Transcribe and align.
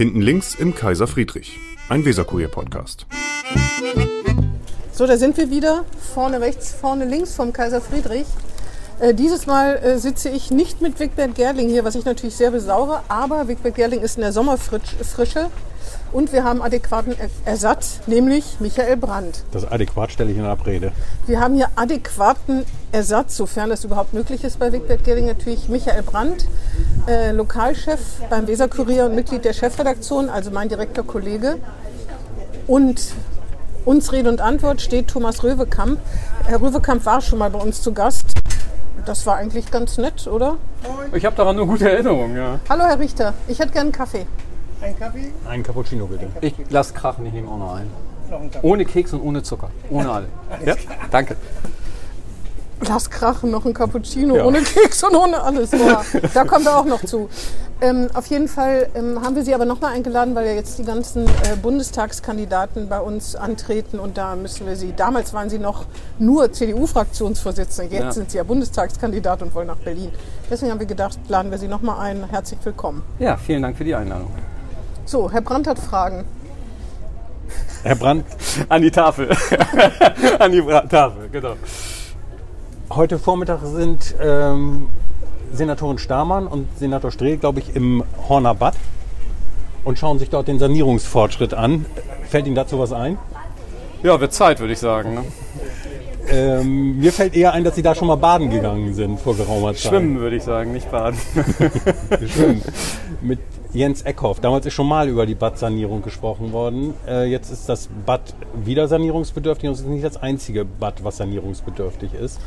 Hinten 0.00 0.22
links 0.22 0.54
im 0.54 0.74
Kaiser 0.74 1.06
Friedrich, 1.06 1.58
ein 1.90 2.06
Weserkurier-Podcast. 2.06 3.04
So, 4.92 5.06
da 5.06 5.18
sind 5.18 5.36
wir 5.36 5.50
wieder. 5.50 5.84
Vorne 6.14 6.40
rechts, 6.40 6.72
vorne 6.72 7.04
links 7.04 7.34
vom 7.34 7.52
Kaiser 7.52 7.82
Friedrich. 7.82 8.24
Äh, 8.98 9.12
dieses 9.12 9.44
Mal 9.44 9.76
äh, 9.76 9.98
sitze 9.98 10.30
ich 10.30 10.50
nicht 10.50 10.80
mit 10.80 10.98
Wigbert 11.00 11.34
Gerling 11.34 11.68
hier, 11.68 11.84
was 11.84 11.96
ich 11.96 12.06
natürlich 12.06 12.34
sehr 12.34 12.50
besaure, 12.50 13.02
aber 13.08 13.46
Wigbert 13.46 13.74
Gerling 13.74 14.00
ist 14.00 14.16
in 14.16 14.22
der 14.22 14.32
Sommerfrische 14.32 15.50
und 16.12 16.32
wir 16.32 16.44
haben 16.44 16.62
adäquaten 16.62 17.14
er 17.18 17.28
Ersatz, 17.44 18.00
nämlich 18.06 18.56
Michael 18.60 18.96
Brandt. 18.96 19.44
Das 19.52 19.70
adäquat 19.70 20.12
stelle 20.12 20.32
ich 20.32 20.38
in 20.38 20.44
Abrede. 20.44 20.92
Wir 21.26 21.40
haben 21.40 21.54
hier 21.54 21.68
adäquaten 21.76 22.64
Ersatz, 22.92 23.36
sofern 23.36 23.70
das 23.70 23.84
überhaupt 23.84 24.12
möglich 24.12 24.44
ist 24.44 24.58
bei 24.58 24.72
Wigbert 24.72 25.04
Gerling, 25.04 25.26
natürlich 25.26 25.68
Michael 25.68 26.02
Brandt, 26.02 26.46
äh, 27.06 27.32
Lokalchef 27.32 28.00
beim 28.28 28.46
Weserkurier 28.46 29.06
und 29.06 29.14
Mitglied 29.14 29.44
der 29.44 29.52
Chefredaktion, 29.52 30.28
also 30.28 30.50
mein 30.50 30.68
direkter 30.68 31.02
Kollege. 31.02 31.58
Und 32.66 33.00
uns 33.84 34.12
Rede 34.12 34.28
und 34.28 34.40
Antwort 34.40 34.80
steht 34.80 35.08
Thomas 35.08 35.42
Röwekamp. 35.42 35.98
Herr 36.46 36.60
Röwekamp 36.60 37.04
war 37.06 37.20
schon 37.20 37.38
mal 37.38 37.50
bei 37.50 37.58
uns 37.58 37.82
zu 37.82 37.92
Gast. 37.92 38.26
Das 39.06 39.26
war 39.26 39.36
eigentlich 39.36 39.70
ganz 39.70 39.96
nett, 39.96 40.26
oder? 40.26 40.56
Ich 41.14 41.24
habe 41.24 41.34
daran 41.34 41.56
nur 41.56 41.66
gute 41.66 41.90
Erinnerungen, 41.90 42.36
ja. 42.36 42.60
Hallo 42.68 42.84
Herr 42.84 42.98
Richter, 42.98 43.34
ich 43.48 43.58
hätte 43.58 43.72
gerne 43.72 43.86
einen 43.86 43.92
Kaffee. 43.92 44.26
Ein 44.82 44.98
Kaffee? 44.98 45.30
Ein 45.48 45.62
Cappuccino 45.62 46.06
bitte. 46.06 46.26
Ich 46.40 46.54
lass 46.70 46.94
krachen, 46.94 47.26
ich 47.26 47.32
nehme 47.32 47.48
auch 47.50 47.58
noch 47.58 47.74
einen. 47.74 47.90
Noch 48.30 48.40
ein. 48.40 48.50
Ohne 48.62 48.84
Keks 48.84 49.12
und 49.12 49.20
ohne 49.22 49.42
Zucker. 49.42 49.70
Ohne 49.90 50.10
alle. 50.12 50.26
Ja? 50.64 50.74
Danke. 51.10 51.36
Lass 52.88 53.10
krachen, 53.10 53.50
noch 53.50 53.66
ein 53.66 53.74
Cappuccino, 53.74 54.42
ohne 54.42 54.62
Keks 54.62 55.02
und 55.04 55.14
ohne 55.14 55.42
alles. 55.42 55.70
Boah, 55.70 56.02
da 56.32 56.44
kommt 56.44 56.64
er 56.64 56.78
auch 56.78 56.86
noch 56.86 57.04
zu. 57.04 57.28
Ähm, 57.82 58.08
auf 58.14 58.24
jeden 58.26 58.48
Fall 58.48 58.88
ähm, 58.94 59.20
haben 59.22 59.36
wir 59.36 59.44
Sie 59.44 59.54
aber 59.54 59.66
nochmal 59.66 59.92
eingeladen, 59.94 60.34
weil 60.34 60.46
ja 60.46 60.52
jetzt 60.52 60.78
die 60.78 60.84
ganzen 60.84 61.26
äh, 61.26 61.56
Bundestagskandidaten 61.60 62.88
bei 62.88 63.00
uns 63.00 63.36
antreten 63.36 63.98
und 63.98 64.16
da 64.16 64.34
müssen 64.34 64.66
wir 64.66 64.76
Sie, 64.76 64.94
damals 64.96 65.34
waren 65.34 65.50
Sie 65.50 65.58
noch 65.58 65.84
nur 66.18 66.52
CDU-Fraktionsvorsitzende, 66.52 67.94
jetzt 67.94 68.02
Ja. 68.02 68.12
sind 68.12 68.30
Sie 68.30 68.38
ja 68.38 68.44
Bundestagskandidat 68.44 69.42
und 69.42 69.54
wollen 69.54 69.66
nach 69.66 69.76
Berlin. 69.76 70.10
Deswegen 70.50 70.70
haben 70.72 70.80
wir 70.80 70.86
gedacht, 70.86 71.18
laden 71.28 71.50
wir 71.50 71.58
Sie 71.58 71.68
nochmal 71.68 71.98
ein. 72.00 72.24
Herzlich 72.30 72.60
willkommen. 72.64 73.02
Ja, 73.18 73.36
vielen 73.36 73.60
Dank 73.62 73.76
für 73.76 73.84
die 73.84 73.94
Einladung. 73.94 74.30
So, 75.04 75.30
Herr 75.30 75.40
Brandt 75.40 75.66
hat 75.66 75.78
Fragen. 75.78 76.24
Herr 77.82 77.94
Brandt, 77.94 78.26
An 78.68 78.82
die 78.82 78.90
Tafel. 78.90 79.30
An 80.38 80.52
die 80.52 80.60
Bra 80.60 80.82
Tafel, 80.82 81.28
genau. 81.30 81.54
heute 82.90 83.18
Vormittag 83.18 83.60
sind 83.64 84.14
ähm, 84.20 84.88
Senatorin 85.52 85.98
Stamann 85.98 86.46
und 86.46 86.68
Senator 86.78 87.10
Strehl, 87.10 87.38
glaube 87.38 87.60
ich, 87.60 87.74
im 87.74 88.04
Horner 88.28 88.54
Bad 88.54 88.74
und 89.84 89.98
schauen 89.98 90.18
sich 90.18 90.30
dort 90.30 90.48
den 90.48 90.58
Sanierungsfortschritt 90.58 91.54
an. 91.54 91.86
Fällt 92.28 92.46
Ihnen 92.46 92.54
dazu 92.54 92.78
was 92.78 92.92
ein? 92.92 93.18
Ja, 94.02 94.20
wird 94.20 94.32
Zeit, 94.32 94.60
würde 94.60 94.74
ich 94.74 94.78
sagen. 94.78 95.14
Ne? 95.14 95.24
Ähm, 96.28 96.98
mir 96.98 97.12
fällt 97.12 97.34
eher 97.34 97.52
ein, 97.52 97.64
dass 97.64 97.74
Sie 97.74 97.82
da 97.82 97.94
schon 97.94 98.08
mal 98.08 98.16
baden 98.16 98.50
gegangen 98.50 98.94
sind 98.94 99.20
vor 99.20 99.36
geraumer 99.36 99.72
Zeit. 99.74 99.90
Schwimmen, 99.90 100.20
würde 100.20 100.36
ich 100.36 100.42
sagen, 100.42 100.72
nicht 100.72 100.90
baden. 100.90 101.18
Schwimmen. 102.28 102.62
Mit 103.20 103.40
Jens 103.72 104.02
Eckhoff. 104.02 104.40
Damals 104.40 104.66
ist 104.66 104.74
schon 104.74 104.88
mal 104.88 105.08
über 105.08 105.26
die 105.26 105.36
Badsanierung 105.36 106.02
gesprochen 106.02 106.52
worden. 106.52 106.94
Äh, 107.06 107.26
jetzt 107.26 107.52
ist 107.52 107.68
das 107.68 107.88
Bad 108.04 108.34
wieder 108.64 108.88
sanierungsbedürftig 108.88 109.68
und 109.68 109.74
es 109.74 109.80
ist 109.82 109.86
nicht 109.86 110.04
das 110.04 110.16
einzige 110.16 110.64
Bad, 110.64 111.04
was 111.04 111.18
sanierungsbedürftig 111.18 112.14
ist. 112.14 112.40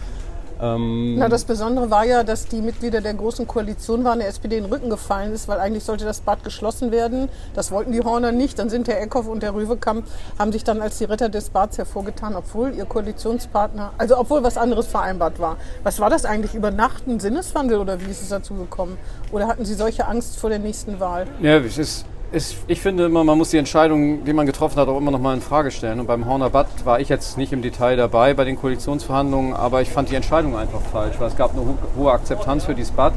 Ähm, 0.63 1.15
Na, 1.17 1.27
das 1.27 1.43
Besondere 1.43 1.91
war 1.91 2.05
ja, 2.05 2.23
dass 2.23 2.47
die 2.47 2.61
Mitglieder 2.61 3.01
der 3.01 3.13
Großen 3.13 3.45
Koalition 3.45 4.05
waren, 4.05 4.19
der 4.19 4.29
SPD 4.29 4.57
in 4.57 4.63
den 4.63 4.71
Rücken 4.71 4.89
gefallen 4.89 5.33
ist, 5.33 5.49
weil 5.49 5.59
eigentlich 5.59 5.83
sollte 5.83 6.05
das 6.05 6.21
Bad 6.21 6.43
geschlossen 6.45 6.91
werden. 6.91 7.27
Das 7.53 7.69
wollten 7.71 7.91
die 7.91 8.01
Horner 8.01 8.31
nicht. 8.31 8.57
Dann 8.59 8.69
sind 8.69 8.87
der 8.87 9.01
Eckhoff 9.01 9.27
und 9.27 9.43
der 9.43 9.53
Röwekamp, 9.53 10.05
haben 10.39 10.53
sich 10.53 10.63
dann 10.63 10.81
als 10.81 10.97
die 10.99 11.03
Retter 11.03 11.27
des 11.27 11.49
Bads 11.49 11.77
hervorgetan, 11.77 12.35
obwohl 12.35 12.73
ihr 12.73 12.85
Koalitionspartner, 12.85 13.91
also 13.97 14.17
obwohl 14.17 14.41
was 14.43 14.57
anderes 14.57 14.87
vereinbart 14.87 15.39
war. 15.39 15.57
Was 15.83 15.99
war 15.99 16.09
das 16.09 16.23
eigentlich? 16.23 16.55
Über 16.55 16.71
Nacht 16.71 17.07
ein 17.07 17.19
Sinneswandel 17.19 17.79
oder 17.79 17.99
wie 17.99 18.09
ist 18.09 18.21
es 18.21 18.29
dazu 18.29 18.53
gekommen? 18.53 18.97
Oder 19.33 19.47
hatten 19.47 19.65
Sie 19.65 19.73
solche 19.73 20.07
Angst 20.07 20.37
vor 20.37 20.49
der 20.49 20.59
nächsten 20.59 21.01
Wahl? 21.01 21.27
Ja, 21.41 21.57
es 21.57 21.77
ist, 21.77 22.05
es, 22.33 22.55
ich 22.67 22.81
finde 22.81 23.05
immer, 23.05 23.23
man 23.23 23.37
muss 23.37 23.51
die 23.51 23.57
Entscheidung, 23.57 24.25
die 24.25 24.33
man 24.33 24.47
getroffen 24.47 24.79
hat, 24.79 24.87
auch 24.87 24.97
immer 24.97 25.11
noch 25.11 25.19
mal 25.19 25.35
in 25.35 25.41
Frage 25.41 25.69
stellen. 25.69 25.99
Und 25.99 26.07
beim 26.07 26.25
Horner 26.25 26.49
Bad 26.49 26.67
war 26.83 26.99
ich 26.99 27.07
jetzt 27.07 27.37
nicht 27.37 27.53
im 27.53 27.61
Detail 27.61 27.95
dabei 27.95 28.33
bei 28.33 28.43
den 28.43 28.55
Koalitionsverhandlungen, 28.55 29.53
aber 29.53 29.83
ich 29.83 29.89
fand 29.89 30.09
die 30.09 30.15
Entscheidung 30.15 30.57
einfach 30.57 30.81
falsch, 30.81 31.15
weil 31.19 31.27
es 31.27 31.37
gab 31.37 31.51
eine 31.51 31.61
ho 31.61 31.77
hohe 31.95 32.11
Akzeptanz 32.11 32.65
für 32.65 32.73
dieses 32.73 32.91
Bad. 32.91 33.13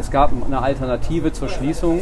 Es 0.00 0.10
gab 0.10 0.32
eine 0.32 0.62
Alternative 0.62 1.32
zur 1.32 1.50
Schließung, 1.50 2.00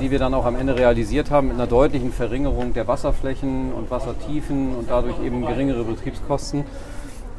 die 0.00 0.10
wir 0.10 0.18
dann 0.18 0.34
auch 0.34 0.44
am 0.44 0.56
Ende 0.56 0.76
realisiert 0.76 1.30
haben, 1.30 1.48
mit 1.48 1.56
einer 1.56 1.68
deutlichen 1.68 2.12
Verringerung 2.12 2.74
der 2.74 2.88
Wasserflächen 2.88 3.72
und 3.72 3.90
Wassertiefen 3.90 4.74
und 4.74 4.90
dadurch 4.90 5.22
eben 5.24 5.46
geringere 5.46 5.84
Betriebskosten. 5.84 6.64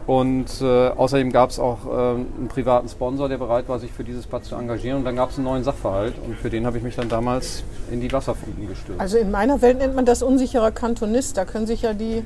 Und 0.08 0.62
äh, 0.62 0.90
außerdem 0.90 1.32
gab 1.32 1.52
es 1.52 1.60
auch 1.60 1.86
äh, 1.86 1.90
einen 1.90 2.48
privaten 2.50 2.90
Sponsor, 2.90 3.30
der 3.30 3.38
bereit 3.38 3.70
war, 3.70 3.80
sich 3.80 3.92
für 3.92 4.04
dieses 4.04 4.26
Bad 4.28 4.46
zu 4.46 4.56
engagieren. 4.56 4.98
Und 4.98 5.06
dann 5.06 5.16
gab 5.16 5.30
es 5.30 5.38
einen 5.38 5.46
neuen 5.46 5.64
Sachverhalt 5.64 6.16
und 6.26 6.36
für 6.36 6.50
den 6.50 6.66
habe 6.66 6.78
ich 6.78 6.84
mich 6.84 6.96
dann 6.96 7.10
damals 7.10 7.64
in 7.92 8.02
die 8.02 8.12
Wasserfunden 8.12 8.68
gestürzt. 8.68 9.00
Also 9.00 9.18
in 9.18 9.32
meiner 9.32 9.62
Welt 9.62 9.78
nennt 9.78 9.96
man 9.96 10.06
das 10.06 10.24
unsicherer 10.24 10.72
Kantonist. 10.72 11.38
Da 11.38 11.46
können 11.46 11.68
sich 11.68 11.84
ja 11.84 11.94
die 11.94 12.24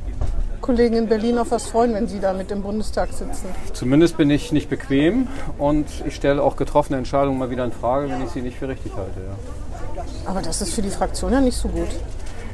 Kollegen 0.61 0.95
in 0.95 1.07
Berlin 1.07 1.37
auf 1.37 1.51
was 1.51 1.67
freuen, 1.67 1.93
wenn 1.93 2.07
sie 2.07 2.19
da 2.19 2.33
mit 2.33 2.49
im 2.49 2.63
Bundestag 2.63 3.09
sitzen. 3.11 3.49
Zumindest 3.73 4.17
bin 4.17 4.29
ich 4.31 4.51
nicht 4.51 4.69
bequem 4.69 5.27
und 5.59 5.85
ich 6.07 6.15
stelle 6.15 6.41
auch 6.41 6.55
getroffene 6.55 6.97
Entscheidungen 6.97 7.37
mal 7.37 7.51
wieder 7.51 7.65
in 7.65 7.71
Frage, 7.71 8.09
wenn 8.09 8.23
ich 8.23 8.29
sie 8.29 8.41
nicht 8.41 8.57
für 8.57 8.67
richtig 8.67 8.93
halte. 8.95 9.19
Ja. 9.19 10.03
Aber 10.25 10.41
das 10.41 10.61
ist 10.61 10.73
für 10.73 10.81
die 10.81 10.89
Fraktion 10.89 11.33
ja 11.33 11.41
nicht 11.41 11.57
so 11.57 11.67
gut. 11.67 11.89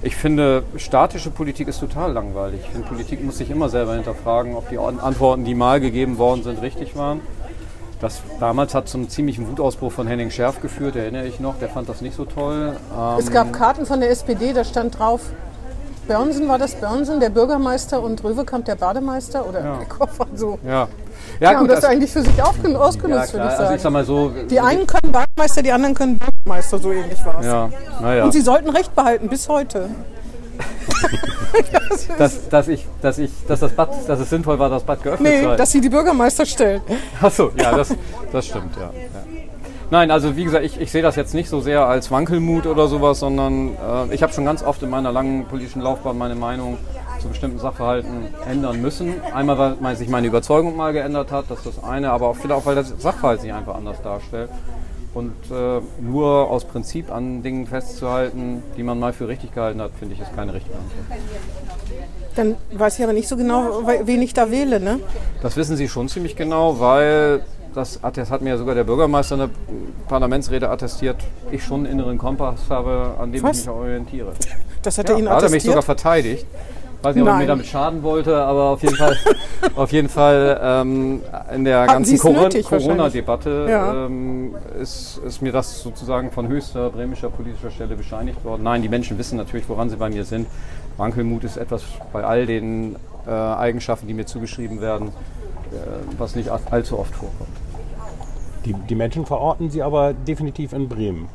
Ich 0.03 0.15
finde, 0.15 0.63
statische 0.77 1.29
Politik 1.29 1.67
ist 1.67 1.79
total 1.79 2.11
langweilig. 2.13 2.61
Ich 2.63 2.69
finde, 2.71 2.87
Politik 2.87 3.23
muss 3.23 3.37
sich 3.37 3.51
immer 3.51 3.69
selber 3.69 3.93
hinterfragen, 3.93 4.55
ob 4.55 4.67
die 4.69 4.79
An- 4.79 4.99
Antworten, 4.99 5.45
die 5.45 5.53
mal 5.53 5.79
gegeben 5.79 6.17
worden 6.17 6.43
sind, 6.43 6.61
richtig 6.61 6.95
waren. 6.95 7.21
Das 7.99 8.19
damals 8.39 8.73
hat 8.73 8.89
zum 8.89 9.09
ziemlichen 9.09 9.47
Wutausbruch 9.47 9.91
von 9.91 10.07
Henning 10.07 10.31
Schärf 10.31 10.59
geführt, 10.59 10.95
erinnere 10.95 11.27
ich 11.27 11.39
noch. 11.39 11.59
Der 11.59 11.69
fand 11.69 11.87
das 11.87 12.01
nicht 12.01 12.15
so 12.15 12.25
toll. 12.25 12.75
Ähm, 12.97 13.19
Es 13.19 13.29
gab 13.31 13.53
Karten 13.53 13.85
von 13.85 13.99
der 13.99 14.09
SPD, 14.09 14.53
da 14.53 14.63
stand 14.63 14.97
drauf, 14.97 15.21
Börnsen 16.07 16.47
war 16.49 16.57
das 16.57 16.73
Börnsen, 16.73 17.19
der 17.19 17.29
Bürgermeister 17.29 18.01
und 18.01 18.23
Röwekamp 18.23 18.65
der 18.65 18.73
Bademeister 18.75 19.47
oder 19.47 19.63
Ja. 19.63 19.81
Eckhoff 19.81 20.17
war 20.17 20.27
so. 20.35 20.57
ja. 20.67 20.87
Die 21.39 21.45
haben 21.45 21.67
das 21.67 21.77
also- 21.77 21.87
eigentlich 21.89 22.11
für 22.11 22.23
sich 22.23 22.41
aufgen- 22.41 22.71
ja, 22.71 22.79
ausgenutzt, 22.79 23.33
würde 23.33 23.45
ich 23.45 23.51
Also 23.51 23.63
sagen. 23.63 23.75
ich 23.75 23.81
sag 23.83 24.05
so. 24.05 24.31
die 24.49 24.59
einen 24.59 24.87
können 24.87 25.11
Bademeister, 25.11 25.61
die 25.61 25.71
anderen 25.71 25.93
können 25.93 26.17
Bürgermeister, 26.17 26.30
so 26.45 26.91
ähnlich 26.91 27.25
war 27.25 27.39
es. 27.39 27.45
Ja, 27.45 27.69
naja. 28.01 28.23
Und 28.23 28.31
sie 28.31 28.41
sollten 28.41 28.69
Recht 28.69 28.95
behalten, 28.95 29.29
bis 29.29 29.47
heute. 29.47 29.89
dass, 32.17 32.49
dass, 32.49 32.67
ich, 32.67 32.85
dass, 33.01 33.17
ich, 33.17 33.31
dass, 33.47 33.59
das 33.61 33.71
Bad, 33.73 33.89
dass 34.07 34.19
es 34.19 34.29
sinnvoll 34.29 34.59
war, 34.59 34.69
das 34.69 34.83
Bad 34.83 35.03
geöffnet 35.03 35.31
Nee, 35.31 35.41
zu 35.41 35.47
halten. 35.47 35.57
dass 35.57 35.71
sie 35.71 35.81
die 35.81 35.89
Bürgermeister 35.89 36.45
stellen. 36.45 36.81
Achso, 37.21 37.51
ja, 37.57 37.75
das, 37.75 37.95
das 38.31 38.45
stimmt, 38.47 38.75
ja. 38.75 38.83
ja. 38.83 38.89
Nein, 39.89 40.09
also 40.09 40.37
wie 40.37 40.45
gesagt, 40.45 40.63
ich, 40.63 40.79
ich 40.79 40.91
sehe 40.91 41.01
das 41.01 41.17
jetzt 41.17 41.33
nicht 41.33 41.49
so 41.49 41.59
sehr 41.59 41.85
als 41.85 42.11
Wankelmut 42.11 42.65
oder 42.65 42.87
sowas, 42.87 43.19
sondern 43.19 43.69
äh, 43.75 44.13
ich 44.13 44.23
habe 44.23 44.31
schon 44.31 44.45
ganz 44.45 44.63
oft 44.63 44.81
in 44.83 44.89
meiner 44.89 45.11
langen 45.11 45.45
politischen 45.45 45.81
Laufbahn 45.81 46.17
meine 46.17 46.35
Meinung 46.35 46.77
zu 47.19 47.27
bestimmten 47.27 47.59
Sachverhalten 47.59 48.33
ändern 48.49 48.81
müssen. 48.81 49.15
Einmal, 49.33 49.75
weil 49.79 49.95
sich 49.97 50.07
meine 50.07 50.27
Überzeugung 50.27 50.77
mal 50.77 50.93
geändert 50.93 51.31
hat, 51.31 51.45
das 51.49 51.65
ist 51.65 51.77
das 51.77 51.83
eine, 51.83 52.11
aber 52.11 52.29
auch 52.29 52.35
vielleicht 52.35 52.53
auch, 52.53 52.65
weil 52.65 52.75
das 52.75 52.93
Sachverhalt 52.99 53.41
sich 53.41 53.53
einfach 53.53 53.75
anders 53.75 54.01
darstellt. 54.01 54.49
Und 55.13 55.33
äh, 55.51 55.81
nur 56.01 56.49
aus 56.49 56.63
Prinzip 56.63 57.11
an 57.11 57.43
Dingen 57.43 57.67
festzuhalten, 57.67 58.63
die 58.77 58.83
man 58.83 58.97
mal 58.99 59.11
für 59.11 59.27
richtig 59.27 59.53
gehalten 59.53 59.81
hat, 59.81 59.91
finde 59.99 60.15
ich, 60.15 60.21
ist 60.21 60.33
keine 60.35 60.53
richtige 60.53 60.75
Antwort. 60.75 61.19
Dann 62.35 62.55
weiß 62.71 62.97
ich 62.97 63.03
aber 63.03 63.11
nicht 63.13 63.27
so 63.27 63.35
genau, 63.35 63.85
we- 63.85 64.01
wen 64.05 64.21
ich 64.21 64.33
da 64.33 64.49
wähle, 64.51 64.79
ne? 64.79 64.99
Das 65.41 65.57
wissen 65.57 65.75
Sie 65.75 65.89
schon 65.89 66.07
ziemlich 66.07 66.37
genau, 66.37 66.79
weil 66.79 67.41
das, 67.75 67.99
das 68.01 68.31
hat 68.31 68.41
mir 68.41 68.51
ja 68.51 68.57
sogar 68.57 68.73
der 68.73 68.85
Bürgermeister 68.85 69.35
in 69.35 69.39
der 69.41 69.49
Parlamentsrede 70.07 70.69
attestiert, 70.69 71.17
ich 71.51 71.61
schon 71.63 71.81
einen 71.85 71.93
inneren 71.99 72.17
Kompass 72.17 72.61
habe, 72.69 73.15
an 73.19 73.33
dem 73.33 73.43
Was? 73.43 73.59
ich 73.59 73.65
mich 73.65 73.75
orientiere. 73.75 74.31
Das 74.81 74.97
hat 74.97 75.09
Ja, 75.09 75.15
er 75.15 75.17
Ihnen 75.19 75.25
da 75.27 75.31
hat 75.35 75.39
er 75.43 75.49
mich 75.49 75.55
attestiert. 75.55 75.71
sogar 75.73 75.83
verteidigt. 75.83 76.45
Weiß 77.01 77.15
nicht, 77.15 77.23
ob 77.23 77.27
er 77.29 77.33
mir 77.33 77.39
Nein. 77.39 77.47
damit 77.47 77.65
schaden 77.65 78.03
wollte, 78.03 78.35
aber 78.43 78.65
auf 78.69 78.83
jeden 78.83 78.95
Fall, 78.95 79.17
auf 79.75 79.91
jeden 79.91 80.09
Fall 80.09 80.59
ähm, 80.63 81.21
in 81.53 81.63
der 81.65 81.87
ganzen? 81.87 82.17
Corona-Debatte 82.19 83.65
Ja. 83.69 84.05
ähm, 84.05 84.55
ist, 84.79 85.19
ist 85.25 85.41
mir 85.41 85.51
das 85.51 85.81
sozusagen 85.81 86.31
von 86.31 86.47
höchster 86.47 86.89
bremischer 86.91 87.29
politischer 87.29 87.71
Stelle 87.71 87.95
bescheinigt 87.95 88.43
worden. 88.45 88.63
Nein, 88.63 88.81
die 88.83 88.89
Menschen 88.89 89.17
wissen 89.17 89.37
natürlich, 89.37 89.67
woran 89.67 89.89
sie 89.89 89.95
bei 89.95 90.09
mir 90.09 90.23
sind. 90.25 90.45
Wankelmut 90.97 91.43
ist 91.43 91.57
etwas 91.57 91.83
bei 92.13 92.23
all 92.23 92.45
den 92.45 92.95
äh, 93.25 93.31
Eigenschaften, 93.31 94.07
die 94.07 94.13
mir 94.13 94.25
zugeschrieben 94.25 94.79
werden, 94.81 95.07
äh, 95.07 95.77
was 96.19 96.35
nicht 96.35 96.49
all- 96.49 96.59
allzu 96.69 96.99
oft 96.99 97.15
vorkommt. 97.15 97.49
Die, 98.65 98.73
die 98.73 98.95
Menschen 98.95 99.25
verorten 99.25 99.71
sie 99.71 99.81
aber 99.81 100.13
definitiv 100.13 100.73
in 100.73 100.87
Bremen. 100.87 101.29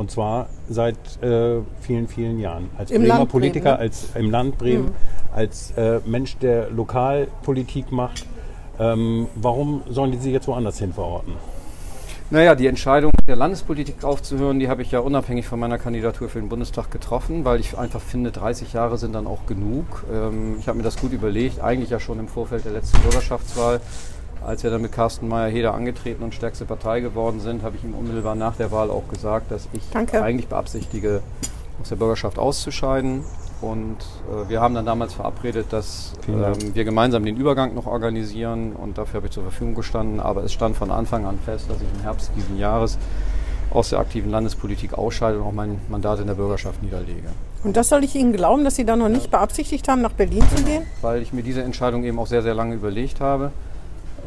Und 0.00 0.10
zwar 0.10 0.48
seit 0.66 0.96
äh, 1.22 1.60
vielen, 1.82 2.08
vielen 2.08 2.40
Jahren. 2.40 2.70
Als 2.78 2.90
Im 2.90 3.02
Bremer 3.02 3.18
Land 3.18 3.30
Politiker, 3.30 3.76
Bremen, 3.76 3.76
ne? 3.76 3.80
als 3.80 4.08
im 4.14 4.30
Land 4.30 4.56
Bremen, 4.56 4.90
als 5.34 5.72
äh, 5.76 6.00
Mensch, 6.06 6.38
der 6.38 6.70
Lokalpolitik 6.70 7.92
macht. 7.92 8.24
Ähm, 8.78 9.26
warum 9.34 9.82
sollen 9.90 10.10
die 10.10 10.16
sie 10.16 10.32
jetzt 10.32 10.48
woanders 10.48 10.78
hin 10.78 10.94
verorten? 10.94 11.34
Naja, 12.30 12.54
die 12.54 12.66
Entscheidung 12.66 13.12
der 13.28 13.36
Landespolitik 13.36 14.02
aufzuhören, 14.02 14.58
die 14.58 14.70
habe 14.70 14.80
ich 14.80 14.90
ja 14.90 15.00
unabhängig 15.00 15.46
von 15.46 15.60
meiner 15.60 15.76
Kandidatur 15.76 16.30
für 16.30 16.40
den 16.40 16.48
Bundestag 16.48 16.90
getroffen, 16.90 17.44
weil 17.44 17.60
ich 17.60 17.76
einfach 17.76 18.00
finde, 18.00 18.30
30 18.30 18.72
Jahre 18.72 18.96
sind 18.96 19.12
dann 19.12 19.26
auch 19.26 19.44
genug. 19.44 20.04
Ähm, 20.10 20.56
ich 20.58 20.66
habe 20.66 20.78
mir 20.78 20.84
das 20.84 20.96
gut 20.96 21.12
überlegt, 21.12 21.60
eigentlich 21.60 21.90
ja 21.90 22.00
schon 22.00 22.18
im 22.18 22.28
Vorfeld 22.28 22.64
der 22.64 22.72
letzten 22.72 23.02
Bürgerschaftswahl. 23.02 23.82
Als 24.44 24.62
wir 24.62 24.70
dann 24.70 24.82
mit 24.82 24.92
Carsten 24.92 25.28
Meyer-Heder 25.28 25.74
angetreten 25.74 26.22
und 26.22 26.34
stärkste 26.34 26.64
Partei 26.64 27.00
geworden 27.00 27.40
sind, 27.40 27.62
habe 27.62 27.76
ich 27.76 27.84
ihm 27.84 27.94
unmittelbar 27.94 28.34
nach 28.34 28.56
der 28.56 28.70
Wahl 28.72 28.90
auch 28.90 29.06
gesagt, 29.08 29.50
dass 29.50 29.68
ich 29.72 29.82
Danke. 29.92 30.22
eigentlich 30.22 30.48
beabsichtige, 30.48 31.22
aus 31.80 31.90
der 31.90 31.96
Bürgerschaft 31.96 32.38
auszuscheiden. 32.38 33.24
Und 33.60 33.98
äh, 34.30 34.48
wir 34.48 34.62
haben 34.62 34.74
dann 34.74 34.86
damals 34.86 35.12
verabredet, 35.12 35.66
dass 35.70 36.14
ähm, 36.26 36.74
wir 36.74 36.84
gemeinsam 36.84 37.24
den 37.24 37.36
Übergang 37.36 37.74
noch 37.74 37.86
organisieren 37.86 38.72
und 38.72 38.96
dafür 38.96 39.18
habe 39.18 39.26
ich 39.26 39.32
zur 39.32 39.42
Verfügung 39.42 39.74
gestanden. 39.74 40.20
Aber 40.20 40.42
es 40.42 40.52
stand 40.52 40.76
von 40.76 40.90
Anfang 40.90 41.26
an 41.26 41.38
fest, 41.38 41.68
dass 41.68 41.76
ich 41.76 41.88
im 41.94 42.00
Herbst 42.00 42.30
diesen 42.34 42.58
Jahres 42.58 42.98
aus 43.70 43.90
der 43.90 43.98
aktiven 43.98 44.30
Landespolitik 44.30 44.94
ausscheide 44.94 45.38
und 45.38 45.46
auch 45.46 45.52
mein 45.52 45.78
Mandat 45.88 46.20
in 46.20 46.26
der 46.26 46.34
Bürgerschaft 46.34 46.82
niederlege. 46.82 47.28
Und 47.62 47.76
das 47.76 47.90
soll 47.90 48.02
ich 48.02 48.14
Ihnen 48.14 48.32
glauben, 48.32 48.64
dass 48.64 48.76
Sie 48.76 48.84
da 48.84 48.96
noch 48.96 49.08
nicht 49.08 49.30
beabsichtigt 49.30 49.86
haben, 49.88 50.00
nach 50.00 50.12
Berlin 50.12 50.42
zu 50.54 50.64
gehen? 50.64 50.82
Weil 51.02 51.22
ich 51.22 51.32
mir 51.32 51.42
diese 51.42 51.62
Entscheidung 51.62 52.04
eben 52.04 52.18
auch 52.18 52.26
sehr, 52.26 52.42
sehr 52.42 52.54
lange 52.54 52.74
überlegt 52.74 53.20
habe. 53.20 53.52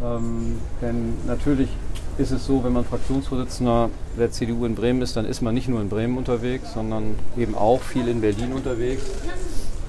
Ähm, 0.04 0.60
denn 0.82 1.14
natürlich 1.28 1.70
ist 2.18 2.32
es 2.32 2.46
so, 2.46 2.64
wenn 2.64 2.74
man 2.74 2.86
Fraktionsvorsitzender 2.86 3.90
der 4.18 4.32
CDU 4.32 4.66
in 4.66 4.76
Bremen 4.76 5.02
ist, 5.02 5.16
dann 5.16 5.26
ist 5.26 5.42
man 5.42 5.54
nicht 5.54 5.68
nur 5.68 5.82
in 5.82 5.90
Bremen 5.90 6.18
unterwegs, 6.18 6.74
sondern 6.74 7.16
eben 7.38 7.56
auch 7.56 7.82
viel 7.82 8.08
in 8.08 8.22
Berlin 8.22 8.54
unterwegs. 8.54 9.04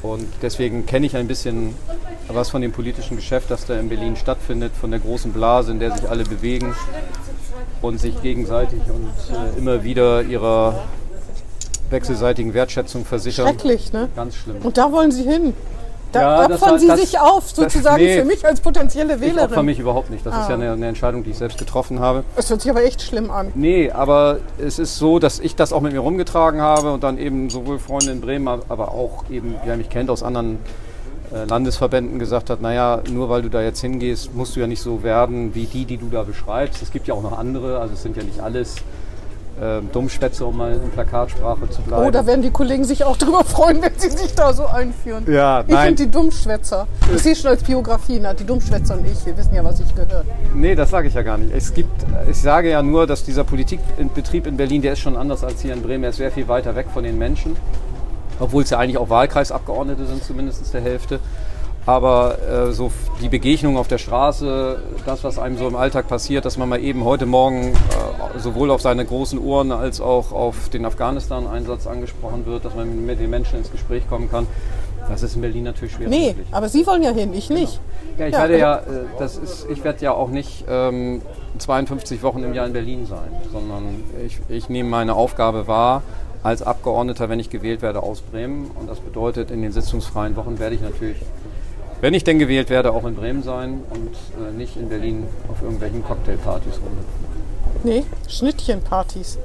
Und 0.02 0.26
deswegen 0.42 0.86
kenne 0.86 1.06
ich 1.06 1.16
ein 1.16 1.26
bisschen 1.26 1.74
was 2.28 2.50
von 2.50 2.62
dem 2.62 2.72
politischen 2.72 3.16
Geschäft, 3.16 3.50
das 3.50 3.66
da 3.66 3.78
in 3.78 3.88
Berlin 3.88 4.16
stattfindet, 4.16 4.72
von 4.78 4.90
der 4.90 5.00
großen 5.00 5.32
Blase, 5.32 5.72
in 5.72 5.78
der 5.78 5.96
sich 5.96 6.08
alle 6.08 6.24
bewegen 6.24 6.74
und 7.82 7.98
sich 7.98 8.20
gegenseitig 8.22 8.80
und 8.88 9.12
äh, 9.34 9.58
immer 9.58 9.84
wieder 9.84 10.22
ihrer 10.22 10.84
wechselseitigen 11.90 12.54
Wertschätzung 12.54 13.04
versichern. 13.04 13.46
Schrecklich, 13.46 13.92
ne? 13.92 14.08
Ganz 14.16 14.36
schlimm. 14.36 14.56
Und 14.62 14.78
da 14.78 14.90
wollen 14.92 15.10
Sie 15.10 15.22
hin. 15.22 15.54
Da 16.14 16.20
Ja, 16.42 16.48
das 16.48 16.62
opfern 16.62 16.78
Sie 16.78 16.86
das- 16.86 17.00
sich 17.00 17.18
auf, 17.18 17.40
das- 17.52 17.56
sozusagen 17.56 18.02
nee. 18.02 18.18
für 18.18 18.24
mich 18.24 18.46
als 18.46 18.60
potenzielle 18.60 19.14
Ich 19.16 19.22
opfer 19.22 19.26
Wählerin. 19.48 19.66
mich 19.66 19.78
überhaupt 19.78 20.10
nicht. 20.10 20.24
Das 20.24 20.34
ist 20.34 20.40
Ah. 20.40 20.48
ja 20.50 20.54
eine, 20.54 20.72
eine 20.72 20.86
Entscheidung, 20.88 21.24
die 21.24 21.30
ich 21.30 21.38
selbst 21.38 21.58
getroffen 21.58 22.00
habe. 22.00 22.24
Es 22.36 22.48
hört 22.50 22.60
sich 22.62 22.70
aber 22.70 22.84
echt 22.84 23.02
schlimm 23.02 23.30
an. 23.30 23.50
Nee, 23.54 23.90
aber 23.90 24.38
es 24.58 24.78
ist 24.78 24.96
so, 24.96 25.18
dass 25.18 25.40
ich 25.40 25.56
das 25.56 25.72
auch 25.72 25.80
mit 25.80 25.92
mir 25.92 25.98
rumgetragen 26.00 26.60
habe 26.60 26.92
und 26.92 27.02
dann 27.02 27.18
eben 27.18 27.50
sowohl 27.50 27.78
Freunde 27.78 28.12
in 28.12 28.20
Bremen, 28.20 28.48
aber 28.68 28.92
auch 28.92 29.24
eben, 29.30 29.54
wer 29.64 29.76
mich 29.76 29.88
kennt 29.90 30.10
aus 30.10 30.22
anderen 30.22 30.58
äh, 31.32 31.46
Landesverbänden 31.48 32.18
gesagt 32.18 32.50
hat, 32.50 32.60
naja, 32.60 33.00
nur 33.10 33.28
weil 33.28 33.42
du 33.42 33.48
da 33.48 33.60
jetzt 33.62 33.80
hingehst, 33.80 34.34
musst 34.34 34.54
du 34.54 34.60
ja 34.60 34.66
nicht 34.66 34.82
so 34.82 35.02
werden 35.02 35.54
wie 35.54 35.64
die, 35.66 35.84
die 35.84 35.96
du 35.96 36.08
da 36.08 36.22
beschreibst. 36.22 36.80
Es 36.82 36.92
gibt 36.92 37.08
ja 37.08 37.14
auch 37.14 37.22
noch 37.22 37.36
andere, 37.36 37.80
also 37.80 37.94
es 37.94 38.02
sind 38.02 38.16
ja 38.16 38.22
nicht 38.22 38.40
alles 38.40 38.76
ähm, 39.60 39.88
Dummschwätze, 39.92 40.44
um 40.44 40.56
mal 40.56 40.72
in 40.72 40.90
Plakatsprache 40.90 41.68
zu 41.70 41.82
bleiben. 41.82 42.06
Oh, 42.06 42.10
da 42.10 42.26
werden 42.26 42.42
die 42.42 42.50
Kollegen 42.50 42.84
sich 42.84 43.04
auch 43.04 43.16
drüber 43.16 43.44
freuen, 43.44 43.80
wenn 43.82 43.92
sie 43.96 44.10
sich 44.10 44.34
da 44.34 44.52
so 44.52 44.66
einführen. 44.66 45.24
Ja, 45.30 45.60
ich 45.60 45.68
nein. 45.68 45.90
und 45.90 45.98
die 45.98 46.10
Dummschwätzer. 46.10 46.86
Ich 47.14 47.22
sehe 47.22 47.36
schon 47.36 47.50
als 47.50 47.62
Biografie, 47.62 48.18
na, 48.20 48.34
die 48.34 48.44
Dummschwätzer 48.44 48.94
und 48.94 49.06
ich, 49.06 49.24
wir 49.24 49.36
wissen 49.36 49.54
ja, 49.54 49.64
was 49.64 49.80
ich 49.80 49.94
gehört. 49.94 50.26
Nee, 50.54 50.74
das 50.74 50.90
sage 50.90 51.08
ich 51.08 51.14
ja 51.14 51.22
gar 51.22 51.38
nicht. 51.38 51.54
Es 51.54 51.72
gibt, 51.72 52.04
ich 52.28 52.40
sage 52.40 52.70
ja 52.70 52.82
nur, 52.82 53.06
dass 53.06 53.24
dieser 53.24 53.44
Politikbetrieb 53.44 54.46
in 54.46 54.56
Berlin, 54.56 54.82
der 54.82 54.94
ist 54.94 55.00
schon 55.00 55.16
anders 55.16 55.44
als 55.44 55.60
hier 55.60 55.72
in 55.72 55.82
Bremen. 55.82 56.04
Er 56.04 56.10
ist 56.10 56.16
sehr 56.16 56.32
viel 56.32 56.48
weiter 56.48 56.74
weg 56.74 56.86
von 56.92 57.04
den 57.04 57.18
Menschen. 57.18 57.56
Obwohl 58.40 58.64
es 58.64 58.70
ja 58.70 58.78
eigentlich 58.78 58.98
auch 58.98 59.10
Wahlkreisabgeordnete 59.10 60.06
sind, 60.06 60.24
zumindest 60.24 60.74
der 60.74 60.80
Hälfte. 60.80 61.20
Aber 61.86 62.38
äh, 62.68 62.72
so 62.72 62.90
die 63.20 63.28
Begegnung 63.28 63.76
auf 63.76 63.88
der 63.88 63.98
Straße, 63.98 64.80
das, 65.04 65.22
was 65.22 65.38
einem 65.38 65.58
so 65.58 65.68
im 65.68 65.76
Alltag 65.76 66.08
passiert, 66.08 66.44
dass 66.46 66.56
man 66.56 66.68
mal 66.68 66.80
eben 66.80 67.04
heute 67.04 67.26
Morgen 67.26 67.72
äh, 67.74 68.38
sowohl 68.38 68.70
auf 68.70 68.80
seine 68.80 69.04
großen 69.04 69.38
Ohren 69.38 69.70
als 69.70 70.00
auch 70.00 70.32
auf 70.32 70.70
den 70.70 70.86
Afghanistan-Einsatz 70.86 71.86
angesprochen 71.86 72.46
wird, 72.46 72.64
dass 72.64 72.74
man 72.74 73.04
mit 73.04 73.20
den 73.20 73.28
Menschen 73.28 73.58
ins 73.58 73.70
Gespräch 73.70 74.08
kommen 74.08 74.30
kann, 74.30 74.46
das 75.10 75.22
ist 75.22 75.34
in 75.36 75.42
Berlin 75.42 75.64
natürlich 75.64 75.92
schwer 75.94 76.08
Nee, 76.08 76.28
möglich. 76.28 76.46
aber 76.52 76.70
Sie 76.70 76.86
wollen 76.86 77.02
ja 77.02 77.10
hin, 77.10 77.34
ich 77.34 77.50
nicht. 77.50 77.78
Ja, 78.16 78.26
ich 78.28 78.32
Ja, 78.32 78.38
werde 78.40 78.58
ja, 78.58 78.76
äh, 78.78 78.80
das 79.18 79.36
ist, 79.36 79.66
ich 79.70 79.84
werde 79.84 80.02
ja 80.02 80.12
auch 80.14 80.28
nicht 80.30 80.64
ähm, 80.66 81.20
52 81.58 82.22
Wochen 82.22 82.42
im 82.44 82.54
Jahr 82.54 82.66
in 82.66 82.72
Berlin 82.72 83.04
sein, 83.04 83.30
sondern 83.52 84.02
ich, 84.24 84.38
ich 84.48 84.70
nehme 84.70 84.88
meine 84.88 85.14
Aufgabe 85.14 85.66
wahr 85.66 86.02
als 86.42 86.62
Abgeordneter, 86.62 87.28
wenn 87.28 87.40
ich 87.40 87.50
gewählt 87.50 87.82
werde, 87.82 88.02
aus 88.02 88.20
Bremen. 88.22 88.70
Und 88.80 88.88
das 88.88 89.00
bedeutet, 89.00 89.50
in 89.50 89.60
den 89.62 89.72
sitzungsfreien 89.72 90.36
Wochen 90.36 90.58
werde 90.58 90.74
ich 90.74 90.80
natürlich, 90.82 91.16
wenn 92.04 92.12
ich 92.12 92.22
denn 92.22 92.38
gewählt 92.38 92.68
werde, 92.68 92.92
auch 92.92 93.06
in 93.06 93.14
Bremen 93.14 93.42
sein 93.42 93.80
und 93.88 94.10
äh, 94.36 94.52
nicht 94.52 94.76
in 94.76 94.90
Berlin 94.90 95.26
auf 95.50 95.62
irgendwelchen 95.62 96.04
Cocktailpartys 96.04 96.74
rumhüpfen. 96.74 97.82
Nee, 97.82 98.04
Schnittchenpartys. 98.28 99.38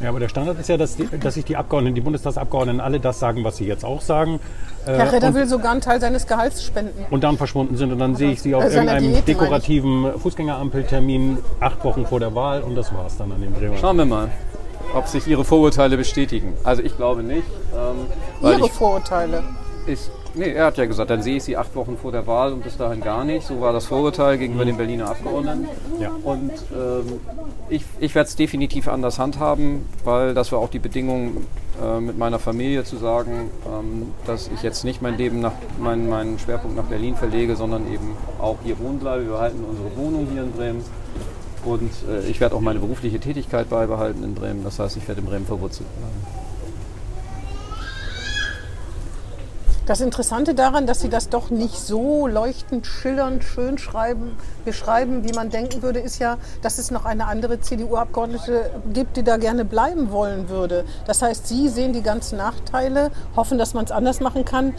Ja, 0.00 0.08
aber 0.08 0.18
der 0.18 0.30
Standard 0.30 0.58
ist 0.58 0.70
ja, 0.70 0.78
dass, 0.78 0.96
die, 0.96 1.06
dass 1.20 1.34
sich 1.34 1.44
die 1.44 1.54
Abgeordneten, 1.54 1.94
die 1.94 2.00
Bundestagsabgeordneten 2.00 2.80
alle 2.80 2.98
das 2.98 3.18
sagen, 3.18 3.44
was 3.44 3.58
sie 3.58 3.66
jetzt 3.66 3.84
auch 3.84 4.00
sagen. 4.00 4.40
Äh, 4.86 4.92
Herr 4.92 5.12
Redder 5.12 5.26
und, 5.26 5.34
will 5.34 5.46
sogar 5.46 5.72
einen 5.72 5.82
Teil 5.82 6.00
seines 6.00 6.26
Gehalts 6.26 6.64
spenden. 6.64 7.04
und 7.10 7.22
dann 7.24 7.36
verschwunden 7.36 7.76
sind. 7.76 7.92
Und 7.92 7.98
dann 7.98 8.16
sehe 8.16 8.30
ich 8.30 8.40
sie 8.40 8.54
auf 8.54 8.62
Also 8.62 8.76
irgendeinem 8.76 9.02
Diät, 9.02 9.12
meine 9.12 9.18
ich. 9.18 9.24
dekorativen 9.26 10.18
Fußgängerampeltermin 10.18 11.38
acht 11.60 11.84
Wochen 11.84 12.06
vor 12.06 12.20
der 12.20 12.34
Wahl 12.34 12.62
und 12.62 12.74
das 12.74 12.90
war's 12.94 13.18
dann 13.18 13.32
an 13.32 13.42
dem 13.42 13.52
Bremer. 13.52 13.76
Schauen 13.76 13.98
wir 13.98 14.06
mal, 14.06 14.30
ob 14.94 15.08
sich 15.08 15.26
Ihre 15.26 15.44
Vorurteile 15.44 15.98
bestätigen. 15.98 16.54
Also 16.64 16.82
ich 16.82 16.96
glaube 16.96 17.22
nicht. 17.22 17.44
Ähm, 17.74 18.06
weil 18.40 18.56
Ihre 18.56 18.66
ich, 18.68 18.72
Vorurteile. 18.72 19.42
Ist, 19.86 20.10
nee, 20.34 20.52
er 20.52 20.66
hat 20.66 20.78
ja 20.78 20.86
gesagt, 20.86 21.10
dann 21.10 21.22
sehe 21.22 21.36
ich 21.36 21.44
sie 21.44 21.56
acht 21.56 21.74
Wochen 21.74 21.96
vor 21.96 22.12
der 22.12 22.26
Wahl 22.26 22.52
und 22.52 22.62
bis 22.62 22.76
dahin 22.76 23.00
gar 23.00 23.24
nicht. 23.24 23.46
So 23.46 23.60
war 23.60 23.72
das 23.72 23.86
Vorurteil 23.86 24.38
gegenüber 24.38 24.64
den 24.64 24.76
Berliner 24.76 25.10
Abgeordneten. 25.10 25.68
Ja. 26.00 26.10
Und 26.22 26.52
ähm, 26.72 27.20
ich, 27.68 27.84
ich 28.00 28.14
werde 28.14 28.28
es 28.28 28.36
definitiv 28.36 28.88
anders 28.88 29.18
handhaben, 29.18 29.86
weil 30.04 30.34
das 30.34 30.52
war 30.52 30.58
auch 30.58 30.68
die 30.68 30.78
Bedingung 30.78 31.38
äh, 31.82 32.00
mit 32.00 32.18
meiner 32.18 32.38
Familie 32.38 32.84
zu 32.84 32.96
sagen, 32.96 33.50
ähm, 33.66 34.12
dass 34.26 34.50
ich 34.54 34.62
jetzt 34.62 34.84
nicht 34.84 35.02
mein 35.02 35.16
Leben 35.16 35.40
nach 35.40 35.52
meinen, 35.78 36.08
meinen 36.08 36.38
Schwerpunkt 36.38 36.76
nach 36.76 36.84
Berlin 36.84 37.16
verlege, 37.16 37.56
sondern 37.56 37.92
eben 37.92 38.16
auch 38.40 38.58
hier 38.64 38.78
wohnen 38.78 38.98
bleibe. 38.98 39.24
Wir 39.24 39.32
behalten 39.32 39.64
unsere 39.68 39.96
Wohnung 39.96 40.28
hier 40.32 40.42
in 40.42 40.52
Bremen. 40.52 40.84
Und 41.64 41.92
äh, 42.10 42.28
ich 42.28 42.40
werde 42.40 42.56
auch 42.56 42.60
meine 42.60 42.80
berufliche 42.80 43.20
Tätigkeit 43.20 43.68
beibehalten 43.68 44.24
in 44.24 44.34
Bremen. 44.34 44.64
Das 44.64 44.78
heißt, 44.78 44.96
ich 44.96 45.06
werde 45.06 45.20
in 45.20 45.26
Bremen 45.26 45.46
verwurzelt 45.46 45.88
bleiben. 45.96 46.41
Das 49.84 50.00
Interessante 50.00 50.54
daran, 50.54 50.86
dass 50.86 51.00
Sie 51.00 51.08
das 51.08 51.28
doch 51.28 51.50
nicht 51.50 51.76
so 51.76 52.28
leuchtend, 52.28 52.86
schillernd, 52.86 53.42
schön 53.42 53.78
schreiben, 53.78 54.36
beschreiben, 54.64 55.24
wie 55.24 55.32
man 55.32 55.50
denken 55.50 55.82
würde, 55.82 55.98
ist 55.98 56.20
ja, 56.20 56.38
dass 56.62 56.78
es 56.78 56.92
noch 56.92 57.04
eine 57.04 57.26
andere 57.26 57.60
CDU-Abgeordnete 57.60 58.70
gibt, 58.92 59.16
die 59.16 59.24
da 59.24 59.38
gerne 59.38 59.64
bleiben 59.64 60.12
wollen 60.12 60.48
würde. 60.48 60.84
Das 61.04 61.20
heißt, 61.20 61.48
Sie 61.48 61.68
sehen 61.68 61.92
die 61.92 62.02
ganzen 62.02 62.38
Nachteile, 62.38 63.10
hoffen, 63.34 63.58
dass 63.58 63.74
man 63.74 63.84
es 63.84 63.90
anders 63.90 64.20
machen 64.20 64.44
kann. 64.44 64.72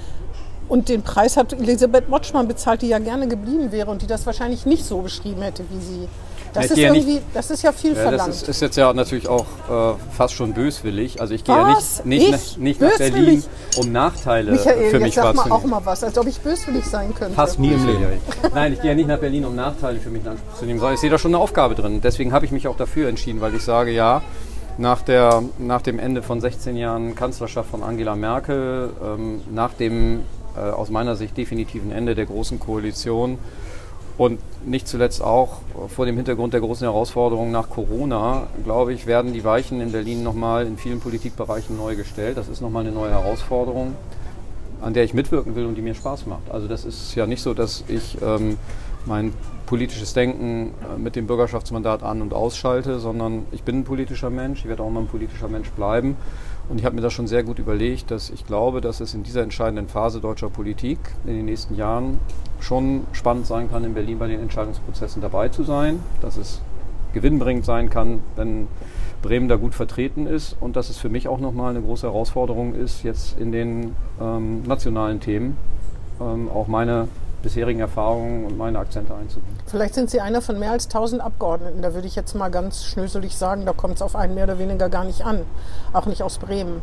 Und 0.69 0.87
den 0.87 1.01
Preis 1.01 1.35
hat 1.35 1.51
Elisabeth 1.51 2.07
Motschmann 2.07 2.47
bezahlt, 2.47 2.81
die 2.81 2.87
ja 2.87 2.99
gerne 2.99 3.27
geblieben 3.27 3.73
wäre 3.73 3.91
und 3.91 4.01
die 4.01 4.07
das 4.07 4.25
wahrscheinlich 4.25 4.65
nicht 4.65 4.85
so 4.85 5.01
beschrieben 5.01 5.41
hätte 5.41 5.65
wie 5.69 5.81
Sie. 5.81 6.07
Das 6.53 6.65
Ich 6.65 6.71
ist 6.71 6.77
ja 6.77 6.91
nicht- 6.91 7.21
das 7.33 7.49
ist 7.49 7.63
ja 7.63 7.71
viel 7.71 7.93
Ja, 7.93 8.01
verlangt. 8.03 8.29
das 8.29 8.41
ist, 8.43 8.49
ist 8.49 8.61
jetzt 8.61 8.75
ja 8.77 8.93
natürlich 8.93 9.27
auch 9.27 9.45
äh, 9.69 9.93
fast 10.15 10.33
schon 10.35 10.53
böswillig. 10.53 11.19
Also 11.19 11.33
ich 11.33 11.43
gehe 11.43 11.55
ja 11.55 11.67
nicht, 11.75 12.05
nicht, 12.05 12.23
Ich? 12.23 12.31
nach, 12.31 12.57
nicht 12.57 12.81
nach 12.81 12.97
Berlin, 12.97 13.43
um 13.77 13.91
Nachteile 13.91 14.51
Michael, 14.51 14.89
für 14.89 14.97
jetzt 14.97 15.01
mich 15.03 15.15
sag 15.15 15.35
mal 15.35 15.51
auch 15.51 15.63
mal 15.65 15.81
was, 15.83 16.03
als 16.03 16.17
ob 16.17 16.27
ich 16.27 16.39
böswillig 16.39 16.85
sein 16.85 17.13
könnte. 17.15 17.33
Fast 17.33 17.57
Nie 17.59 17.71
im 17.71 17.83
böswillig. 17.85 18.19
Nein, 18.53 18.73
ich 18.73 18.81
gehe 18.81 18.91
ja 18.91 18.95
nicht 18.95 19.07
nach 19.07 19.17
Berlin, 19.19 19.45
um 19.45 19.55
Nachteile 19.55 19.99
für 19.99 20.09
mich 20.09 20.21
in 20.23 20.27
Anspruch 20.29 20.53
zu 20.59 20.65
nehmen, 20.65 20.79
sondern 20.79 20.93
ich 20.95 20.99
sehe 21.01 21.09
da 21.09 21.17
schon 21.17 21.31
eine 21.33 21.39
Aufgabe 21.43 21.73
drin. 21.75 22.01
Deswegen 22.03 22.33
habe 22.33 22.45
ich 22.45 22.51
mich 22.51 22.67
auch 22.67 22.77
dafür 22.77 23.09
entschieden, 23.09 23.41
weil 23.41 23.55
ich 23.55 23.63
sage, 23.63 23.91
ja, 23.91 24.21
nach, 24.77 25.01
der, 25.01 25.43
nach 25.59 25.81
dem 25.81 25.97
Ende 25.99 26.21
von 26.21 26.39
16 26.41 26.75
Jahren 26.77 27.15
Kanzlerschaft 27.15 27.69
von 27.69 27.83
Angela 27.83 28.15
Merkel, 28.15 28.89
ähm, 29.03 29.41
nach 29.53 29.73
dem 29.73 30.21
äh, 30.55 30.59
aus 30.59 30.89
meiner 30.89 31.15
Sicht 31.15 31.35
definitiven 31.37 31.91
Ende 31.91 32.13
der 32.15 32.25
Großen 32.27 32.59
Koalition 32.59 33.37
und 34.17 34.39
nicht 34.65 34.87
zuletzt 34.87 35.21
auch 35.21 35.59
vor 35.87 36.05
dem 36.05 36.15
Hintergrund 36.15 36.53
der 36.53 36.61
großen 36.61 36.85
Herausforderungen 36.85 37.51
nach 37.51 37.69
Corona, 37.69 38.47
glaube 38.63 38.93
ich, 38.93 39.07
werden 39.07 39.33
die 39.33 39.43
Weichen 39.43 39.81
in 39.81 39.91
Berlin 39.91 40.23
nochmal 40.23 40.67
in 40.67 40.77
vielen 40.77 40.99
Politikbereichen 40.99 41.75
neu 41.75 41.95
gestellt. 41.95 42.37
Das 42.37 42.47
ist 42.47 42.61
nochmal 42.61 42.83
eine 42.83 42.91
neue 42.93 43.11
Herausforderung 43.11 43.95
an 44.83 44.93
der 44.93 45.03
ich 45.03 45.13
mitwirken 45.13 45.55
will 45.55 45.65
und 45.65 45.75
die 45.75 45.81
mir 45.81 45.95
Spaß 45.95 46.25
macht. 46.27 46.51
Also 46.51 46.67
das 46.67 46.85
ist 46.85 47.15
ja 47.15 47.25
nicht 47.25 47.41
so, 47.41 47.53
dass 47.53 47.83
ich 47.87 48.17
ähm, 48.21 48.57
mein 49.05 49.33
politisches 49.65 50.13
Denken 50.13 50.71
äh, 50.83 50.99
mit 50.99 51.15
dem 51.15 51.25
Bürgerschaftsmandat 51.25 52.03
an- 52.03 52.21
und 52.21 52.33
ausschalte, 52.33 52.99
sondern 52.99 53.45
ich 53.51 53.63
bin 53.63 53.79
ein 53.79 53.83
politischer 53.85 54.29
Mensch, 54.29 54.59
ich 54.59 54.67
werde 54.67 54.83
auch 54.83 54.89
immer 54.89 54.99
ein 54.99 55.07
politischer 55.07 55.47
Mensch 55.47 55.69
bleiben. 55.71 56.17
Und 56.69 56.79
ich 56.79 56.85
habe 56.85 56.95
mir 56.95 57.01
das 57.01 57.13
schon 57.13 57.27
sehr 57.27 57.43
gut 57.43 57.59
überlegt, 57.59 58.09
dass 58.09 58.29
ich 58.29 58.45
glaube, 58.45 58.79
dass 58.79 59.01
es 59.01 59.13
in 59.13 59.23
dieser 59.23 59.43
entscheidenden 59.43 59.87
Phase 59.87 60.21
deutscher 60.21 60.49
Politik 60.49 60.97
in 61.25 61.35
den 61.35 61.45
nächsten 61.45 61.75
Jahren 61.75 62.19
schon 62.61 63.05
spannend 63.11 63.45
sein 63.45 63.69
kann, 63.69 63.83
in 63.83 63.93
Berlin 63.93 64.17
bei 64.19 64.27
den 64.27 64.39
Entscheidungsprozessen 64.39 65.21
dabei 65.21 65.49
zu 65.49 65.63
sein, 65.63 65.99
dass 66.21 66.37
es 66.37 66.61
gewinnbringend 67.13 67.65
sein 67.65 67.89
kann, 67.89 68.21
wenn 68.35 68.67
Bremen 69.21 69.47
da 69.47 69.57
gut 69.57 69.75
vertreten 69.75 70.25
ist 70.25 70.55
und 70.59 70.75
dass 70.75 70.89
es 70.89 70.97
für 70.97 71.09
mich 71.09 71.27
auch 71.27 71.39
nochmal 71.39 71.71
eine 71.71 71.81
große 71.81 72.07
Herausforderung 72.07 72.73
ist, 72.73 73.03
jetzt 73.03 73.39
in 73.39 73.51
den 73.51 73.95
ähm, 74.21 74.63
nationalen 74.63 75.19
Themen 75.19 75.57
ähm, 76.19 76.49
auch 76.49 76.67
meine 76.67 77.07
bisherigen 77.43 77.79
Erfahrungen 77.81 78.45
und 78.45 78.57
meine 78.57 78.79
Akzente 78.79 79.13
einzubringen. 79.13 79.57
Vielleicht 79.67 79.93
sind 79.93 80.09
Sie 80.09 80.19
einer 80.21 80.41
von 80.41 80.57
mehr 80.57 80.71
als 80.71 80.85
1000 80.85 81.21
Abgeordneten. 81.21 81.81
Da 81.83 81.93
würde 81.93 82.07
ich 82.07 82.15
jetzt 82.15 82.33
mal 82.33 82.49
ganz 82.49 82.83
schnöselig 82.85 83.35
sagen, 83.37 83.65
da 83.67 83.73
kommt 83.73 83.95
es 83.95 84.01
auf 84.01 84.15
einen 84.15 84.33
mehr 84.33 84.45
oder 84.45 84.57
weniger 84.57 84.89
gar 84.89 85.03
nicht 85.03 85.23
an. 85.23 85.41
Auch 85.91 86.07
nicht 86.07 86.23
aus 86.23 86.39
Bremen. 86.39 86.81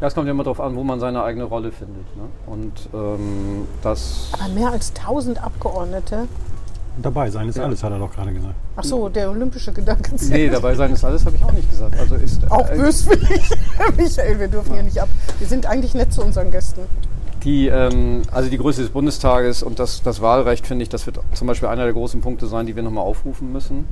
Ja, 0.00 0.06
es 0.08 0.14
kommt 0.14 0.26
ja 0.26 0.32
immer 0.32 0.44
darauf 0.44 0.60
an, 0.60 0.76
wo 0.76 0.84
man 0.84 1.00
seine 1.00 1.22
eigene 1.24 1.44
Rolle 1.44 1.72
findet. 1.72 2.04
Ne? 2.16 2.24
Und 2.46 2.72
ähm, 2.92 3.66
das. 3.82 4.28
Aber 4.38 4.48
mehr 4.52 4.70
als 4.70 4.92
1000 4.94 5.42
Abgeordnete? 5.42 6.28
Dabei 7.02 7.30
sein 7.30 7.48
ist 7.48 7.56
Ja. 7.56 7.64
alles, 7.64 7.82
hat 7.82 7.92
er 7.92 7.98
doch 7.98 8.12
gerade 8.12 8.32
gesagt. 8.32 8.54
Ach 8.76 8.84
so, 8.84 9.08
der 9.08 9.30
olympische 9.30 9.72
Gedanke. 9.72 10.12
Nee, 10.28 10.48
dabei 10.48 10.74
sein 10.74 10.92
ist 10.92 11.04
alles, 11.04 11.24
habe 11.26 11.36
ich 11.36 11.44
auch 11.44 11.52
nicht 11.52 11.68
gesagt. 11.70 11.98
Also 11.98 12.14
ist, 12.16 12.50
Auch 12.50 12.68
äh, 12.70 12.76
böswillig. 12.76 13.50
Michael, 13.96 14.38
wir 14.40 14.48
dürfen 14.48 14.74
hier 14.74 14.82
nicht 14.82 15.00
ab. 15.00 15.08
Wir 15.38 15.46
sind 15.46 15.66
eigentlich 15.66 15.94
nett 15.94 16.12
zu 16.12 16.22
unseren 16.22 16.50
Gästen. 16.50 16.82
Die, 17.46 17.68
ähm, 17.68 18.22
also 18.32 18.50
die 18.50 18.58
Größe 18.58 18.82
des 18.82 18.90
Bundestages 18.90 19.62
und 19.62 19.78
das, 19.78 20.02
das 20.02 20.20
Wahlrecht, 20.20 20.66
finde 20.66 20.82
ich, 20.82 20.88
das 20.88 21.06
wird 21.06 21.20
zum 21.32 21.46
Beispiel 21.46 21.68
einer 21.68 21.84
der 21.84 21.92
großen 21.92 22.20
Punkte 22.20 22.48
sein, 22.48 22.66
die 22.66 22.74
wir 22.74 22.82
nochmal 22.82 23.04
aufrufen 23.04 23.52
müssen, 23.52 23.86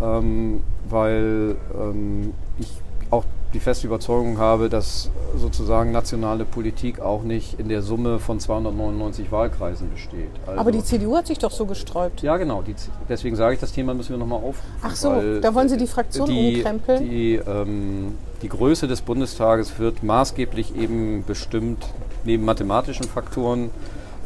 ähm, 0.00 0.62
weil 0.88 1.56
ähm, 1.74 2.32
ich 2.60 2.68
auch 3.10 3.24
die 3.52 3.60
feste 3.60 3.88
Überzeugung 3.88 4.38
habe, 4.38 4.68
dass 4.68 5.10
sozusagen 5.36 5.90
nationale 5.90 6.44
Politik 6.44 7.00
auch 7.00 7.24
nicht 7.24 7.58
in 7.58 7.68
der 7.68 7.82
Summe 7.82 8.20
von 8.20 8.40
299 8.40 9.30
Wahlkreisen 9.30 9.90
besteht. 9.90 10.30
Also, 10.46 10.60
Aber 10.60 10.70
die 10.70 10.82
CDU 10.82 11.16
hat 11.16 11.26
sich 11.26 11.38
doch 11.38 11.50
so 11.50 11.66
gesträubt. 11.66 12.22
ja, 12.22 12.36
genau. 12.36 12.62
Die, 12.62 12.74
deswegen 13.08 13.34
sage 13.34 13.54
ich, 13.54 13.60
das 13.60 13.72
Thema 13.72 13.94
müssen 13.94 14.10
wir 14.10 14.18
nochmal 14.18 14.38
aufrufen. 14.38 14.70
Ach 14.80 14.94
so, 14.94 15.40
da 15.40 15.54
wollen 15.54 15.68
Sie 15.68 15.76
die 15.76 15.88
Fraktion 15.88 16.26
die, 16.26 16.56
umkrempeln? 16.56 17.10
Die, 17.10 17.34
ähm, 17.34 18.14
die 18.42 18.48
Größe 18.48 18.86
des 18.86 19.02
Bundestages 19.02 19.78
wird 19.78 20.02
maßgeblich 20.02 20.74
eben 20.76 21.24
bestimmt, 21.26 21.84
neben 22.24 22.44
mathematischen 22.44 23.06
Faktoren, 23.06 23.70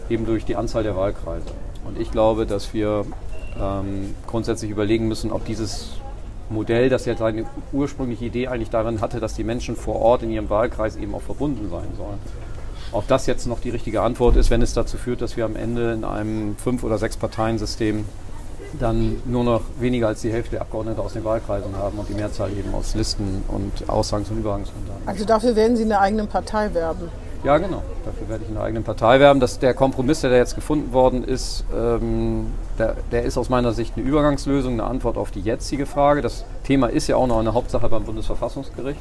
eben 0.09 0.26
durch 0.26 0.45
die 0.45 0.57
Anzahl 0.57 0.83
der 0.83 0.97
Wahlkreise. 0.97 1.47
Und 1.85 1.99
ich 2.00 2.11
glaube, 2.11 2.47
dass 2.47 2.75
wir 2.75 3.05
ähm, 3.61 4.15
grundsätzlich 4.26 4.71
überlegen 4.71 5.09
müssen, 5.09 5.33
ob 5.33 5.45
dieses 5.45 5.91
Modell, 6.49 6.88
das 6.88 7.07
ja 7.07 7.17
seine 7.17 7.45
ursprüngliche 7.73 8.26
Idee 8.26 8.49
eigentlich 8.49 8.71
darin 8.71 9.00
hatte, 9.00 9.19
dass 9.19 9.35
die 9.35 9.45
Menschen 9.45 9.76
vor 9.76 9.97
Ort 9.97 10.23
in 10.23 10.31
ihrem 10.31 10.49
Wahlkreis 10.49 10.97
eben 10.97 11.15
auch 11.15 11.23
verbunden 11.23 11.69
sein 11.71 11.88
sollen. 11.97 12.19
Ob 12.93 13.09
das 13.09 13.26
jetzt 13.26 13.47
noch 13.47 13.61
die 13.61 13.71
richtige 13.71 14.03
Antwort 14.03 14.37
ist, 14.37 14.50
wenn 14.50 14.62
es 14.62 14.73
dazu 14.73 14.97
führt, 14.97 15.21
dass 15.21 15.37
wir 15.37 15.45
am 15.45 15.57
Ende 15.57 15.93
in 15.93 16.05
einem 16.05 16.57
Fünf- 16.57 16.85
oder 16.85 16.99
Sechs-Parteien-System 16.99 18.05
dann 18.79 19.21
nur 19.25 19.43
noch 19.45 19.62
weniger 19.81 20.09
als 20.09 20.21
die 20.21 20.33
Hälfte 20.33 20.53
der 20.53 20.61
Abgeordneten 20.62 21.00
aus 21.00 21.15
den 21.15 21.25
Wahlkreisen 21.25 21.76
haben 21.76 21.99
und 21.99 22.09
die 22.09 22.15
Mehrzahl 22.15 22.50
eben 22.53 22.75
aus 22.75 22.95
Listen 22.95 23.43
und 23.49 23.88
Ausgangs- 23.88 24.31
und 24.31 24.38
Übergangsmandaten. 24.38 25.09
Also 25.09 25.25
dafür 25.25 25.57
werden 25.57 25.76
Sie 25.76 25.83
in 25.83 25.88
der 25.88 26.00
eigenen 26.00 26.29
Partei 26.29 26.73
werben. 26.75 27.11
Ja, 27.47 27.59
genau. 27.59 27.81
Dafür 28.05 28.29
werde 28.29 28.43
ich 28.43 28.49
in 28.49 28.57
der 28.57 28.65
eigenen 28.65 28.83
Partei 28.83 29.21
werben. 29.21 29.38
Das, 29.38 29.61
der 29.61 29.73
Kompromiss, 29.73 30.21
der 30.21 30.31
da 30.31 30.37
jetzt 30.37 30.57
gefunden 30.57 30.93
worden 30.93 31.23
ist, 31.23 31.65
ähm, 31.73 32.47
der, 32.76 32.97
der 33.12 33.23
ist 33.23 33.38
aus 33.38 33.49
meiner 33.50 33.73
Sicht 33.73 33.93
eine 33.97 34.05
Übergangslösung, 34.05 34.73
eine 34.73 34.83
Antwort 34.83 35.17
auf 35.17 35.31
die 35.31 35.43
jetzige 35.43 35.87
Frage. 35.87 36.23
Das 36.23 36.45
Thema 36.65 36.88
ist 36.88 37.07
ja 37.07 37.15
auch 37.15 37.29
noch 37.29 37.38
eine 37.38 37.55
Hauptsache 37.55 37.88
beim 37.88 38.03
Bundesverfassungsgericht. 38.03 38.99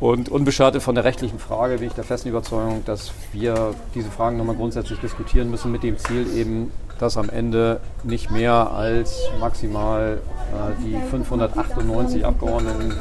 Und 0.00 0.30
unbeschadet 0.30 0.82
von 0.82 0.94
der 0.94 1.04
rechtlichen 1.04 1.38
Frage 1.38 1.76
bin 1.76 1.88
ich 1.88 1.92
der 1.92 2.04
festen 2.04 2.30
Überzeugung, 2.30 2.82
dass 2.86 3.12
wir 3.34 3.74
diese 3.94 4.10
Fragen 4.10 4.38
nochmal 4.38 4.56
grundsätzlich 4.56 4.98
diskutieren 5.00 5.50
müssen 5.50 5.70
mit 5.70 5.82
dem 5.82 5.98
Ziel 5.98 6.26
eben, 6.34 6.72
dass 6.98 7.18
am 7.18 7.28
Ende 7.28 7.80
nicht 8.02 8.30
mehr 8.30 8.70
als 8.70 9.28
maximal 9.40 10.20
äh, 10.22 10.82
die 10.82 10.96
598 11.10 12.24
Abgeordneten, 12.24 12.94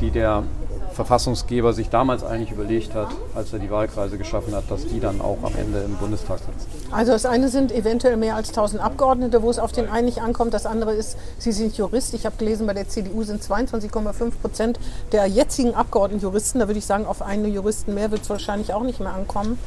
die 0.00 0.10
der 0.10 0.44
Verfassungsgeber 0.96 1.72
sich 1.74 1.90
damals 1.90 2.24
eigentlich 2.24 2.50
überlegt 2.50 2.94
hat, 2.94 3.08
als 3.34 3.52
er 3.52 3.58
die 3.58 3.70
Wahlkreise 3.70 4.18
geschaffen 4.18 4.54
hat, 4.54 4.64
dass 4.70 4.86
die 4.86 4.98
dann 4.98 5.20
auch 5.20 5.38
am 5.42 5.54
Ende 5.54 5.80
im 5.80 5.94
Bundestag 5.96 6.38
sitzen. 6.38 6.66
Also 6.90 7.12
das 7.12 7.26
eine 7.26 7.48
sind 7.48 7.70
eventuell 7.70 8.16
mehr 8.16 8.34
als 8.34 8.48
1000 8.48 8.82
Abgeordnete, 8.82 9.42
wo 9.42 9.50
es 9.50 9.58
auf 9.58 9.72
den 9.72 9.88
einen 9.88 10.06
nicht 10.06 10.22
ankommt. 10.22 10.54
Das 10.54 10.66
andere 10.66 10.94
ist, 10.94 11.18
Sie 11.38 11.52
sind 11.52 11.76
Jurist. 11.76 12.14
Ich 12.14 12.26
habe 12.26 12.36
gelesen, 12.36 12.66
bei 12.66 12.74
der 12.74 12.88
CDU 12.88 13.22
sind 13.22 13.42
22,5 13.42 14.30
Prozent 14.40 14.80
der 15.12 15.26
jetzigen 15.26 15.74
Abgeordneten 15.74 16.22
Juristen. 16.22 16.58
Da 16.58 16.66
würde 16.66 16.78
ich 16.78 16.86
sagen, 16.86 17.06
auf 17.06 17.22
einen 17.22 17.52
Juristen 17.52 17.94
mehr 17.94 18.10
wird 18.10 18.22
es 18.22 18.30
wahrscheinlich 18.30 18.72
auch 18.72 18.82
nicht 18.82 18.98
mehr 18.98 19.12
ankommen. 19.12 19.58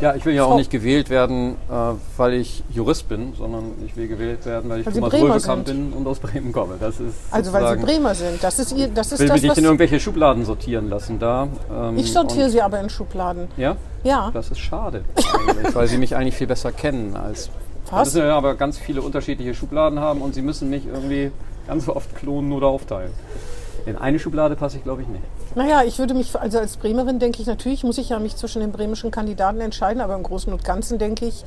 Ja, 0.00 0.14
ich 0.14 0.24
will 0.24 0.34
ja 0.34 0.44
auch 0.44 0.56
nicht 0.56 0.70
gewählt 0.70 1.10
werden, 1.10 1.56
äh, 1.70 1.74
weil 2.16 2.34
ich 2.34 2.62
Jurist 2.70 3.08
bin, 3.08 3.34
sondern 3.36 3.72
ich 3.86 3.96
will 3.96 4.08
gewählt 4.08 4.44
werden, 4.46 4.70
weil 4.70 4.80
ich 4.80 4.86
Weil 4.86 5.10
Thomas 5.10 5.44
sind. 5.44 5.64
bin 5.64 5.92
und 5.92 6.06
aus 6.06 6.18
Bremen 6.18 6.52
komme. 6.52 6.74
Das 6.80 7.00
ist 7.00 7.14
Also 7.30 7.52
weil 7.52 7.78
Sie 7.78 7.84
Bremer 7.84 8.14
sind. 8.14 8.42
Das 8.42 8.58
ist, 8.58 8.72
ihr, 8.72 8.88
das 8.88 9.12
ist 9.12 9.20
will 9.20 9.26
mich 9.26 9.32
das, 9.34 9.42
nicht 9.42 9.50
was... 9.52 9.58
in 9.58 9.64
irgendwelche 9.64 10.00
Schubladen 10.00 10.44
sortieren 10.44 10.88
lassen 10.88 11.18
da. 11.18 11.48
ähm, 11.72 11.96
Ich 11.98 12.12
sortiere 12.12 12.50
Sie 12.50 12.60
aber 12.60 12.80
in 12.80 12.90
Schubladen. 12.90 13.48
Ja? 13.56 13.76
Ja. 14.02 14.30
Das 14.34 14.50
ist 14.50 14.58
schade, 14.58 15.04
weil 15.72 15.86
Sie 15.88 15.98
mich 15.98 16.16
eigentlich 16.16 16.36
viel 16.36 16.46
besser 16.46 16.72
kennen 16.72 17.16
als. 17.16 17.50
Was? 17.90 18.12
Sie 18.12 18.18
müssen 18.18 18.28
ja 18.28 18.36
aber 18.36 18.54
ganz 18.54 18.78
viele 18.78 19.02
unterschiedliche 19.02 19.54
Schubladen 19.54 20.00
haben 20.00 20.22
und 20.22 20.34
Sie 20.34 20.42
müssen 20.42 20.70
mich 20.70 20.86
irgendwie 20.86 21.30
ganz 21.66 21.88
oft 21.88 22.14
klonen 22.16 22.52
oder 22.52 22.66
aufteilen. 22.66 23.12
In 23.86 23.96
eine 23.96 24.18
Schublade 24.18 24.56
passe 24.56 24.78
ich, 24.78 24.82
glaube 24.82 25.02
ich, 25.02 25.08
nicht. 25.08 25.22
Naja, 25.56 25.84
ich 25.84 26.00
würde 26.00 26.14
mich, 26.14 26.34
also 26.38 26.58
als 26.58 26.76
Bremerin 26.78 27.20
denke 27.20 27.40
ich, 27.40 27.46
natürlich 27.46 27.84
muss 27.84 27.98
ich 27.98 28.08
ja 28.08 28.18
mich 28.18 28.34
zwischen 28.34 28.60
den 28.60 28.72
bremischen 28.72 29.12
Kandidaten 29.12 29.60
entscheiden, 29.60 30.00
aber 30.00 30.16
im 30.16 30.24
Großen 30.24 30.52
und 30.52 30.64
Ganzen 30.64 30.98
denke 30.98 31.26
ich, 31.26 31.44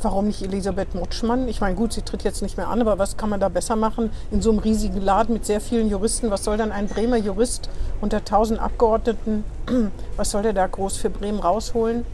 warum 0.00 0.28
nicht 0.28 0.40
Elisabeth 0.40 0.94
Mutschmann? 0.94 1.46
Ich 1.46 1.60
meine, 1.60 1.74
gut, 1.74 1.92
sie 1.92 2.00
tritt 2.00 2.24
jetzt 2.24 2.40
nicht 2.40 2.56
mehr 2.56 2.68
an, 2.68 2.80
aber 2.80 2.98
was 2.98 3.18
kann 3.18 3.28
man 3.28 3.38
da 3.38 3.50
besser 3.50 3.76
machen 3.76 4.10
in 4.30 4.40
so 4.40 4.48
einem 4.48 4.60
riesigen 4.60 5.02
Laden 5.02 5.34
mit 5.34 5.44
sehr 5.44 5.60
vielen 5.60 5.90
Juristen? 5.90 6.30
Was 6.30 6.44
soll 6.44 6.56
dann 6.56 6.72
ein 6.72 6.88
Bremer 6.88 7.18
Jurist 7.18 7.68
unter 8.00 8.18
1000 8.18 8.58
Abgeordneten, 8.58 9.44
was 10.16 10.30
soll 10.30 10.42
der 10.42 10.54
da 10.54 10.66
groß 10.66 10.96
für 10.96 11.10
Bremen 11.10 11.40
rausholen? 11.40 12.06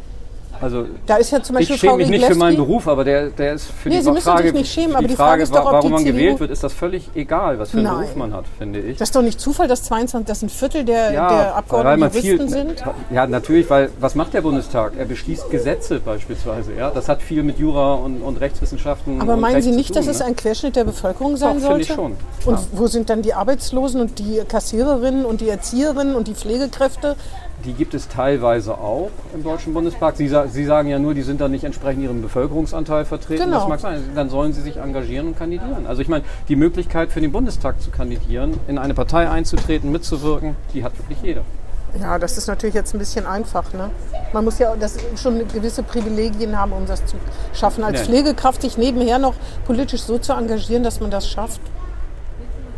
Also 0.61 0.87
Da 1.07 1.17
ist 1.17 1.31
ja 1.31 1.43
zum 1.43 1.55
Beispiel 1.57 1.75
ich 1.75 1.81
schäme 1.81 1.91
Frau 1.93 1.97
mich 1.99 2.09
nicht 2.09 2.25
für 2.27 2.35
meinen. 2.35 2.57
Beruf, 2.57 2.89
aber 2.89 3.05
der, 3.05 3.29
der 3.31 3.55
ist 3.55 3.67
für 3.67 3.89
Nee, 3.89 3.97
die 3.97 4.03
Sie 4.03 4.11
müssen 4.11 4.25
Frage, 4.25 4.43
sich 4.45 4.53
nicht 4.55 4.73
schämen, 4.73 4.97
aber 4.97 5.07
die 5.07 5.15
Frage 5.17 5.43
ist 5.43 5.55
doch, 5.55 5.67
ob 5.67 5.73
warum 5.73 5.91
man 5.93 6.01
CDU 6.01 6.13
gewählt 6.15 6.41
wird, 6.41 6.51
ist 6.51 6.65
das 6.65 6.73
völlig 6.73 7.11
egal, 7.15 7.59
was 7.59 7.71
für 7.71 7.79
einen 7.79 7.87
Nein. 7.87 7.99
Beruf 8.01 8.17
man 8.17 8.33
hat, 8.33 8.45
finde 8.59 8.81
ich. 8.81 8.97
Das 8.99 9.09
ist 9.09 9.17
doch 9.17 9.23
nicht 9.23 9.41
Zufall, 9.41 9.69
dass 9.69 9.83
22, 9.85 10.27
dass 10.27 10.43
ein 10.43 10.49
Viertel 10.49 10.85
der, 10.85 11.11
der 11.11 11.21
weil 11.21 11.47
Abgeordneten 11.53 12.01
Juristen 12.01 12.21
viel, 12.23 12.49
sind. 12.49 12.85
Ja, 13.11 13.27
natürlich, 13.27 13.69
weil 13.71 13.91
was 14.01 14.15
macht 14.15 14.35
der 14.35 14.41
Bundestag? 14.43 14.93
Er 14.99 15.05
beschließt 15.05 15.51
Gesetze 15.51 16.01
beispielsweise. 16.01 16.73
Ja? 16.75 16.91
Das 16.91 17.09
hat 17.09 17.23
viel 17.23 17.43
mit 17.43 17.59
Jura 17.59 17.95
und, 17.95 18.23
und 18.23 18.41
Rechtswissenschaften 18.41 19.21
Aber 19.21 19.35
und 19.35 19.41
meinen 19.41 19.55
Recht 19.57 19.65
Sie 19.65 19.73
nicht, 19.73 19.89
tun, 19.89 19.97
dass 19.97 20.07
es 20.07 20.21
ne? 20.21 20.27
ein 20.27 20.37
Querschnitt 20.37 20.77
der 20.77 20.85
Bevölkerung 20.85 21.37
sein 21.37 21.57
Doch, 21.61 21.69
sollte? 21.69 21.83
ich 21.83 21.89
schon. 21.89 22.13
Und 22.45 22.55
Ja. 22.55 22.61
wo 22.73 22.87
sind 22.87 23.11
dann 23.11 23.23
die 23.23 23.35
Arbeitslosen 23.35 24.01
und 24.01 24.19
die 24.19 24.41
Kassiererinnen 24.49 25.25
und 25.25 25.41
die 25.41 25.49
Erzieherinnen 25.49 26.15
und 26.15 26.29
die 26.29 26.35
Pflegekräfte? 26.35 27.17
Die 27.67 27.73
gibt 27.73 27.95
es 27.95 28.07
teilweise 28.07 28.79
auch 28.79 29.11
im 29.35 29.43
Deutschen 29.43 29.75
Bundestag. 29.75 30.17
Sie, 30.17 30.29
Sie 30.29 30.65
sagen 30.65 30.89
ja 30.89 31.01
nur, 31.01 31.15
die 31.15 31.23
sind 31.23 31.41
dann 31.41 31.51
nicht 31.51 31.65
entsprechend 31.65 32.05
ihrem 32.05 32.23
Bevölkerungsanteil 32.23 33.05
vertreten. 33.05 33.43
Genau. 33.43 33.59
Das 33.59 33.69
mag 33.69 33.81
sein. 33.81 34.05
Dann 34.15 34.31
sollen 34.31 34.53
sie 34.53 34.63
sich 34.63 34.77
engagieren 34.77 35.27
und 35.27 35.39
kandidieren. 35.39 35.85
Also 35.89 36.01
ich 36.01 36.09
meine, 36.09 36.25
die 36.49 36.55
Möglichkeit 36.55 37.11
für 37.11 37.21
den 37.21 37.33
Bundestag 37.33 37.83
zu 37.83 37.91
kandidieren, 37.91 38.59
in 38.69 38.79
eine 38.79 38.95
Partei 38.95 39.29
einzutreten, 39.29 39.91
mitzuwirken, 39.91 40.55
die 40.75 40.85
hat 40.85 40.97
wirklich 40.97 41.19
jeder. 41.23 41.43
Ja, 42.01 42.19
das 42.21 42.39
ist 42.39 42.47
natürlich 42.47 42.75
jetzt 42.75 42.95
ein 42.95 42.99
bisschen 42.99 43.27
einfach. 43.27 43.73
Ne? 43.73 43.91
Man 44.33 44.45
muss 44.45 44.61
ja 44.61 44.77
das 44.77 44.99
schon 45.21 45.39
gewisse 45.49 45.83
Privilegien 45.83 46.57
haben, 46.57 46.73
um 46.73 46.87
das 46.87 47.05
zu 47.05 47.17
schaffen. 47.53 47.83
Als. 47.83 48.03
Pflegekraft 48.03 48.63
sich 48.63 48.79
nebenher 48.79 49.19
noch 49.19 49.35
politisch 49.65 50.03
so 50.03 50.19
zu 50.19 50.35
engagieren, 50.35 50.85
dass 50.85 51.01
man 51.01 51.11
das 51.11 51.29
schafft. 51.29 51.61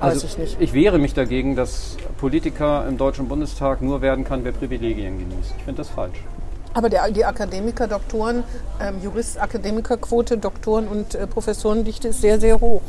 Weiß 0.00 0.12
Also 0.14 0.26
ich 0.26 0.38
nicht. 0.38 0.57
ich 0.61 0.73
wehre 0.73 0.99
mich 0.99 1.14
dagegen, 1.14 1.57
dass 1.57 1.97
Politiker 2.19 2.87
im 2.88 2.97
Deutschen 2.99 3.28
Bundestag 3.28 3.83
nur 3.83 4.00
werden 4.00 4.25
kann, 4.25 4.45
wer 4.45 4.52
Privilegien 4.52 5.19
genießt. 5.19 5.55
Ich 5.59 5.64
finde 5.64 5.78
das 5.83 5.88
falsch. 5.88 6.19
Aber 6.75 6.88
der, 6.88 7.11
die 7.11 7.25
Akademiker, 7.25 7.88
Doktoren, 7.88 8.45
ähm, 8.81 8.97
Jurist-Akademikerquote, 9.02 10.38
Doktoren 10.38 10.87
und 10.87 11.14
äh, 11.14 11.26
Professorendichte 11.26 12.09
ist 12.09 12.21
sehr, 12.21 12.38
sehr 12.38 12.61
hoch. 12.61 12.83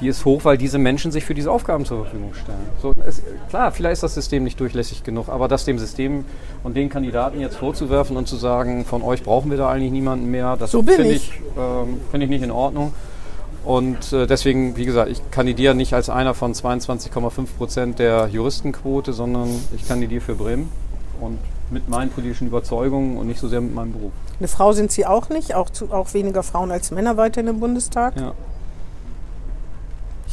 Die 0.00 0.08
ist 0.08 0.24
hoch, 0.24 0.44
weil 0.44 0.58
diese 0.58 0.78
Menschen 0.78 1.12
sich 1.12 1.24
für 1.24 1.34
diese 1.34 1.50
Aufgaben 1.52 1.84
zur 1.84 2.02
Verfügung 2.02 2.34
stellen. 2.34 2.58
So, 2.82 2.92
es, 3.06 3.22
klar, 3.48 3.70
vielleicht 3.70 3.94
ist 3.94 4.02
das 4.02 4.14
System 4.14 4.42
nicht 4.42 4.58
durchlässig 4.58 5.04
genug, 5.04 5.28
aber 5.28 5.46
das 5.46 5.64
dem 5.64 5.78
System 5.78 6.24
und 6.64 6.76
den 6.76 6.88
Kandidaten 6.90 7.40
jetzt 7.40 7.56
vorzuwerfen 7.56 8.16
und 8.16 8.26
zu 8.26 8.34
sagen, 8.36 8.84
von 8.84 9.02
euch 9.02 9.22
brauchen 9.22 9.50
wir 9.50 9.56
da 9.56 9.70
eigentlich 9.70 9.92
niemanden 9.92 10.30
mehr, 10.30 10.56
das 10.58 10.72
So 10.72 10.82
finde 10.82 11.04
ich. 11.12 11.30
ich, 11.30 11.40
ähm, 11.56 12.00
finde 12.10 12.24
ich 12.24 12.30
nicht 12.30 12.42
in 12.42 12.50
Ordnung. 12.50 12.92
Und 13.64 14.12
äh, 14.12 14.26
deswegen, 14.26 14.76
wie 14.76 14.84
gesagt, 14.84 15.10
ich 15.10 15.22
kandidiere 15.30 15.74
nicht 15.74 15.94
als 15.94 16.10
einer 16.10 16.34
von 16.34 16.52
22,5 16.52 17.46
Prozent 17.56 17.98
der 17.98 18.28
Juristenquote, 18.28 19.12
sondern 19.12 19.48
ich 19.74 19.88
kandidiere 19.88 20.20
für 20.20 20.34
Bremen 20.34 20.70
und 21.20 21.38
mit 21.70 21.88
meinen 21.88 22.10
politischen 22.10 22.46
Überzeugungen 22.46 23.16
und 23.16 23.26
nicht 23.26 23.40
so 23.40 23.48
sehr 23.48 23.60
mit 23.60 23.74
meinem 23.74 23.92
Beruf. 23.92 24.12
Eine 24.38 24.48
Frau 24.48 24.72
sind 24.72 24.92
Sie 24.92 25.06
auch 25.06 25.30
nicht, 25.30 25.54
auch, 25.54 25.70
zu, 25.70 25.90
auch 25.92 26.12
weniger 26.12 26.42
Frauen 26.42 26.70
als 26.70 26.90
Männer 26.90 27.16
weiterhin 27.16 27.48
im 27.48 27.60
Bundestag. 27.60 28.16
Ja. 28.16 28.34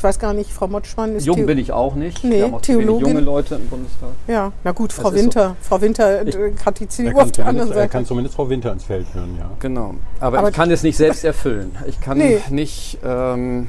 Ich 0.02 0.04
weiß 0.04 0.18
gar 0.18 0.34
nicht, 0.34 0.52
Frau 0.52 0.68
Motschmann 0.68 1.16
ist 1.16 1.28
Jung 1.28 1.36
Theo- 1.36 1.46
bin 1.46 1.60
ich 1.60 1.72
auch 1.72 1.94
nicht. 1.94 2.24
Nee, 2.24 2.38
Wir 2.38 2.44
haben 2.46 2.56
auch 2.56 2.62
zu 2.64 2.72
wenig 2.74 2.86
Theologin. 2.88 3.08
junge 3.10 3.20
Leute 3.22 3.54
im 3.54 3.68
Bundestag. 3.68 4.10
Ja, 4.28 4.52
na 4.64 4.72
gut, 4.72 4.92
Frau 4.92 5.12
Das 5.12 5.20
Winter. 5.22 5.56
Frau 5.62 5.80
Winter 5.80 6.26
Ich- 6.28 6.34
äh, 6.36 6.54
hat 6.66 6.80
die 6.80 6.88
CDU 6.88 7.20
auf 7.20 7.32
der 7.32 7.46
anderen 7.46 7.68
zumindest, 7.68 7.70
er 7.70 7.76
Seite. 7.84 7.92
kann 7.92 8.06
zumindest 8.08 8.36
Frau 8.36 8.50
Winter 8.50 8.72
ins 8.74 8.84
Feld 8.86 9.06
führen, 9.10 9.38
ja. 9.38 9.52
Genau. 9.60 9.94
Aber, 10.20 10.40
Aber- 10.40 10.50
ich 10.50 10.56
kann 10.56 10.72
es 10.72 10.82
nicht 10.82 10.98
selbst 10.98 11.24
erfüllen. 11.24 11.76
Ich 11.86 12.02
kann 12.02 12.18
Nee. 12.18 12.40
nicht 12.50 12.98
ähm, 13.06 13.68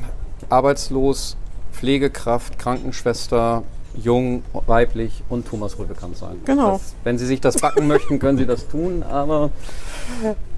arbeitslos, 0.48 1.36
Pflegekraft, 1.74 2.58
Krankenschwester 2.58 3.62
jung, 3.94 4.42
weiblich 4.66 5.22
und 5.28 5.46
Thomas 5.46 5.78
Rübekamp 5.78 6.16
sein. 6.16 6.40
Genau. 6.44 6.72
Das, 6.72 6.94
wenn 7.04 7.18
Sie 7.18 7.26
sich 7.26 7.40
das 7.40 7.56
backen 7.58 7.87
möchten, 7.87 8.18
können 8.18 8.38
Sie 8.38 8.46
das 8.46 8.68
tun, 8.68 9.02
aber 9.02 9.50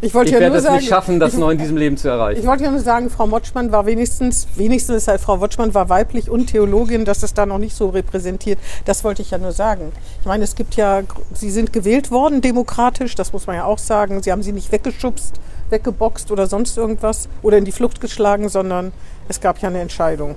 Ich 0.00 0.14
wollte 0.14 0.30
ich 0.30 0.34
ja 0.34 0.40
werde 0.40 0.52
nur 0.52 0.58
es 0.58 0.64
sagen, 0.64 0.76
nicht 0.76 0.88
schaffen, 0.88 1.20
das 1.20 1.34
ich, 1.34 1.38
noch 1.38 1.50
in 1.50 1.58
diesem 1.58 1.76
Leben 1.76 1.96
zu 1.96 2.08
erreichen. 2.08 2.40
ich 2.40 2.46
wollte 2.46 2.64
ja 2.64 2.70
nur 2.70 2.80
sagen, 2.80 3.10
Frau 3.10 3.26
Motschmann 3.26 3.72
war 3.72 3.86
wenigstens, 3.86 4.46
wenigstens 4.54 4.96
ist 4.96 5.08
halt 5.08 5.20
Frau 5.20 5.36
Motschmann 5.36 5.74
war 5.74 5.88
weiblich 5.88 6.30
und 6.30 6.46
Theologin, 6.46 7.04
dass 7.04 7.22
es 7.22 7.34
da 7.34 7.46
noch 7.46 7.58
nicht 7.58 7.74
so 7.76 7.88
repräsentiert. 7.88 8.58
Das 8.84 9.04
wollte 9.04 9.22
ich 9.22 9.30
ja 9.30 9.38
nur 9.38 9.52
sagen. 9.52 9.92
Ich 10.20 10.26
meine, 10.26 10.44
es 10.44 10.54
gibt 10.54 10.76
ja, 10.76 11.02
Sie 11.32 11.50
sind 11.50 11.72
gewählt 11.72 12.10
worden, 12.10 12.40
demokratisch, 12.40 13.14
das 13.14 13.32
muss 13.32 13.46
man 13.46 13.56
ja 13.56 13.64
auch 13.64 13.78
sagen. 13.78 14.22
Sie 14.22 14.30
haben 14.30 14.42
sie 14.42 14.52
nicht 14.52 14.70
weggeschubst, 14.70 15.40
weggeboxt 15.70 16.30
oder 16.30 16.46
sonst 16.46 16.76
irgendwas 16.76 17.28
oder 17.42 17.58
in 17.58 17.64
die 17.64 17.72
Flucht 17.72 18.00
geschlagen, 18.00 18.48
sondern 18.48 18.92
es 19.28 19.40
gab 19.40 19.58
ja 19.58 19.68
eine 19.68 19.80
Entscheidung. 19.80 20.36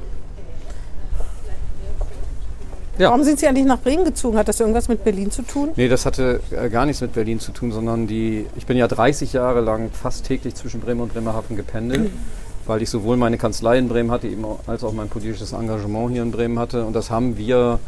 Ja. 2.98 3.10
Warum 3.10 3.24
sind 3.24 3.39
Sie 3.39 3.48
eigentlich 3.48 3.66
nach 3.66 3.80
Bremen 3.80 4.06
gezogen? 4.06 4.38
Hat 4.38 4.48
das 4.48 4.60
irgendwas 4.60 4.88
mit 4.88 5.04
Berlin 5.04 5.30
zu 5.30 5.44
tun? 5.44 5.70
Nee, 5.75 5.88
das 5.88 6.06
hatte 6.06 6.39
äh, 6.51 6.70
gar 6.70 6.86
nichts 6.86 7.01
mit 7.01 7.13
Berlin 7.13 7.39
zu 7.39 7.51
tun, 7.51 7.72
sondern 7.72 8.08
die, 8.08 8.48
ich 8.56 8.66
bin 8.66 8.75
ja 8.75 8.88
30 8.88 9.34
Jahre 9.34 9.62
lang 9.62 9.92
fast 9.92 10.25
täglich 10.25 10.56
zwischen 10.56 10.80
Bremen 10.82 11.01
und 11.01 11.13
Bremerhaven 11.13 11.56
gependelt, 11.56 12.10
weil 12.66 12.82
ich 12.82 12.89
sowohl 12.89 13.16
meine 13.16 13.38
Kanzlei 13.38 13.77
in 13.77 13.88
Bremen 13.88 14.10
hatte, 14.10 14.27
eben 14.27 14.44
auch, 14.46 14.60
als 14.66 14.84
auch 14.84 14.94
mein 14.94 15.10
politisches 15.10 15.54
Engagement 15.54 16.12
hier 16.12 16.24
in 16.24 16.32
Bremen 16.32 16.58
hatte. 16.58 16.86
Und 16.86 16.94
das 16.94 17.12
haben 17.12 17.38
wir 17.38 17.80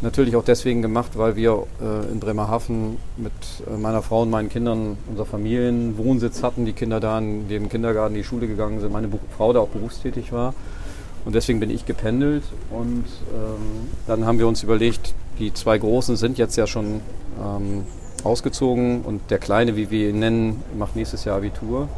natürlich 0.00 0.34
auch 0.34 0.44
deswegen 0.44 0.82
gemacht, 0.82 1.12
weil 1.14 1.36
wir 1.36 1.64
äh, 1.80 2.10
in 2.10 2.18
Bremerhaven 2.18 2.96
mit 3.16 3.32
äh, 3.66 3.76
meiner 3.76 4.02
Frau 4.02 4.22
und 4.22 4.30
meinen 4.30 4.48
Kindern 4.48 4.96
unser 5.08 5.24
Familienwohnsitz 5.24 6.42
hatten, 6.42 6.64
die 6.64 6.72
Kinder 6.72 6.98
da 6.98 7.18
in 7.18 7.48
den 7.48 7.68
Kindergarten, 7.68 8.14
die 8.14 8.24
Schule 8.24 8.48
gegangen 8.48 8.80
sind, 8.80 8.92
meine 8.92 9.08
Frau 9.36 9.52
da 9.52 9.60
auch 9.60 9.68
berufstätig 9.68 10.32
war. 10.32 10.54
Und 11.28 11.34
deswegen 11.34 11.60
bin 11.60 11.68
ich 11.68 11.84
gependelt 11.84 12.42
und 12.70 13.04
ähm, 13.34 13.90
dann 14.06 14.24
haben 14.24 14.38
wir 14.38 14.48
uns 14.48 14.62
überlegt, 14.62 15.12
die 15.38 15.52
zwei 15.52 15.76
Großen 15.76 16.16
sind 16.16 16.38
jetzt 16.38 16.56
ja 16.56 16.66
schon 16.66 17.02
ähm, 17.38 17.84
ausgezogen 18.24 19.02
und 19.02 19.20
der 19.28 19.36
Kleine, 19.36 19.76
wie 19.76 19.90
wir 19.90 20.08
ihn 20.08 20.20
nennen, 20.20 20.62
macht 20.78 20.96
nächstes 20.96 21.26
Jahr 21.26 21.36
Abitur. 21.36 21.90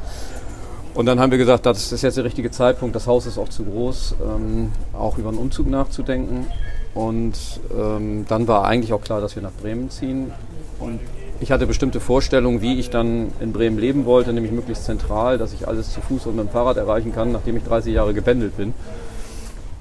Und 0.95 1.07
dann 1.07 1.21
haben 1.21 1.31
wir 1.31 1.39
gesagt, 1.39 1.65
das 1.65 1.93
ist 1.93 2.03
jetzt 2.03 2.17
der 2.17 2.25
richtige 2.25 2.51
Zeitpunkt, 2.51 2.97
das 2.97 3.07
Haus 3.07 3.25
ist 3.25 3.39
auch 3.39 3.49
zu 3.49 3.65
groß, 3.65 4.17
ähm, 4.21 4.73
auch 4.93 5.17
über 5.17 5.29
einen 5.29 5.39
Umzug 5.39 5.71
nachzudenken. 5.71 6.49
Und 6.95 7.39
ähm, 7.79 8.27
dann 8.29 8.49
war 8.49 8.65
eigentlich 8.65 8.93
auch 8.93 9.01
klar, 9.01 9.21
dass 9.21 9.37
wir 9.37 9.45
nach 9.45 9.53
Bremen 9.63 9.91
ziehen. 9.91 10.33
Und 10.81 10.99
ich 11.39 11.53
hatte 11.53 11.69
bestimmte 11.69 12.01
Vorstellungen, 12.01 12.63
wie 12.63 12.81
ich 12.81 12.91
dann 12.91 13.31
in 13.39 13.53
Bremen 13.53 13.79
leben 13.79 14.07
wollte, 14.07 14.33
nämlich 14.33 14.51
möglichst 14.51 14.87
zentral, 14.87 15.39
dass 15.39 15.53
ich 15.53 15.69
alles 15.69 15.93
zu 15.93 16.01
Fuß 16.01 16.27
und 16.27 16.35
mit 16.35 16.47
dem 16.47 16.51
Fahrrad 16.51 16.79
erreichen 16.79 17.15
kann, 17.15 17.31
nachdem 17.31 17.57
ich 17.57 17.63
30 17.63 17.95
Jahre 17.95 18.13
gependelt 18.13 18.57
bin 18.57 18.75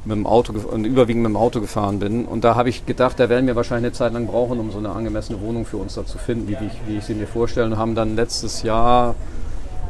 mit 0.06 0.15
dem 0.15 0.25
Auto 0.25 0.53
und 0.53 0.86
überwiegend 0.86 1.24
mit 1.24 1.32
dem 1.32 1.38
Auto 1.38 1.60
gefahren 1.60 2.00
bin. 2.00 2.25
Und 2.25 2.44
da 2.44 2.56
habe 2.56 2.70
ich 2.70 2.86
gedacht, 2.86 3.20
da 3.20 3.29
werden 3.29 3.48
wir 3.48 3.56
wahrscheinlich 3.56 3.88
eine 3.88 3.94
Zeit 3.94 4.13
lang 4.13 4.27
brauchen, 4.27 4.60
um 4.60 4.72
so 4.72 4.77
eine 4.77 4.89
angemessene 4.89 5.41
Wohnung 5.41 5.65
für 5.65 5.77
uns 5.77 5.96
da 5.96 6.06
zu 6.06 6.18
finden, 6.18 6.48
wie, 6.48 6.53
ich, 6.53 6.74
wie 6.88 6.98
ich 6.98 7.03
sie 7.03 7.15
mir 7.15 7.27
vorstelle. 7.27 7.68
Und 7.68 7.77
haben 7.77 7.96
dann 7.96 8.15
letztes 8.15 8.63
Jahr 8.63 9.15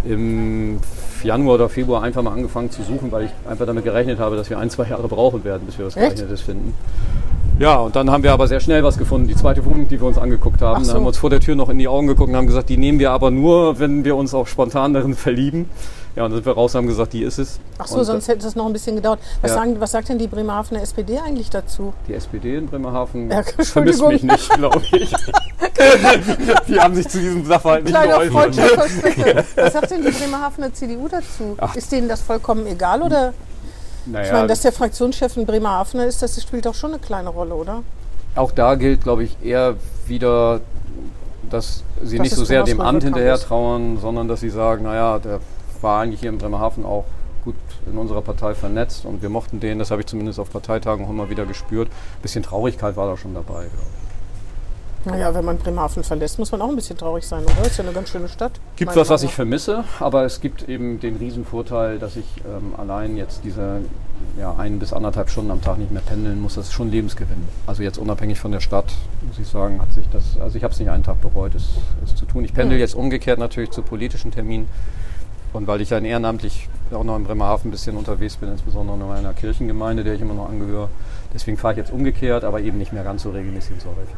im 0.03 0.79
Januar 1.23 1.55
oder 1.55 1.69
Februar 1.69 2.03
einfach 2.03 2.21
mal 2.21 2.31
angefangen 2.31 2.71
zu 2.71 2.83
suchen, 2.83 3.11
weil 3.11 3.25
ich 3.25 3.31
einfach 3.49 3.65
damit 3.65 3.83
gerechnet 3.83 4.19
habe, 4.19 4.35
dass 4.35 4.49
wir 4.49 4.57
ein, 4.57 4.69
zwei 4.69 4.87
Jahre 4.87 5.07
brauchen 5.07 5.43
werden, 5.43 5.63
bis 5.65 5.77
wir 5.77 5.85
was 5.85 5.95
Echt? 5.95 6.15
geeignetes 6.15 6.41
finden. 6.41 6.73
Ja, 7.59 7.75
und 7.75 7.95
dann 7.97 8.09
haben 8.09 8.23
wir 8.23 8.31
aber 8.31 8.47
sehr 8.47 8.61
schnell 8.61 8.83
was 8.83 8.97
gefunden. 8.97 9.27
Die 9.27 9.35
zweite 9.35 9.65
Wohnung, 9.65 9.89
die 9.89 9.99
wir 9.99 10.07
uns 10.07 10.17
angeguckt 10.17 10.61
haben, 10.61 10.85
so. 10.85 10.93
haben 10.93 11.03
wir 11.03 11.07
uns 11.07 11.17
vor 11.17 11.29
der 11.29 11.41
Tür 11.41 11.55
noch 11.55 11.67
in 11.67 11.77
die 11.77 11.89
Augen 11.89 12.07
geguckt 12.07 12.29
und 12.29 12.37
haben 12.37 12.47
gesagt, 12.47 12.69
die 12.69 12.77
nehmen 12.77 12.99
wir 12.99 13.11
aber 13.11 13.31
nur, 13.31 13.79
wenn 13.79 14.05
wir 14.05 14.15
uns 14.15 14.33
auch 14.33 14.47
spontan 14.47 14.93
darin 14.93 15.13
verlieben. 15.15 15.69
Ja, 16.19 16.25
und 16.25 16.31
dann 16.31 16.39
sind 16.39 16.47
wir 16.47 16.53
raus 16.53 16.75
und 16.75 16.79
haben 16.79 16.87
gesagt, 16.87 17.13
die 17.13 17.23
ist 17.23 17.39
es. 17.39 17.61
Ach 17.77 17.87
so, 17.87 17.99
und 17.99 18.03
sonst 18.03 18.27
hätte 18.27 18.45
es 18.45 18.53
noch 18.53 18.65
ein 18.65 18.73
bisschen 18.73 18.97
gedauert. 18.97 19.21
Was, 19.41 19.51
Ja. 19.51 19.57
sagen, 19.59 19.79
was 19.79 19.91
sagt 19.91 20.09
denn 20.09 20.17
die 20.17 20.27
Bremerhavener 20.27 20.81
SPD 20.81 21.17
eigentlich 21.17 21.49
dazu? 21.49 21.93
Die 22.09 22.13
SPD 22.13 22.57
in 22.57 22.67
Bremerhaven 22.67 23.31
Ja, 23.31 23.41
vermisst 23.63 24.05
mich 24.05 24.23
nicht, 24.23 24.49
glaube 24.49 24.81
ich. 24.91 25.13
die 26.67 26.77
haben 26.77 26.93
sich 26.93 27.07
zu 27.07 27.19
diesem 27.21 27.45
Sachverhalt 27.45 27.85
nicht 27.85 27.95
geäußert. 28.03 28.57
Was 29.55 29.71
sagt 29.71 29.91
denn 29.91 30.03
die 30.03 30.11
Bremerhavener 30.11 30.73
CDU 30.73 31.07
dazu? 31.07 31.55
Ach. 31.57 31.73
Ist 31.77 31.89
denen 31.93 32.09
das 32.09 32.19
vollkommen 32.19 32.67
egal? 32.67 33.01
Oder? 33.01 33.33
Ich 34.05 34.11
Naja, 34.11 34.33
meine, 34.33 34.47
dass 34.47 34.59
der 34.59 34.73
Fraktionschef 34.73 35.37
ein 35.37 35.45
Bremerhavener 35.45 36.05
ist, 36.05 36.21
das 36.21 36.41
spielt 36.41 36.65
doch 36.65 36.75
schon 36.75 36.91
eine 36.91 36.99
kleine 36.99 37.29
Rolle, 37.29 37.55
oder? 37.55 37.83
auch 38.35 38.51
da 38.51 38.75
gilt, 38.75 39.03
glaube 39.03 39.23
ich, 39.23 39.37
eher 39.41 39.75
wieder, 40.05 40.59
dass 41.49 41.83
sie 42.03 42.17
Das 42.17 42.23
nicht 42.25 42.35
so 42.35 42.43
sehr 42.43 42.63
dem 42.63 42.81
Amt 42.81 43.03
hinterher 43.05 43.39
trauern, 43.39 43.97
sondern 44.01 44.27
dass 44.27 44.41
sie 44.41 44.49
sagen, 44.49 44.83
naja, 44.83 45.17
der 45.19 45.39
war 45.81 46.01
eigentlich 46.01 46.21
hier 46.21 46.29
in 46.29 46.37
Bremerhaven 46.37 46.85
auch 46.85 47.05
gut 47.43 47.55
in 47.89 47.97
unserer 47.97 48.21
Partei 48.21 48.53
vernetzt 48.53 49.05
und 49.05 49.21
wir 49.21 49.29
mochten 49.29 49.59
den, 49.59 49.79
das 49.79 49.91
habe 49.91 50.01
ich 50.01 50.07
zumindest 50.07 50.39
auf 50.39 50.51
Parteitagen 50.51 51.05
auch 51.05 51.09
immer 51.09 51.29
wieder 51.29 51.45
gespürt. 51.45 51.87
Ein 51.87 52.21
bisschen 52.21 52.43
Traurigkeit 52.43 52.95
war 52.97 53.07
da 53.07 53.17
schon 53.17 53.33
dabei. 53.33 53.67
Naja, 55.05 55.33
wenn 55.33 55.45
man 55.45 55.57
Bremerhaven 55.57 56.03
verlässt, 56.03 56.37
muss 56.39 56.51
man 56.51 56.61
auch 56.61 56.67
ein 56.67 56.75
bisschen 56.75 56.97
traurig 56.97 57.25
sein, 57.25 57.43
oder? 57.45 57.65
Ist 57.65 57.77
ja 57.77 57.85
eine 57.85 57.93
ganz 57.93 58.09
schöne 58.09 58.27
Stadt. 58.27 58.51
Gibt 58.75 58.93
was, 58.97 59.09
was 59.09 59.23
ich 59.23 59.33
vermisse, 59.33 59.85
aber 60.01 60.25
es 60.25 60.41
gibt 60.41 60.67
eben 60.67 60.99
den 60.99 61.15
Riesenvorteil, 61.15 61.99
dass 61.99 62.17
ich 62.17 62.25
ähm, 62.45 62.73
allein 62.77 63.15
jetzt 63.15 63.41
diese 63.45 63.79
ja, 64.37 64.53
ein 64.57 64.77
bis 64.77 64.91
anderthalb 64.91 65.29
Stunden 65.29 65.51
am 65.51 65.61
Tag 65.61 65.77
nicht 65.77 65.91
mehr 65.91 66.01
pendeln 66.01 66.41
muss. 66.41 66.55
Das 66.55 66.67
ist 66.67 66.73
schon 66.73 66.91
Lebensgewinn. 66.91 67.47
Also 67.65 67.81
jetzt 67.81 67.97
unabhängig 67.97 68.39
von 68.39 68.51
der 68.51 68.59
Stadt, 68.59 68.93
muss 69.25 69.39
ich 69.39 69.47
sagen, 69.47 69.81
hat 69.81 69.93
sich 69.93 70.07
das, 70.09 70.37
also 70.41 70.57
ich 70.57 70.63
habe 70.65 70.73
es 70.73 70.79
nicht 70.79 70.89
einen 70.89 71.03
Tag 71.03 71.21
bereut, 71.21 71.55
es, 71.55 71.69
es 72.03 72.15
zu 72.15 72.25
tun. 72.25 72.43
Ich 72.43 72.53
pendel 72.53 72.75
Hm. 72.75 72.81
jetzt 72.81 72.95
umgekehrt 72.95 73.39
natürlich 73.39 73.71
zu 73.71 73.81
politischen 73.81 74.31
Terminen. 74.31 74.67
Und 75.53 75.67
weil 75.67 75.81
ich 75.81 75.89
ja 75.89 75.97
in 75.97 76.05
ehrenamtlich 76.05 76.69
auch 76.91 77.03
noch 77.03 77.15
in 77.15 77.23
Bremerhaven 77.23 77.69
ein 77.69 77.71
bisschen 77.71 77.97
unterwegs 77.97 78.37
bin, 78.37 78.51
insbesondere 78.51 78.97
in 78.97 79.07
meiner 79.07 79.33
Kirchengemeinde, 79.33 80.03
der 80.03 80.13
ich 80.13 80.21
immer 80.21 80.33
noch 80.33 80.49
angehöre. 80.49 80.89
Deswegen 81.33 81.57
fahre 81.57 81.73
ich 81.73 81.77
jetzt 81.77 81.91
umgekehrt, 81.91 82.43
aber 82.43 82.61
eben 82.61 82.77
nicht 82.77 82.93
mehr 82.93 83.03
ganz 83.03 83.23
so 83.23 83.31
regelmäßig 83.31 83.73
und 83.73 83.81
so 83.81 83.89
häufig. 83.89 84.15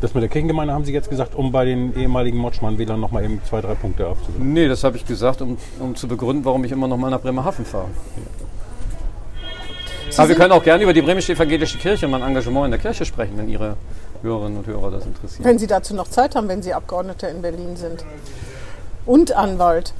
Das 0.00 0.12
mit 0.12 0.22
der 0.22 0.28
Kirchengemeinde 0.28 0.74
haben 0.74 0.84
Sie 0.84 0.92
jetzt 0.92 1.08
gesagt, 1.08 1.34
um 1.34 1.52
bei 1.52 1.64
den 1.64 1.96
ehemaligen 1.96 2.36
Motschmann-Wählern 2.36 3.00
nochmal 3.00 3.24
eben 3.24 3.40
zwei, 3.48 3.62
drei 3.62 3.74
Punkte 3.74 4.06
abzugeben. 4.06 4.52
Nee, 4.52 4.68
das 4.68 4.84
habe 4.84 4.96
ich 4.98 5.06
gesagt, 5.06 5.40
um, 5.40 5.56
um 5.80 5.94
zu 5.94 6.06
begründen, 6.06 6.44
warum 6.44 6.64
ich 6.64 6.72
immer 6.72 6.86
noch 6.86 6.98
mal 6.98 7.10
nach 7.10 7.20
Bremerhaven 7.20 7.64
fahre. 7.64 7.88
Sie 10.10 10.18
Aber 10.18 10.28
wir 10.28 10.36
können 10.36 10.52
auch 10.52 10.62
gerne 10.62 10.82
über 10.82 10.92
die 10.92 11.02
bremische 11.02 11.32
evangelische 11.32 11.78
Kirche 11.78 12.06
und 12.06 12.12
mein 12.12 12.22
Engagement 12.22 12.66
in 12.66 12.70
der 12.72 12.80
Kirche 12.80 13.06
sprechen, 13.06 13.36
wenn 13.36 13.48
Ihre 13.48 13.76
Hörerinnen 14.22 14.58
und 14.58 14.66
Hörer 14.66 14.90
das 14.90 15.06
interessiert. 15.06 15.44
Wenn 15.44 15.58
Sie 15.58 15.66
dazu 15.66 15.94
noch 15.94 16.08
Zeit 16.08 16.36
haben, 16.36 16.48
wenn 16.48 16.62
Sie 16.62 16.74
Abgeordneter 16.74 17.30
in 17.30 17.40
Berlin 17.40 17.76
sind. 17.76 18.04
Und 19.06 19.32
Anwalt. 19.32 19.94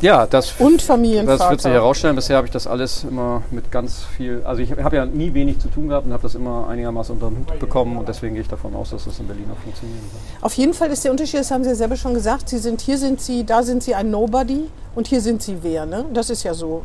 Ja, 0.00 0.26
das, 0.26 0.54
Und 0.58 0.80
Familienvater. 0.80 1.38
das 1.38 1.50
wird 1.50 1.60
sich 1.60 1.72
herausstellen. 1.72 2.16
Bisher 2.16 2.36
habe 2.36 2.46
ich 2.46 2.52
das 2.52 2.66
alles 2.66 3.04
immer 3.04 3.42
mit 3.50 3.70
ganz 3.70 4.04
viel, 4.16 4.42
also 4.44 4.62
ich 4.62 4.72
habe 4.72 4.96
ja 4.96 5.04
nie 5.04 5.34
wenig 5.34 5.58
zu 5.58 5.68
tun 5.68 5.88
gehabt 5.88 6.06
und 6.06 6.12
habe 6.12 6.22
das 6.22 6.34
immer 6.34 6.68
einigermaßen 6.68 7.14
unter 7.14 7.28
den 7.28 7.38
Hut 7.38 7.58
bekommen 7.58 7.98
und 7.98 8.08
deswegen 8.08 8.34
gehe 8.34 8.42
ich 8.42 8.48
davon 8.48 8.74
aus, 8.74 8.90
dass 8.90 9.04
das 9.04 9.18
in 9.18 9.26
Berlin 9.26 9.44
auch 9.52 9.62
funktionieren 9.62 10.00
wird. 10.00 10.42
Auf 10.44 10.54
jeden 10.54 10.72
Fall 10.72 10.90
ist 10.90 11.04
der 11.04 11.10
Unterschied, 11.10 11.40
das 11.40 11.50
haben 11.50 11.64
Sie 11.64 11.70
ja 11.70 11.76
selber 11.76 11.96
schon 11.96 12.14
gesagt, 12.14 12.48
Sie 12.48 12.58
sind 12.58 12.80
hier 12.80 12.96
sind 12.96 13.20
Sie, 13.20 13.44
da 13.44 13.62
sind 13.62 13.82
Sie 13.82 13.94
ein 13.94 14.10
Nobody 14.10 14.68
und 14.94 15.06
hier 15.06 15.20
sind 15.20 15.42
Sie 15.42 15.58
wer, 15.62 15.84
ne? 15.84 16.06
Das 16.14 16.30
ist 16.30 16.42
ja 16.44 16.54
so. 16.54 16.84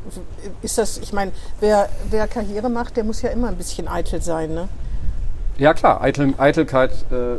Ist 0.62 0.78
das, 0.78 0.98
ich 0.98 1.14
meine, 1.14 1.32
wer, 1.60 1.90
wer 2.10 2.28
Karriere 2.28 2.70
macht, 2.70 2.98
der 2.98 3.06
muss 3.06 3.22
ja 3.22 3.30
immer 3.30 3.48
ein 3.48 3.56
bisschen 3.56 3.88
eitel 3.88 4.22
sein, 4.22 4.54
ne? 4.54 4.68
Ja 5.58 5.74
klar, 5.74 6.02
Eitel, 6.02 6.34
Eitelkeit 6.38 6.92
äh, 7.12 7.38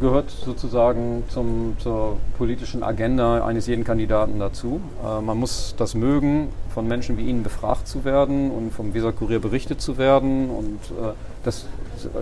gehört 0.00 0.30
sozusagen 0.30 1.24
zum, 1.28 1.76
zur 1.78 2.16
politischen 2.36 2.82
Agenda 2.82 3.44
eines 3.44 3.66
jeden 3.66 3.84
Kandidaten 3.84 4.38
dazu. 4.38 4.80
Äh, 5.04 5.20
man 5.22 5.38
muss 5.38 5.74
das 5.76 5.94
mögen, 5.94 6.48
von 6.72 6.86
Menschen 6.86 7.16
wie 7.18 7.22
Ihnen 7.28 7.42
befragt 7.42 7.88
zu 7.88 8.04
werden 8.04 8.50
und 8.50 8.72
vom 8.72 8.94
Weser-Kurier 8.94 9.40
berichtet 9.40 9.80
zu 9.80 9.98
werden. 9.98 10.50
Und 10.50 10.78
äh, 11.02 11.12
das, 11.44 11.66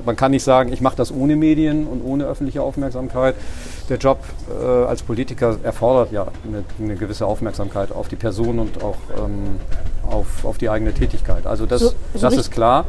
man 0.05 0.17
kann 0.17 0.31
nicht 0.31 0.45
sagen, 0.45 0.73
ich 0.73 0.81
mache 0.81 0.97
das 0.97 1.13
ohne 1.13 1.37
Medien 1.37 1.87
und 1.87 2.03
ohne 2.03 2.25
öffentliche 2.25 2.63
Aufmerksamkeit. 2.63 3.35
Der 3.89 3.99
Job 3.99 4.19
äh, 4.51 4.65
als 4.85 5.03
Politiker 5.03 5.57
erfordert 5.63 6.13
ja 6.13 6.27
eine, 6.47 6.65
eine 6.81 6.97
gewisse 6.97 7.27
Aufmerksamkeit 7.27 7.93
auf 7.93 8.09
die 8.09 8.17
Person 8.17 8.59
und 8.59 8.83
auch 8.83 8.97
ähm, 9.19 9.61
auf, 10.11 10.45
auf 10.45 10.57
die 10.59 10.71
eigene 10.71 10.95
Tätigkeit. 10.95 11.47
Also 11.47 11.67
das, 11.67 11.81
So- 11.81 11.93
so 12.15 12.21
das 12.21 12.37
ist 12.37 12.51
klar. 12.51 12.87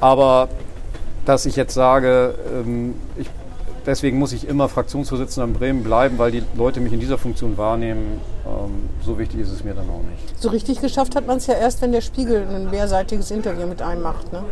Aber 0.00 0.48
dass 1.24 1.46
ich 1.46 1.56
jetzt 1.56 1.74
sage, 1.74 2.34
ähm, 2.52 2.94
ich, 3.16 3.30
deswegen 3.86 4.18
muss 4.18 4.32
ich 4.32 4.48
immer 4.48 4.68
Fraktionsvorsitzender 4.68 5.48
in 5.48 5.54
Bremen 5.54 5.84
bleiben, 5.84 6.18
weil 6.18 6.30
die 6.30 6.42
Leute 6.56 6.80
mich 6.80 6.92
in 6.92 7.00
dieser 7.00 7.18
Funktion 7.18 7.56
wahrnehmen. 7.56 8.20
Ähm, 8.46 8.88
so 9.04 9.18
wichtig 9.18 9.40
ist 9.40 9.52
es 9.52 9.64
mir 9.64 9.74
dann 9.74 9.88
auch 9.88 10.02
nicht. 10.10 10.40
So 10.40 10.48
richtig 10.48 10.80
geschafft 10.80 11.16
hat 11.16 11.26
man 11.26 11.38
es 11.38 11.46
ja 11.46 11.54
erst, 11.54 11.82
wenn 11.82 11.92
der 11.92 12.00
Spiegel 12.00 12.46
ein 12.48 12.70
mehrseitiges 12.70 13.30
Interview 13.30 13.66
mit 13.66 13.82
einem 13.82 14.02
macht, 14.02 14.32
ne? 14.32 14.44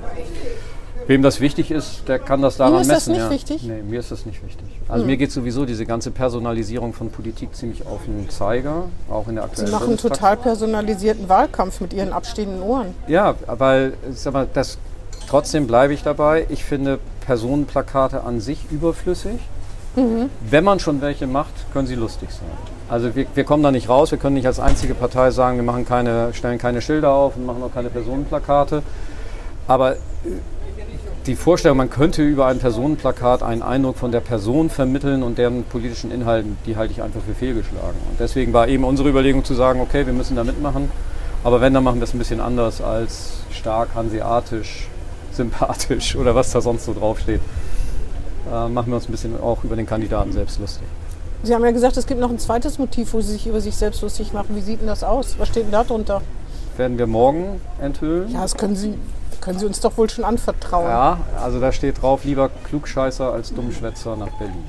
Wem 1.06 1.22
das 1.22 1.40
wichtig 1.40 1.70
ist, 1.70 2.02
der 2.06 2.18
kann 2.18 2.42
das 2.42 2.56
daran 2.56 2.74
Ihnen 2.74 2.82
ist 2.82 2.88
das 2.88 3.08
messen. 3.08 3.12
nicht 3.12 3.22
ja. 3.22 3.30
wichtig? 3.30 3.62
Nee, 3.64 3.82
mir 3.82 4.00
ist 4.00 4.12
das 4.12 4.24
nicht 4.24 4.42
wichtig. 4.44 4.66
Also 4.88 5.04
mir 5.04 5.16
geht 5.16 5.32
sowieso 5.32 5.64
diese 5.64 5.84
ganze 5.84 6.10
Personalisierung 6.12 6.92
von 6.92 7.10
Politik 7.10 7.54
ziemlich 7.56 7.86
auf 7.86 8.04
den 8.06 8.30
Zeiger, 8.30 8.84
auch 9.10 9.26
in 9.26 9.34
der 9.34 9.44
Sie 9.44 9.50
aktuellen 9.50 9.72
machen 9.72 9.88
einen 9.88 9.98
total 9.98 10.36
personalisierten 10.36 11.28
Wahlkampf 11.28 11.80
mit 11.80 11.92
ihren 11.92 12.12
abstehenden 12.12 12.62
Ohren. 12.62 12.94
Ja, 13.08 13.34
weil 13.46 13.94
sag 14.14 14.32
mal, 14.32 14.46
das, 14.52 14.78
trotzdem 15.28 15.66
bleibe 15.66 15.92
ich 15.92 16.02
dabei. 16.04 16.46
Ich 16.50 16.64
finde 16.64 17.00
Personenplakate 17.24 18.24
an 18.24 18.40
sich 18.40 18.66
überflüssig. 18.70 19.40
Wenn 20.40 20.64
man 20.64 20.80
schon 20.80 21.02
welche 21.02 21.26
macht, 21.26 21.52
können 21.72 21.86
sie 21.86 21.94
lustig 21.94 22.30
sein. 22.30 22.48
Also 22.88 23.14
wir, 23.14 23.26
wir 23.34 23.44
kommen 23.44 23.62
da 23.62 23.70
nicht 23.70 23.88
raus. 23.88 24.10
Wir 24.10 24.18
können 24.18 24.34
nicht 24.34 24.46
als 24.46 24.58
einzige 24.58 24.94
Partei 24.94 25.30
sagen, 25.30 25.56
wir 25.56 25.64
machen 25.64 25.86
keine, 25.86 26.32
stellen 26.32 26.58
keine 26.58 26.80
Schilder 26.80 27.12
auf 27.12 27.36
und 27.36 27.44
machen 27.44 27.62
auch 27.62 27.72
keine 27.72 27.90
Personenplakate. 27.90 28.82
Aber 29.68 29.92
äh, 29.92 29.98
die 31.26 31.36
Vorstellung, 31.36 31.76
man 31.76 31.90
könnte 31.90 32.22
über 32.22 32.46
ein 32.46 32.58
Personenplakat 32.58 33.42
einen 33.42 33.62
Eindruck 33.62 33.96
von 33.96 34.10
der 34.12 34.20
Person 34.20 34.70
vermitteln 34.70 35.22
und 35.22 35.38
deren 35.38 35.62
politischen 35.64 36.10
Inhalten, 36.10 36.56
die 36.66 36.76
halte 36.76 36.92
ich 36.92 37.02
einfach 37.02 37.20
für 37.20 37.34
fehlgeschlagen. 37.34 37.98
Und 38.10 38.18
deswegen 38.18 38.52
war 38.52 38.68
eben 38.68 38.84
unsere 38.84 39.08
Überlegung 39.08 39.44
zu 39.44 39.54
sagen, 39.54 39.80
okay, 39.80 40.04
wir 40.06 40.12
müssen 40.12 40.36
da 40.36 40.42
mitmachen, 40.42 40.90
aber 41.44 41.60
wenn, 41.60 41.74
dann 41.74 41.84
machen 41.84 42.00
wir 42.00 42.04
es 42.04 42.14
ein 42.14 42.18
bisschen 42.18 42.40
anders 42.40 42.80
als 42.80 43.34
stark 43.50 43.94
hanseatisch, 43.94 44.88
sympathisch 45.34 46.16
oder 46.16 46.34
was 46.34 46.52
da 46.52 46.60
sonst 46.60 46.84
so 46.84 46.94
draufsteht. 46.94 47.40
Äh, 48.52 48.68
machen 48.68 48.88
wir 48.88 48.96
uns 48.96 49.08
ein 49.08 49.12
bisschen 49.12 49.40
auch 49.40 49.64
über 49.64 49.76
den 49.76 49.86
Kandidaten 49.86 50.32
selbst 50.32 50.58
lustig. 50.60 50.86
Sie 51.44 51.54
haben 51.54 51.64
ja 51.64 51.70
gesagt, 51.72 51.96
es 51.96 52.06
gibt 52.06 52.20
noch 52.20 52.30
ein 52.30 52.38
zweites 52.38 52.78
Motiv, 52.78 53.12
wo 53.14 53.20
Sie 53.20 53.32
sich 53.32 53.46
über 53.46 53.60
sich 53.60 53.74
selbst 53.74 54.00
lustig 54.02 54.32
machen. 54.32 54.54
Wie 54.54 54.60
sieht 54.60 54.80
denn 54.80 54.86
das 54.86 55.02
aus? 55.02 55.36
Was 55.38 55.48
steht 55.48 55.64
denn 55.64 55.72
da 55.72 55.82
drunter? 55.82 56.22
Werden 56.76 56.98
wir 56.98 57.06
morgen 57.06 57.60
enthüllen. 57.80 58.30
Ja, 58.30 58.42
das 58.42 58.56
können 58.56 58.76
Sie, 58.76 58.94
können 59.40 59.58
Sie 59.58 59.66
uns 59.66 59.80
doch 59.80 59.96
wohl 59.96 60.08
schon 60.08 60.24
anvertrauen. 60.24 60.88
Ja, 60.88 61.18
also 61.40 61.60
da 61.60 61.72
steht 61.72 62.00
drauf, 62.00 62.24
lieber 62.24 62.50
Klugscheißer 62.64 63.32
als 63.32 63.52
Dummschwätzer 63.52 64.16
nach 64.16 64.30
Berlin. 64.38 64.64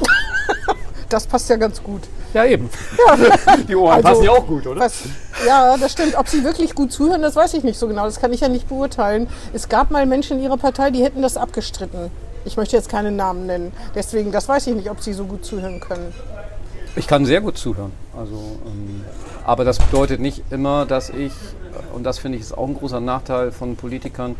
Das 1.10 1.26
passt 1.28 1.48
ja 1.48 1.56
ganz 1.56 1.80
gut. 1.80 2.00
Ja, 2.34 2.44
eben. 2.44 2.68
Die 3.68 3.76
Ohren 3.76 3.94
Also, 3.94 4.08
passen 4.08 4.24
ja 4.24 4.30
auch 4.32 4.46
gut, 4.46 4.66
oder? 4.66 4.80
Was, 4.80 5.04
ja, 5.46 5.76
das 5.76 5.92
stimmt. 5.92 6.16
Ob 6.16 6.28
Sie 6.28 6.42
wirklich 6.42 6.74
gut 6.74 6.92
zuhören, 6.92 7.22
das 7.22 7.36
weiß 7.36 7.54
ich 7.54 7.62
nicht 7.62 7.78
so 7.78 7.86
genau. 7.86 8.04
Das 8.04 8.20
kann 8.20 8.32
ich 8.32 8.40
ja 8.40 8.48
nicht 8.48 8.68
beurteilen. 8.68 9.28
Es 9.52 9.68
gab 9.68 9.92
mal 9.92 10.04
Menschen 10.04 10.38
in 10.38 10.44
Ihrer 10.44 10.56
Partei, 10.56 10.90
die 10.90 11.02
hätten 11.04 11.22
das 11.22 11.36
abgestritten. 11.36 12.10
Ich 12.44 12.56
möchte 12.56 12.76
jetzt 12.76 12.88
keine 12.88 13.12
Namen 13.12 13.46
nennen. 13.46 13.72
Deswegen, 13.94 14.32
das 14.32 14.48
weiß 14.48 14.66
ich 14.66 14.74
nicht, 14.74 14.90
ob 14.90 15.00
Sie 15.00 15.12
so 15.12 15.24
gut 15.24 15.44
zuhören 15.44 15.78
können. 15.78 16.12
Ich 16.96 17.06
kann 17.06 17.24
sehr 17.24 17.40
gut 17.40 17.56
zuhören. 17.56 17.92
Also, 18.18 18.34
ähm, 18.66 19.04
aber 19.44 19.64
das 19.64 19.78
bedeutet 19.78 20.20
nicht 20.20 20.42
immer, 20.50 20.86
dass 20.86 21.10
ich, 21.10 21.32
und 21.94 22.02
das 22.04 22.18
finde 22.18 22.36
ich 22.38 22.44
ist 22.44 22.56
auch 22.56 22.66
ein 22.66 22.74
großer 22.74 23.00
Nachteil 23.00 23.52
von 23.52 23.76
Politikern, 23.76 24.34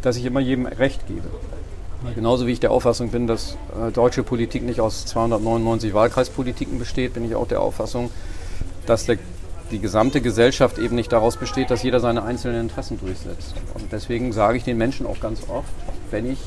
dass 0.00 0.16
ich 0.16 0.24
immer 0.24 0.40
jedem 0.40 0.66
Recht 0.66 1.06
gebe. 1.08 1.28
Genauso 2.14 2.46
wie 2.46 2.52
ich 2.52 2.60
der 2.60 2.72
Auffassung 2.72 3.10
bin, 3.10 3.26
dass 3.26 3.56
äh, 3.80 3.92
deutsche 3.92 4.22
Politik 4.22 4.62
nicht 4.62 4.80
aus 4.80 5.06
299 5.06 5.94
Wahlkreispolitiken 5.94 6.78
besteht, 6.78 7.14
bin 7.14 7.24
ich 7.24 7.34
auch 7.34 7.46
der 7.46 7.60
Auffassung, 7.60 8.10
dass 8.86 9.06
der, 9.06 9.18
die 9.70 9.78
gesamte 9.78 10.20
Gesellschaft 10.20 10.78
eben 10.78 10.96
nicht 10.96 11.12
daraus 11.12 11.36
besteht, 11.36 11.70
dass 11.70 11.82
jeder 11.82 12.00
seine 12.00 12.24
einzelnen 12.24 12.62
Interessen 12.62 12.98
durchsetzt. 12.98 13.54
Und 13.74 13.92
deswegen 13.92 14.32
sage 14.32 14.58
ich 14.58 14.64
den 14.64 14.78
Menschen 14.78 15.06
auch 15.06 15.20
ganz 15.20 15.42
oft, 15.48 15.72
wenn 16.10 16.30
ich 16.30 16.38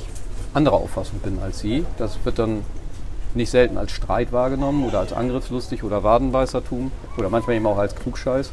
anderer 0.53 0.75
Auffassung 0.75 1.19
bin 1.19 1.39
als 1.39 1.59
sie, 1.59 1.85
das 1.97 2.17
wird 2.23 2.39
dann 2.39 2.63
nicht 3.33 3.49
selten 3.49 3.77
als 3.77 3.91
Streit 3.91 4.31
wahrgenommen 4.31 4.85
oder 4.85 4.99
als 4.99 5.13
angriffslustig 5.13 5.83
oder 5.83 6.03
Wadenbeißertum 6.03 6.91
oder 7.17 7.29
manchmal 7.29 7.57
eben 7.57 7.67
auch 7.67 7.77
als 7.77 7.95
Klugscheiße. 7.95 8.51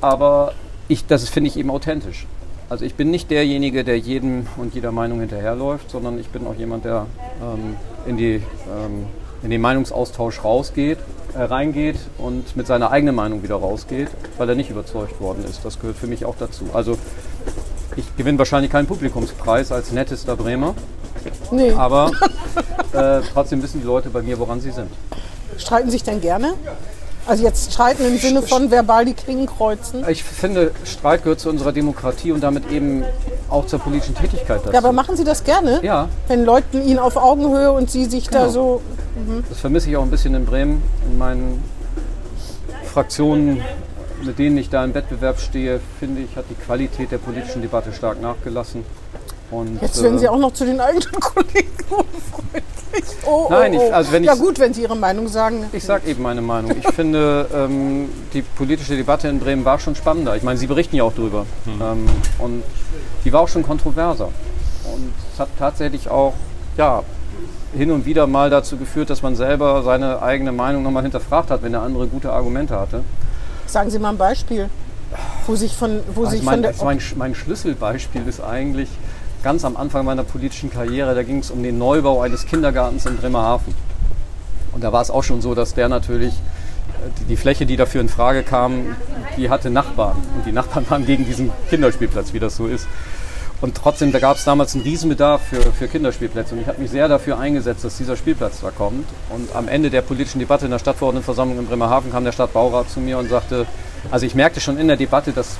Aber 0.00 0.54
ich, 0.88 1.06
das 1.06 1.28
finde 1.28 1.48
ich 1.48 1.58
eben 1.58 1.70
authentisch. 1.70 2.26
Also 2.70 2.84
ich 2.84 2.94
bin 2.94 3.10
nicht 3.10 3.32
derjenige, 3.32 3.82
der 3.82 3.98
jedem 3.98 4.46
und 4.56 4.76
jeder 4.76 4.92
Meinung 4.92 5.18
hinterherläuft, 5.18 5.90
sondern 5.90 6.20
ich 6.20 6.28
bin 6.28 6.46
auch 6.46 6.54
jemand, 6.54 6.84
der 6.84 7.06
ähm, 7.42 7.76
in, 8.06 8.16
die, 8.16 8.34
ähm, 8.36 9.06
in 9.42 9.50
den 9.50 9.60
Meinungsaustausch 9.60 10.44
rausgeht, 10.44 10.98
äh, 11.34 11.42
reingeht 11.42 11.96
und 12.18 12.56
mit 12.56 12.68
seiner 12.68 12.92
eigenen 12.92 13.16
Meinung 13.16 13.42
wieder 13.42 13.56
rausgeht, 13.56 14.06
weil 14.38 14.48
er 14.48 14.54
nicht 14.54 14.70
überzeugt 14.70 15.20
worden 15.20 15.44
ist. 15.44 15.64
Das 15.64 15.80
gehört 15.80 15.96
für 15.96 16.06
mich 16.06 16.24
auch 16.24 16.36
dazu. 16.38 16.66
Also 16.72 16.96
ich 17.96 18.04
gewinne 18.16 18.38
wahrscheinlich 18.38 18.70
keinen 18.70 18.86
Publikumspreis 18.86 19.72
als 19.72 19.90
nettester 19.90 20.36
Bremer, 20.36 20.76
Nee. 21.50 21.72
aber 21.72 22.12
äh, 22.92 23.20
trotzdem 23.32 23.64
wissen 23.64 23.80
die 23.80 23.86
Leute 23.86 24.10
bei 24.10 24.22
mir, 24.22 24.38
woran 24.38 24.60
sie 24.60 24.70
sind. 24.70 24.90
Streiten 25.58 25.90
sich 25.90 26.04
denn 26.04 26.20
gerne? 26.20 26.54
Also 27.26 27.44
jetzt 27.44 27.72
streiten 27.72 28.04
im 28.04 28.18
Sinne 28.18 28.42
von 28.42 28.70
verbal 28.70 29.04
die 29.04 29.14
Klingen 29.14 29.46
kreuzen. 29.46 30.04
Ich 30.08 30.24
finde, 30.24 30.72
Streit 30.84 31.22
gehört 31.22 31.40
zu 31.40 31.48
unserer 31.50 31.72
Demokratie 31.72 32.32
und 32.32 32.40
damit 32.42 32.70
eben 32.70 33.04
auch 33.48 33.66
zur 33.66 33.78
politischen 33.78 34.14
Tätigkeit 34.14 34.60
dazu. 34.62 34.72
Ja, 34.72 34.78
aber 34.78 34.92
machen 34.92 35.16
Sie 35.16 35.24
das 35.24 35.44
gerne? 35.44 35.80
Ja. 35.82 36.08
Wenn 36.28 36.44
Leute 36.44 36.78
Ihnen 36.80 36.98
auf 36.98 37.16
Augenhöhe 37.16 37.70
und 37.72 37.90
Sie 37.90 38.06
sich 38.06 38.28
da 38.28 38.40
Genau. 38.40 38.50
so. 38.50 38.82
Das 39.48 39.60
vermisse 39.60 39.90
ich 39.90 39.96
auch 39.96 40.02
ein 40.02 40.10
bisschen 40.10 40.34
in 40.34 40.46
Bremen, 40.46 40.82
in 41.06 41.18
meinen 41.18 41.62
Fraktionen, 42.92 43.62
mit 44.22 44.38
denen 44.38 44.56
ich 44.56 44.70
da 44.70 44.84
im 44.84 44.94
Wettbewerb 44.94 45.38
stehe, 45.40 45.80
finde 45.98 46.22
ich, 46.22 46.36
hat 46.36 46.44
die 46.50 46.54
Qualität 46.54 47.10
der 47.12 47.18
politischen 47.18 47.62
Debatte 47.62 47.92
stark 47.92 48.20
nachgelassen. 48.20 48.84
Und, 49.50 49.80
Jetzt 49.82 50.02
werden 50.02 50.16
äh, 50.16 50.20
Sie 50.20 50.28
auch 50.28 50.38
noch 50.38 50.52
zu 50.52 50.64
den 50.64 50.80
eigenen 50.80 51.10
Kollegen 51.20 51.70
unfreundlich. 51.88 52.64
Oh, 53.26 53.46
Nein, 53.50 53.72
oh, 53.72 53.76
ich- 53.76 53.90
oh. 53.90 53.92
also 53.94 54.12
wenn 54.12 54.24
ja 54.24 54.34
gut, 54.34 54.58
wenn 54.58 54.74
Sie 54.74 54.82
Ihre 54.82 54.96
Meinung 54.96 55.28
sagen. 55.28 55.64
Ich 55.72 55.84
sage 55.84 56.08
eben 56.10 56.22
meine 56.22 56.40
Meinung. 56.42 56.72
Ich 56.78 56.88
finde, 56.94 57.46
ähm, 57.54 58.08
die 58.32 58.42
politische 58.42 58.96
Debatte 58.96 59.28
in 59.28 59.38
Bremen 59.38 59.64
war 59.64 59.78
schon 59.78 59.94
spannender. 59.94 60.36
Ich 60.36 60.42
meine, 60.42 60.58
Sie 60.58 60.66
berichten 60.66 60.96
ja 60.96 61.04
auch 61.04 61.14
drüber. 61.14 61.46
Ähm, 61.66 62.06
und 62.38 62.62
die 63.24 63.32
war 63.32 63.40
auch 63.42 63.48
schon 63.48 63.62
kontroverser. 63.62 64.26
Und 64.92 65.12
es 65.32 65.38
hat 65.38 65.48
tatsächlich 65.58 66.08
auch 66.10 66.34
ja, 66.76 67.02
hin 67.76 67.90
und 67.90 68.06
wieder 68.06 68.26
mal 68.26 68.50
dazu 68.50 68.76
geführt, 68.76 69.10
dass 69.10 69.22
man 69.22 69.36
selber 69.36 69.82
seine 69.82 70.22
eigene 70.22 70.50
Meinung 70.52 70.82
nochmal 70.82 71.02
hinterfragt 71.02 71.50
hat, 71.50 71.62
wenn 71.62 71.72
der 71.72 71.82
andere 71.82 72.06
gute 72.08 72.32
Argumente 72.32 72.78
hatte. 72.78 73.02
Sagen 73.66 73.90
Sie 73.90 73.98
mal 74.00 74.10
ein 74.10 74.18
Beispiel, 74.18 74.68
wo 75.46 75.54
sich 75.54 75.76
von, 75.76 76.00
wo 76.14 76.22
Also 76.24 76.32
sich 76.32 76.42
mein, 76.42 76.54
von 76.54 76.62
der. 76.62 76.74
mein, 76.84 77.00
mein 77.16 77.34
Schlüsselbeispiel 77.34 78.26
ist 78.26 78.40
eigentlich 78.40 78.88
ganz 79.42 79.64
am 79.64 79.76
Anfang 79.76 80.04
meiner 80.04 80.24
politischen 80.24 80.70
Karriere, 80.70 81.14
da 81.14 81.22
ging 81.22 81.38
es 81.38 81.50
um 81.50 81.62
den 81.62 81.78
Neubau 81.78 82.20
eines 82.20 82.46
Kindergartens 82.46 83.06
in 83.06 83.16
Bremerhaven. 83.16 83.74
Und 84.72 84.84
da 84.84 84.92
war 84.92 85.02
es 85.02 85.10
auch 85.10 85.24
schon 85.24 85.40
so, 85.40 85.54
dass 85.54 85.74
der 85.74 85.88
natürlich, 85.88 86.34
äh, 86.34 87.28
die, 87.28 87.36
Fläche, 87.36 87.66
die 87.66 87.76
dafür 87.76 88.00
in 88.00 88.08
Frage 88.08 88.42
kam, 88.42 88.96
die 89.36 89.50
hatte 89.50 89.70
Nachbarn. 89.70 90.16
Und 90.36 90.46
die 90.46 90.52
Nachbarn 90.52 90.84
waren 90.90 91.06
gegen 91.06 91.24
diesen 91.24 91.50
Kinderspielplatz, 91.68 92.32
wie 92.32 92.38
das 92.38 92.56
so 92.56 92.66
ist. 92.66 92.86
Und 93.60 93.76
trotzdem, 93.76 94.10
da 94.10 94.20
gab 94.20 94.38
es 94.38 94.44
damals 94.44 94.74
einen 94.74 94.84
Riesenbedarf 94.84 95.42
für, 95.42 95.60
für 95.60 95.86
Kinderspielplätze. 95.86 96.54
Und 96.54 96.62
ich 96.62 96.66
habe 96.66 96.80
mich 96.80 96.90
sehr 96.90 97.08
dafür 97.08 97.38
eingesetzt, 97.38 97.84
dass 97.84 97.98
dieser 97.98 98.16
Spielplatz 98.16 98.60
da 98.62 98.70
kommt. 98.70 99.06
Und 99.28 99.54
am 99.54 99.68
Ende 99.68 99.90
der 99.90 100.00
politischen 100.00 100.38
Debatte 100.38 100.64
in 100.64 100.70
der 100.70 100.78
Stadtverordnetenversammlung 100.78 101.58
in 101.58 101.66
Bremerhaven 101.66 102.10
kam 102.10 102.24
der 102.24 102.32
Stadtbaurat 102.32 102.88
zu 102.88 103.00
mir 103.00 103.18
und 103.18 103.28
sagte, 103.28 103.66
also 104.10 104.24
ich 104.24 104.34
merkte 104.34 104.60
schon 104.60 104.78
in 104.78 104.88
der 104.88 104.96
Debatte, 104.96 105.32
dass 105.32 105.58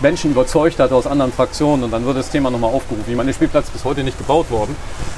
Menschen 0.00 0.32
überzeugt 0.32 0.78
hatte 0.78 0.94
aus 0.94 1.06
anderen 1.06 1.32
Fraktionen. 1.32 1.84
Und 1.84 1.90
dann 1.92 2.04
wurde 2.04 2.18
das 2.18 2.30
Thema 2.30 2.50
nochmal 2.50 2.72
aufgerufen. 2.72 3.04
Ich 3.08 3.16
meine, 3.16 3.28
der 3.28 3.34
Spielplatz 3.34 3.66
ist 3.66 3.72
bis 3.72 3.84
heute 3.84 4.02
nicht 4.02 4.18
gebaut 4.18 4.50
worden. 4.50 4.74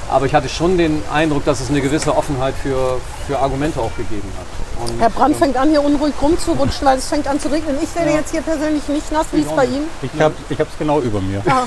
Aber 0.09 0.25
ich 0.25 0.33
hatte 0.33 0.47
schon 0.49 0.77
den 0.77 1.01
Eindruck, 1.11 1.43
dass 1.45 1.59
es 1.59 1.69
eine 1.69 1.81
gewisse 1.81 2.15
Offenheit 2.15 2.53
für, 2.61 2.99
für 3.27 3.39
Argumente 3.39 3.79
auch 3.79 3.95
gegeben 3.97 4.29
hat. 4.37 4.89
Und, 4.89 4.99
Herr 4.99 5.09
Brandt 5.09 5.35
ähm, 5.35 5.39
fängt 5.39 5.57
an, 5.57 5.69
hier 5.69 5.83
unruhig 5.83 6.13
rumzurutschen, 6.21 6.85
weil 6.85 6.97
es 6.99 7.07
fängt 7.07 7.27
an 7.27 7.39
zu 7.39 7.49
regnen. 7.49 7.77
Ich 7.81 7.93
werde 7.95 8.11
jetzt 8.11 8.31
hier 8.31 8.41
persönlich 8.41 8.87
nicht 8.87 9.11
nass, 9.11 9.25
wie 9.31 9.41
es 9.41 9.47
bei 9.47 9.65
Ihnen. 9.65 9.87
Ich 10.01 10.19
habe 10.21 10.33
es 10.49 10.77
genau 10.77 11.01
über 11.01 11.19
mir. 11.19 11.41
Ah, 11.47 11.65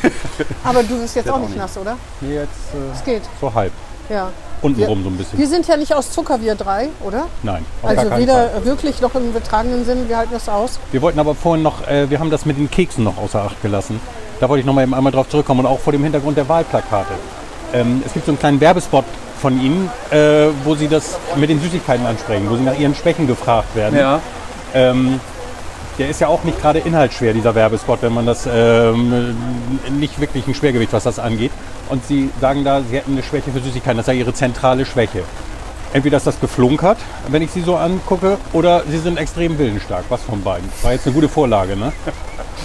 aber 0.65 0.83
du 0.83 1.01
bist 1.01 1.17
jetzt 1.17 1.29
auch 1.29 1.35
auch 1.35 1.41
nicht 1.41 1.57
nass, 1.57 1.77
oder? 1.77 1.97
Nee, 2.21 2.35
jetzt 2.35 2.53
Es 2.95 3.01
äh, 3.01 3.05
geht. 3.05 3.23
so 3.41 3.53
halb. 3.53 3.73
Ja. 4.09 4.31
Untenrum 4.63 5.03
so 5.03 5.09
ein 5.11 5.17
bisschen. 5.17 5.39
Wir 5.39 5.47
sind 5.49 5.67
ja 5.69 5.77
nicht 5.77 5.95
aus 5.95 6.11
Zucker, 6.11 6.41
wir 6.41 6.55
drei, 6.55 6.89
oder? 7.05 7.27
Nein, 7.43 7.65
Also 7.83 8.11
weder 8.17 8.51
Fall. 8.51 8.65
wirklich 8.65 9.01
noch 9.01 9.15
im 9.15 9.33
betragenen 9.33 9.85
Sinn, 9.85 10.09
wir 10.09 10.17
halten 10.19 10.33
das 10.33 10.49
aus. 10.49 10.79
Wir 10.93 11.03
wollten 11.03 11.19
aber 11.19 11.35
vorhin 11.35 11.63
noch, 11.63 11.87
äh, 11.89 12.09
wir 12.11 12.19
haben 12.21 12.31
das 12.31 12.45
mit 12.47 12.59
den 12.59 12.71
Keksen 12.71 13.05
noch 13.05 13.17
außer 13.19 13.43
Acht 13.43 13.61
gelassen. 13.63 14.01
Da 14.41 14.49
wollte 14.49 14.61
ich 14.61 14.67
noch 14.67 14.75
mal 14.75 14.83
eben 14.83 14.95
einmal 14.95 15.13
drauf 15.13 15.29
zurückkommen 15.29 15.61
und 15.61 15.67
auch 15.67 15.79
vor 15.81 15.93
dem 15.93 16.03
Hintergrund 16.03 16.37
der 16.37 16.49
Wahlplakate. 16.49 17.13
Ähm, 17.73 18.03
es 18.07 18.13
gibt 18.13 18.27
so 18.27 18.33
einen 18.33 18.39
kleinen 18.39 18.61
Werbespot 18.61 19.05
von 19.41 19.61
Ihnen, 19.61 19.91
äh, 20.11 20.47
wo 20.65 20.75
Sie 20.75 20.89
das 20.89 21.19
mit 21.37 21.49
den 21.51 21.61
Süßigkeiten 21.61 22.05
ansprechen, 22.07 22.49
wo 22.51 22.57
Sie 22.57 22.63
nach 22.63 22.79
Ihren 22.79 22.95
Schwächen 22.95 23.27
gefragt 23.27 23.75
werden. 23.77 23.99
ja, 23.99 24.21
Ähm, 24.75 25.21
der 26.01 26.09
ist 26.09 26.21
ja 26.21 26.29
auch 26.29 26.43
nicht 26.45 26.59
gerade 26.61 26.79
inhaltsschwer, 26.79 27.35
dieser 27.35 27.55
Werbespot, 27.55 27.99
wenn 28.01 28.15
man 28.15 28.25
das 28.27 28.49
ähm, 28.51 29.37
nicht 29.99 30.19
wirklich 30.19 30.47
ein 30.49 30.55
Schwergewicht, 30.55 30.93
was 30.95 31.05
das 31.05 31.19
angeht. 31.19 31.53
Und 31.91 32.05
Sie 32.07 32.31
sagen 32.41 32.65
da, 32.65 32.81
Sie 32.89 32.97
hätten 32.97 33.13
eine 33.13 33.23
Schwäche 33.23 33.51
für 33.53 33.61
Süßigkeiten, 33.61 33.99
das 33.99 34.07
sei 34.07 34.15
Ihre 34.15 34.33
zentrale 34.33 34.87
Schwäche. 34.87 35.23
Entweder 35.93 36.17
ist 36.17 36.27
das 36.27 36.41
geflunkert, 36.41 36.97
wenn 37.29 37.43
ich 37.43 37.51
Sie 37.51 37.61
so 37.63 37.77
angucke, 37.77 38.39
oder 38.55 38.83
Sie 38.89 38.99
sind 38.99 39.19
extrem 39.19 39.59
willensstark. 39.59 40.05
Was 40.09 40.23
von 40.23 40.41
beiden? 40.43 40.67
War 40.83 40.93
jetzt 40.93 41.05
eine 41.07 41.15
gute 41.15 41.29
Vorlage, 41.29 41.77
ne? 41.77 41.93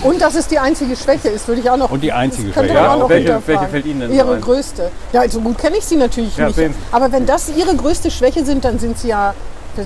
Und 0.04 0.22
dass 0.22 0.36
es 0.36 0.48
die 0.48 0.60
einzige 0.60 0.96
Schwäche 0.96 1.30
ist, 1.30 1.48
würde 1.48 1.60
ich 1.62 1.70
auch 1.70 1.78
noch. 1.78 1.90
Und 1.92 2.02
die 2.04 2.12
einzige 2.14 2.54
Schwäche, 2.54 2.74
ja. 2.74 2.94
auch 2.94 3.00
noch 3.00 3.10
Welche- 3.10 3.42
welche 3.46 3.68
fällt 3.68 3.86
Ihnen 3.86 4.00
denn 4.02 4.10
so 4.12 4.16
Ihre 4.16 4.36
ein? 4.36 4.42
größte. 4.42 4.92
Ja, 5.12 5.28
so 5.28 5.42
gut 5.42 5.58
kenne 5.58 5.78
ich 5.78 5.84
sie 5.86 5.96
natürlich 5.98 6.38
Ja, 6.38 6.46
nicht. 6.48 6.56
sehen. 6.56 6.74
Aber 6.92 7.12
wenn 7.12 7.26
das 7.26 7.50
Ihre 7.50 7.76
größte 7.76 8.12
Schwäche 8.12 8.46
sind, 8.46 8.64
dann 8.64 8.80
sind 8.80 8.98
Sie 8.98 9.08
ja. 9.10 9.34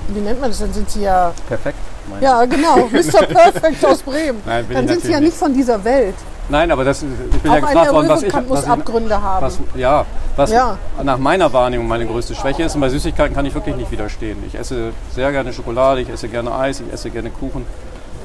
Wie 0.10 0.20
nennt 0.20 0.40
man 0.42 0.50
das? 0.50 0.60
Dann 0.60 0.74
sind 0.74 0.90
Sie 0.90 1.02
ja. 1.04 1.34
perfekt. 1.48 1.78
Ja, 2.22 2.46
genau. 2.46 2.78
Mr. 2.92 3.26
Perfect 3.26 3.86
aus 3.86 4.02
Bremen. 4.02 4.42
Nein, 4.46 4.66
dann 4.72 4.88
sind 4.88 5.02
Sie 5.04 5.12
ja 5.12 5.20
nicht 5.20 5.38
von 5.38 5.54
dieser 5.54 5.84
Welt. 5.84 6.16
Nein, 6.50 6.72
aber 6.72 6.84
das, 6.84 7.04
ich 7.04 7.42
bin 7.42 7.52
Auch 7.52 7.56
ja 7.56 7.60
gefragt 7.62 7.94
worden, 7.94 8.10
was 8.10 8.24
ich, 8.24 8.34
was 8.34 8.64
ich, 8.64 8.70
Abgründe 8.70 9.22
haben. 9.22 9.46
was, 9.46 9.60
ja, 9.76 10.06
was 10.36 10.52
Ja. 10.52 10.78
nach 11.04 11.20
meiner 11.20 11.54
Wahrnehmung 11.54 11.88
meine 11.88 12.08
größte 12.08 12.34
Schwäche 12.34 12.64
ist. 12.64 12.74
Und 12.74 12.82
bei 12.82 12.90
Süßigkeiten 12.90 13.36
kann 13.36 13.46
ich 13.46 13.54
wirklich 13.54 13.76
nicht 13.76 13.92
widerstehen. 13.92 14.44
Ich 14.48 14.56
esse 14.56 14.92
sehr 15.14 15.32
gerne 15.32 15.54
Schokolade, 15.54 16.02
ich 16.02 16.10
esse 16.10 16.28
gerne 16.28 16.52
Eis, 16.56 16.80
ich 16.80 16.92
esse 16.92 17.12
gerne 17.12 17.30
Kuchen. 17.30 17.66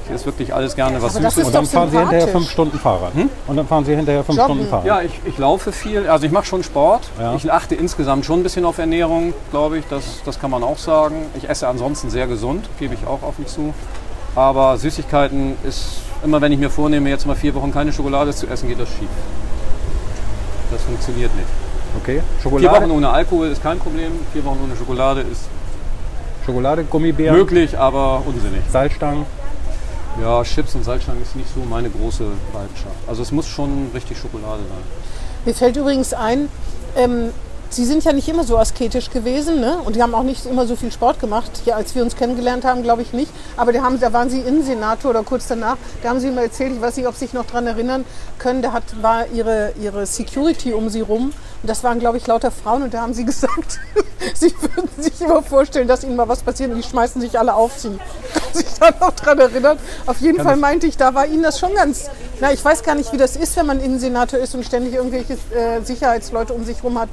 Ich 0.07 0.15
esse 0.15 0.27
wirklich 0.27 0.55
alles 0.55 0.75
gerne, 0.77 1.01
was 1.03 1.17
Aber 1.17 1.25
das 1.25 1.35
süß 1.35 1.43
ist 1.43 1.49
ist. 1.49 1.55
Und 1.55 1.55
dann 1.55 1.67
fahren 1.67 1.91
Sie 1.91 1.99
hinterher 1.99 2.29
fünf 2.29 2.51
Stunden 2.51 2.79
Fahrrad. 2.79 3.13
Und 3.47 3.57
dann 3.57 3.67
fahren 3.67 3.85
Sie 3.85 3.97
hinterher 3.97 4.23
fünf 4.25 4.39
Joggen. 4.39 4.55
Stunden 4.55 4.71
Fahrrad. 4.71 4.87
Ja, 4.87 5.01
ich, 5.01 5.13
ich 5.25 5.39
laufe 5.39 5.73
viel. 5.73 6.09
Also 6.09 6.27
ich 6.27 6.33
mache 6.33 6.45
schon 6.45 6.63
Sport. 6.63 7.09
Ja. 7.19 7.35
Ich 7.35 7.51
achte 7.51 7.75
insgesamt 7.75 8.25
schon 8.27 8.41
ein 8.41 8.43
bisschen 8.43 8.65
auf 8.65 8.79
Ernährung, 8.79 9.33
glaube 9.51 9.79
ich. 9.79 9.85
Das, 9.89 10.21
das 10.25 10.41
kann 10.41 10.51
man 10.51 10.63
auch 10.63 10.79
sagen. 10.79 11.17
Ich 11.37 11.49
esse 11.49 11.67
ansonsten 11.69 12.11
sehr 12.11 12.27
gesund, 12.27 12.69
gebe 12.79 12.95
ich 12.95 13.07
auch 13.07 13.23
offen 13.23 13.47
zu. 13.47 13.73
Aber 14.35 14.77
Süßigkeiten 14.77 15.57
ist 15.65 15.99
immer, 16.25 16.41
wenn 16.41 16.53
ich 16.53 16.59
mir 16.59 16.71
vornehme, 16.71 17.09
jetzt 17.09 17.27
mal 17.27 17.37
vier 17.37 17.55
Wochen 17.55 17.73
keine 17.73 17.93
Schokolade 17.93 18.35
zu 18.35 18.47
essen, 18.47 18.69
geht 18.69 18.81
das 18.81 18.89
schief. 18.89 19.09
Das 20.71 20.83
funktioniert 20.83 21.35
nicht. 21.37 21.49
Okay. 22.03 22.21
Vier 22.41 22.51
Wochen 22.51 22.63
Schokolade, 22.63 22.93
ohne 22.93 23.11
Alkohol 23.11 23.49
ist 23.49 23.63
kein 23.63 23.79
Problem. 23.79 24.13
Vier 24.33 24.45
Wochen 24.45 24.59
ohne 24.65 24.77
Schokolade 24.77 25.21
ist 25.21 25.43
Schokolade 26.45 26.85
Gummibären, 26.85 27.37
möglich, 27.37 27.79
aber 27.79 28.23
unsinnig. 28.27 28.61
Salzstangen. 28.71 29.25
Ja, 30.21 30.45
Chips 30.45 30.75
und 30.75 30.85
Salzstangen 30.85 31.23
ist 31.23 31.35
nicht 31.35 31.49
so 31.53 31.61
meine 31.69 31.91
große 31.91 32.25
Leidenschaft. 32.53 32.97
Also 33.07 33.23
es 33.23 33.33
muss 33.33 33.49
schon 33.49 33.91
richtig 33.93 34.19
Schokolade 34.19 34.63
sein. 34.63 34.83
Mir 35.45 35.55
fällt 35.55 35.77
übrigens 35.77 36.15
ein, 36.15 36.49
ähm, 36.97 37.31
Sie 37.75 37.85
sind 37.85 38.05
ja 38.05 38.13
nicht 38.13 38.29
immer 38.29 38.45
so 38.45 38.57
asketisch 38.57 39.11
gewesen, 39.11 39.59
ne? 39.59 39.79
Und 39.85 39.97
die 39.97 40.03
haben 40.03 40.15
auch 40.15 40.23
nicht 40.23 40.47
immer 40.47 40.65
so 40.65 40.77
viel 40.77 40.93
Sport 40.93 41.19
gemacht. 41.19 41.51
Ja, 41.65 41.75
als 41.75 41.93
wir 41.97 42.05
uns 42.05 42.15
kennengelernt 42.15 42.65
haben, 42.65 42.85
glaube 42.85 43.03
ich 43.03 43.13
nicht. 43.13 43.33
Aber 43.57 43.73
da, 43.73 43.83
haben, 43.83 43.99
da 43.99 44.13
waren 44.13 44.31
Sie 44.31 44.39
Innensenator 44.39 45.11
oder 45.11 45.25
kurz 45.25 45.49
danach. 45.49 45.77
Da 46.01 46.11
haben 46.11 46.21
Sie 46.21 46.31
mir 46.31 46.43
erzählt, 46.43 46.73
ich 46.73 46.81
weiß 46.81 46.97
nicht, 46.97 47.09
ob 47.09 47.15
Sie 47.15 47.25
sich 47.25 47.33
noch 47.33 47.47
daran 47.47 47.67
erinnern 47.67 48.05
können, 48.39 48.63
da 48.63 48.73
hat, 48.73 48.85
war 49.03 49.27
Ihre, 49.35 49.73
Ihre 49.83 50.07
Security 50.07 50.73
um 50.73 50.89
Sie 50.89 51.01
rum. 51.01 51.33
Und 51.63 51.69
das 51.69 51.83
waren, 51.83 51.99
glaube 51.99 52.17
ich, 52.17 52.29
lauter 52.29 52.53
Frauen. 52.53 52.85
Und 52.85 52.95
da 52.95 53.01
haben 53.01 53.13
Sie 53.13 53.25
gesagt, 53.27 53.81
Sie 54.35 54.55
würden 54.61 54.89
sich 54.97 55.21
immer 55.21 55.43
vorstellen, 55.43 55.89
dass 55.89 56.05
Ihnen 56.05 56.15
mal 56.15 56.29
was 56.29 56.43
passiert 56.43 56.71
und 56.71 56.77
die 56.77 56.89
schmeißen 56.89 57.21
sich 57.21 57.37
alle 57.37 57.55
auf 57.55 57.77
Sie. 57.77 57.99
Sie 58.53 58.63
sich 58.63 58.79
da 58.79 58.91
noch 59.01 59.11
daran 59.13 59.41
erinnern? 59.41 59.79
Auf 60.07 60.21
jeden 60.21 60.41
Fall 60.43 60.57
meinte 60.57 60.87
ich, 60.87 60.97
da 60.97 61.13
war 61.15 61.27
Ihnen 61.27 61.43
das 61.43 61.59
schon 61.59 61.75
ganz. 61.75 62.09
Na, 62.41 62.53
ich 62.53 62.65
weiß 62.65 62.85
gar 62.85 62.95
nicht, 62.95 63.13
wie 63.13 63.17
das 63.17 63.35
ist, 63.35 63.57
wenn 63.57 63.67
man 63.67 63.81
Innensenator 63.81 64.39
ist 64.39 64.55
und 64.55 64.65
ständig 64.65 64.95
irgendwelche 64.95 65.35
äh, 65.55 65.81
Sicherheitsleute 65.83 66.53
um 66.53 66.65
sich 66.65 66.83
rum 66.85 66.99
hat. 67.01 67.09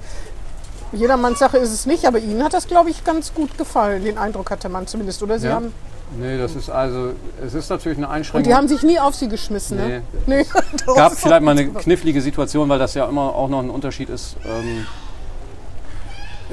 Jedermanns 0.93 1.39
Sache 1.39 1.57
ist 1.57 1.71
es 1.73 1.85
nicht, 1.85 2.05
aber 2.05 2.19
Ihnen 2.19 2.43
hat 2.43 2.53
das, 2.53 2.67
glaube 2.67 2.89
ich, 2.89 3.03
ganz 3.03 3.33
gut 3.33 3.57
gefallen. 3.57 4.03
Den 4.03 4.17
Eindruck 4.17 4.51
hatte 4.51 4.67
man 4.69 4.87
zumindest. 4.87 5.23
Oder 5.23 5.39
Sie 5.39 5.47
Ja. 5.47 5.53
haben. 5.55 5.71
Nee, 6.19 6.37
das 6.37 6.55
ist 6.55 6.69
also, 6.69 7.11
es 7.41 7.53
ist 7.53 7.69
natürlich 7.69 7.97
eine 7.97 8.07
Und 8.07 8.13
Einschränkung. 8.13 8.49
die 8.49 8.53
haben 8.53 8.67
sich 8.67 8.83
nie 8.83 8.99
auf 8.99 9.15
Sie 9.15 9.29
geschmissen, 9.29 9.77
ne? 9.77 10.01
Nee. 10.27 10.45
Es 10.85 10.93
gab 10.95 11.13
vielleicht 11.13 11.41
mal 11.41 11.51
eine 11.51 11.67
knifflige 11.69 12.21
Situation, 12.21 12.67
weil 12.67 12.79
das 12.79 12.93
ja 12.95 13.05
immer 13.07 13.33
auch 13.33 13.47
noch 13.47 13.59
ein 13.59 13.69
Unterschied 13.69 14.09
ist, 14.09 14.35
ähm, 14.45 14.85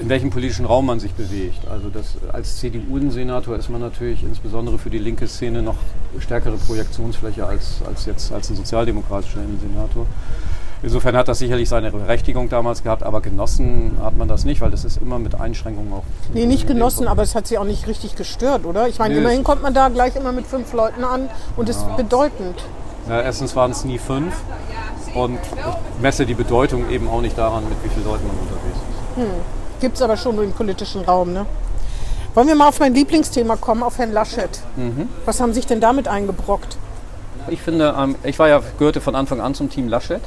in 0.00 0.08
welchem 0.08 0.30
politischen 0.30 0.64
Raum 0.64 0.86
man 0.86 1.00
sich 1.00 1.12
bewegt. 1.14 1.66
Also 1.68 1.88
das, 1.88 2.14
als 2.32 2.58
CDU-Senator 2.58 3.56
ist 3.56 3.68
man 3.68 3.80
natürlich 3.80 4.22
insbesondere 4.22 4.78
für 4.78 4.90
die 4.90 4.98
linke 4.98 5.26
Szene 5.26 5.60
noch 5.60 5.74
stärkere 6.20 6.56
Projektionsfläche 6.56 7.44
als, 7.44 7.78
als 7.84 8.06
jetzt 8.06 8.30
als 8.30 8.48
ein 8.50 8.54
sozialdemokratischer 8.54 9.40
Senator. 9.60 10.06
Insofern 10.82 11.16
hat 11.16 11.26
das 11.26 11.38
sicherlich 11.38 11.68
seine 11.68 11.90
Berechtigung 11.90 12.48
damals 12.48 12.82
gehabt, 12.84 13.02
aber 13.02 13.20
genossen 13.20 13.98
hat 14.02 14.16
man 14.16 14.28
das 14.28 14.44
nicht, 14.44 14.60
weil 14.60 14.70
das 14.70 14.84
ist 14.84 15.00
immer 15.02 15.18
mit 15.18 15.34
Einschränkungen 15.34 15.92
auch. 15.92 16.04
Nee, 16.32 16.46
nicht 16.46 16.68
genossen, 16.68 17.08
aber 17.08 17.22
es 17.22 17.34
hat 17.34 17.48
Sie 17.48 17.58
auch 17.58 17.64
nicht 17.64 17.86
richtig 17.88 18.14
gestört, 18.14 18.64
oder? 18.64 18.86
Ich 18.86 18.98
meine, 18.98 19.14
Nee, 19.14 19.20
immerhin 19.20 19.42
kommt 19.44 19.62
man 19.62 19.74
da 19.74 19.88
gleich 19.88 20.14
immer 20.14 20.30
mit 20.32 20.46
fünf 20.46 20.72
Leuten 20.72 21.02
an 21.02 21.28
und 21.56 21.68
ist 21.68 21.84
bedeutend. 21.96 22.62
Ja, 23.08 23.20
erstens 23.20 23.56
waren 23.56 23.72
es 23.72 23.84
nie 23.84 23.98
fünf 23.98 24.34
und 25.14 25.38
ich 25.96 26.02
messe 26.02 26.26
die 26.26 26.34
Bedeutung 26.34 26.88
eben 26.90 27.08
auch 27.08 27.22
nicht 27.22 27.36
daran, 27.36 27.64
mit 27.64 27.82
wie 27.82 27.88
vielen 27.88 28.06
Leuten 28.06 28.26
man 28.26 28.36
unterwegs 28.36 28.76
ist. 28.76 29.80
Gibt 29.80 29.96
es 29.96 30.02
aber 30.02 30.16
schon 30.16 30.36
nur 30.36 30.44
im 30.44 30.52
politischen 30.52 31.02
Raum, 31.02 31.32
ne? 31.32 31.46
Wollen 32.34 32.46
wir 32.46 32.54
mal 32.54 32.68
auf 32.68 32.78
mein 32.78 32.94
Lieblingsthema 32.94 33.56
kommen, 33.56 33.82
auf 33.82 33.98
Herrn 33.98 34.12
Laschet. 34.12 34.60
Mhm. 34.76 35.08
Was 35.24 35.40
haben 35.40 35.52
Sie 35.52 35.56
sich 35.56 35.66
denn 35.66 35.80
damit 35.80 36.06
eingebrockt? 36.06 36.76
Ich 37.50 37.60
finde, 37.60 37.94
ähm, 37.98 38.16
ich 38.24 38.38
war 38.38 38.48
ja, 38.48 38.60
gehörte 38.78 39.00
von 39.00 39.14
Anfang 39.14 39.40
an 39.40 39.54
zum 39.54 39.70
Team 39.70 39.88
Laschet. 39.88 40.20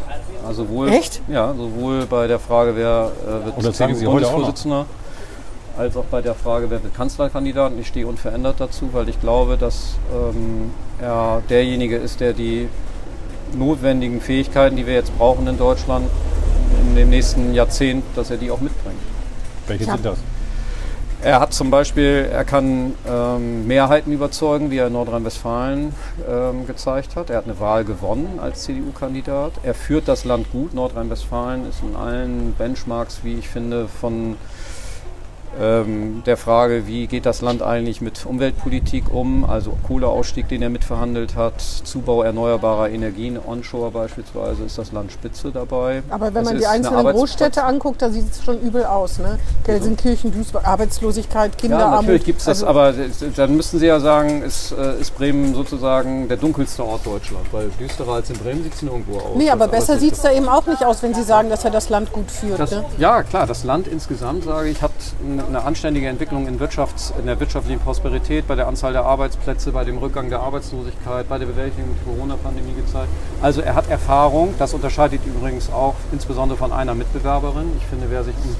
Also 0.47 0.63
sowohl, 0.63 0.89
Echt? 0.89 1.21
Ja, 1.27 1.53
sowohl 1.53 2.05
bei 2.05 2.27
der 2.27 2.39
Frage, 2.39 2.75
wer 2.75 3.12
äh, 3.25 3.63
wird 3.63 3.75
sagen 3.75 3.95
Sie 3.95 4.07
auch 4.07 4.13
noch. 4.13 4.19
CDU-Bundesvorsitzender, 4.21 4.86
als 5.77 5.95
auch 5.97 6.05
bei 6.05 6.21
der 6.21 6.34
Frage, 6.36 6.69
wer 6.69 6.84
wird 6.84 6.95
Kanzlerkandidat. 6.95 7.71
Und 7.73 7.79
Ich 7.79 7.88
stehe 7.88 8.07
unverändert 8.07 8.55
dazu, 8.60 8.89
weil 8.91 9.07
ich 9.10 9.19
glaube, 9.21 9.57
dass 9.57 9.95
ähm, 10.13 10.71
er 10.99 11.41
derjenige 11.49 11.97
ist, 11.97 12.19
der 12.19 12.34
die 12.34 12.67
notwendigen 13.55 14.21
Fähigkeiten, 14.21 14.75
die 14.75 14.88
wir 14.88 14.93
jetzt 14.93 15.15
brauchen 15.17 15.47
in 15.47 15.57
Deutschland, 15.57 16.07
in 16.88 16.95
dem 16.95 17.10
nächsten 17.10 17.53
Jahrzehnt, 17.53 18.03
dass 18.15 18.31
er 18.31 18.38
die 18.38 18.49
auch 18.51 18.62
mitbringt. 18.62 18.99
Welche 19.67 19.84
Ja. 19.86 19.93
sind 19.93 20.05
das? 20.05 20.17
Er 21.23 21.39
hat 21.39 21.53
zum 21.53 21.69
Beispiel, 21.69 22.27
er 22.31 22.43
kann 22.43 22.95
ähm, 23.07 23.67
Mehrheiten 23.67 24.12
überzeugen, 24.12 24.71
wie 24.71 24.79
er 24.79 24.88
in 24.88 24.93
Nordrhein-Westfalen 24.93 25.93
ähm, 26.27 26.65
gezeigt 26.65 27.15
hat. 27.15 27.29
Er 27.29 27.38
hat 27.38 27.45
eine 27.45 27.60
Wahl 27.60 27.86
gewonnen 27.86 28.39
als 28.41 28.63
CDU-Kandidat. 28.63 29.53
Er 29.62 29.75
führt 29.75 30.07
das 30.07 30.25
Land 30.25 30.51
gut. 30.51 30.73
Nordrhein-Westfalen 30.73 31.69
ist 31.69 31.84
in 31.84 31.95
allen 31.95 32.53
Benchmarks, 32.53 33.19
wie 33.21 33.36
ich 33.36 33.49
finde, 33.49 33.88
von 33.88 34.36
ähm, 35.59 36.23
der 36.25 36.37
Frage, 36.37 36.87
wie 36.87 37.07
geht 37.07 37.25
das 37.25 37.41
Land 37.41 37.61
eigentlich 37.61 38.01
mit 38.01 38.25
Umweltpolitik 38.25 39.13
um, 39.13 39.43
also 39.43 39.77
Kohleausstieg, 39.87 40.47
den 40.47 40.61
er 40.61 40.69
mitverhandelt 40.69 41.35
hat, 41.35 41.59
Zubau 41.61 42.23
erneuerbarer 42.23 42.89
Energien, 42.89 43.37
Onshore 43.45 43.91
beispielsweise, 43.91 44.63
ist 44.63 44.77
das 44.77 44.91
Land 44.91 45.11
Spitze 45.11 45.51
dabei. 45.51 46.03
Aber 46.09 46.33
wenn 46.33 46.43
man 46.45 46.57
die 46.57 46.65
einzelnen 46.65 47.05
Großstädte 47.05 47.63
anguckt, 47.63 48.01
da 48.01 48.09
sieht 48.09 48.31
es 48.31 48.43
schon 48.43 48.59
übel 48.61 48.85
aus. 48.85 49.19
Ne? 49.19 49.37
Gelsenkirchen, 49.65 50.31
Duisburg, 50.31 50.65
Arbeitslosigkeit, 50.67 51.51
Ja, 51.53 51.57
Kinderarmut. 51.59 52.01
natürlich 52.01 52.23
gibt 52.25 52.39
es 52.39 52.45
das, 52.45 52.63
Also, 52.63 52.67
aber 52.67 52.93
dann 53.35 53.55
müssten 53.55 53.79
Sie 53.79 53.87
ja 53.87 53.99
sagen, 53.99 54.41
ist, 54.43 54.71
äh, 54.71 54.99
ist 54.99 55.15
Bremen 55.17 55.53
sozusagen 55.53 56.27
der 56.27 56.37
dunkelste 56.37 56.83
Ort 56.85 57.05
Deutschlands, 57.05 57.47
weil 57.51 57.69
düsterer 57.79 58.13
als 58.13 58.29
in 58.29 58.37
Bremen 58.37 58.63
sieht 58.63 58.73
es 58.73 58.81
nirgendwo 58.81 59.17
aus. 59.17 59.35
Nee, 59.35 59.49
aber 59.49 59.67
Das 59.67 59.87
besser 59.87 59.99
sieht 59.99 60.13
es 60.13 60.21
da 60.21 60.31
eben 60.31 60.47
auch 60.47 60.65
nicht 60.65 60.83
aus, 60.85 61.03
wenn 61.03 61.13
Sie 61.13 61.23
sagen, 61.23 61.49
dass 61.49 61.65
er 61.65 61.71
das 61.71 61.89
Land 61.89 62.11
gut 62.13 62.29
führt. 62.31 62.59
das, 62.59 62.71
ne? 62.71 62.85
Ja, 62.97 63.23
klar, 63.23 63.45
das 63.47 63.63
Land 63.63 63.87
insgesamt, 63.87 64.43
sage 64.45 64.69
ich, 64.69 64.81
hat 64.81 64.91
eine, 65.25 65.40
eine 65.47 65.63
anständige 65.63 66.08
Entwicklung 66.08 66.47
in, 66.47 66.60
Wirtschafts-, 66.60 67.13
in 67.19 67.25
der 67.25 67.39
wirtschaftlichen 67.39 67.80
Prosperität, 67.80 68.47
bei 68.47 68.56
der 68.56 68.67
Anzahl 68.67 68.93
der 68.93 69.06
Arbeitsplätze, 69.06 69.71
bei 69.71 69.84
dem 69.84 69.97
Rückgang 69.97 70.30
der 70.30 70.39
Arbeitslosigkeit, 70.41 71.27
bei 71.27 71.38
der 71.38 71.45
Bewältigung 71.45 71.89
der 71.95 72.13
Corona-Pandemie 72.13 72.73
gezeigt. 72.73 73.10
Also 73.41 73.62
er 73.62 73.75
hat 73.75 73.89
Erfahrung, 73.89 74.54
das 74.60 74.73
unterscheidet 74.73 75.21
übrigens 75.25 75.71
auch 75.71 75.95
insbesondere 76.12 76.58
von 76.58 76.71
einer 76.71 76.95
Mitbewerberin. 76.95 77.71
Ich 77.77 77.86
finde, 77.86 78.08
wer 78.10 78.23
sich 78.23 78.36
um 78.43 78.56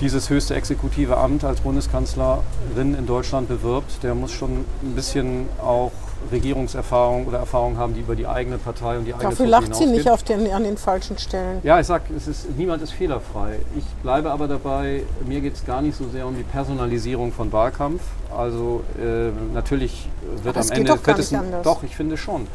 dieses 0.00 0.28
höchste 0.30 0.54
exekutive 0.54 1.16
Amt 1.16 1.44
als 1.44 1.60
Bundeskanzlerin 1.60 2.94
in 2.98 3.06
Deutschland 3.06 3.48
bewirbt, 3.48 4.02
der 4.02 4.14
muss 4.14 4.32
schon 4.32 4.64
ein 4.82 4.94
bisschen 4.94 5.48
auch 5.62 5.92
Regierungserfahrung 6.30 7.26
oder 7.26 7.38
Erfahrung 7.38 7.76
haben, 7.76 7.94
die 7.94 8.00
über 8.00 8.16
die 8.16 8.26
eigene 8.26 8.58
Partei 8.58 8.98
und 8.98 9.04
die 9.04 9.14
eigene 9.14 9.30
Dafür 9.30 9.46
Truppe 9.46 9.50
lacht 9.50 9.74
sie 9.74 9.86
nicht 9.86 10.28
den, 10.28 10.50
an 10.52 10.64
den 10.64 10.76
falschen 10.76 11.18
Stellen. 11.18 11.60
Ja, 11.62 11.80
ich 11.80 11.86
sag, 11.86 12.02
es 12.16 12.26
ist, 12.28 12.56
niemand 12.56 12.82
ist 12.82 12.92
fehlerfrei. 12.92 13.58
Ich 13.76 13.84
bleibe 14.02 14.30
aber 14.30 14.48
dabei, 14.48 15.02
mir 15.26 15.40
geht 15.40 15.54
es 15.54 15.64
gar 15.64 15.82
nicht 15.82 15.96
so 15.96 16.08
sehr 16.08 16.26
um 16.26 16.36
die 16.36 16.42
Personalisierung 16.42 17.32
von 17.32 17.52
Wahlkampf. 17.52 18.02
Also 18.36 18.82
äh, 18.98 19.30
natürlich 19.52 20.08
wird 20.42 20.56
am 20.56 20.70
Ende 20.70 20.84
doch 20.92 21.02
gar 21.02 21.16
wird 21.16 21.24
es 21.24 21.30
nicht 21.30 21.40
ein- 21.40 21.46
anders. 21.46 21.62
doch, 21.64 21.82
ich 21.82 21.96
finde 21.96 22.16
schon, 22.16 22.46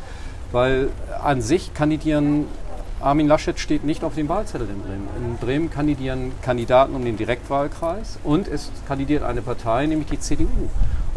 weil 0.52 0.90
an 1.24 1.42
sich 1.42 1.74
kandidieren 1.74 2.46
Armin 3.02 3.28
Laschet 3.30 3.58
steht 3.58 3.86
nicht 3.86 4.04
auf 4.04 4.16
dem 4.16 4.28
Wahlzettel 4.28 4.68
in 4.70 4.82
Bremen. 4.82 5.08
In 5.18 5.38
Bremen 5.38 5.70
kandidieren 5.70 6.34
Kandidaten 6.42 6.96
um 6.96 7.06
den 7.06 7.16
Direktwahlkreis 7.16 8.20
und 8.26 8.50
es 8.50 8.72
kandidiert 8.90 9.24
eine 9.24 9.42
Partei, 9.42 9.86
nämlich 9.86 10.10
die 10.10 10.20
CDU. 10.20 10.48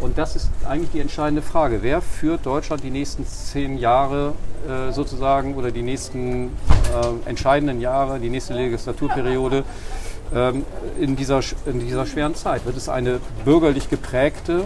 Und 0.03 0.17
das 0.17 0.35
ist 0.35 0.49
eigentlich 0.67 0.91
die 0.91 0.99
entscheidende 0.99 1.41
Frage. 1.41 1.81
Wer 1.81 2.01
führt 2.01 2.45
Deutschland 2.45 2.83
die 2.83 2.89
nächsten 2.89 3.25
zehn 3.25 3.77
Jahre 3.77 4.33
äh, 4.67 4.91
sozusagen 4.91 5.55
oder 5.55 5.71
die 5.71 5.81
nächsten 5.81 6.47
äh, 6.47 7.29
entscheidenden 7.29 7.79
Jahre, 7.79 8.19
die 8.19 8.29
nächste 8.29 8.53
Legislaturperiode 8.53 9.63
ähm, 10.35 10.65
in, 10.99 11.15
dieser, 11.15 11.39
in 11.65 11.79
dieser 11.79 12.05
schweren 12.05 12.35
Zeit? 12.35 12.65
Wird 12.65 12.75
es 12.75 12.89
eine 12.89 13.21
bürgerlich 13.45 13.89
geprägte 13.89 14.65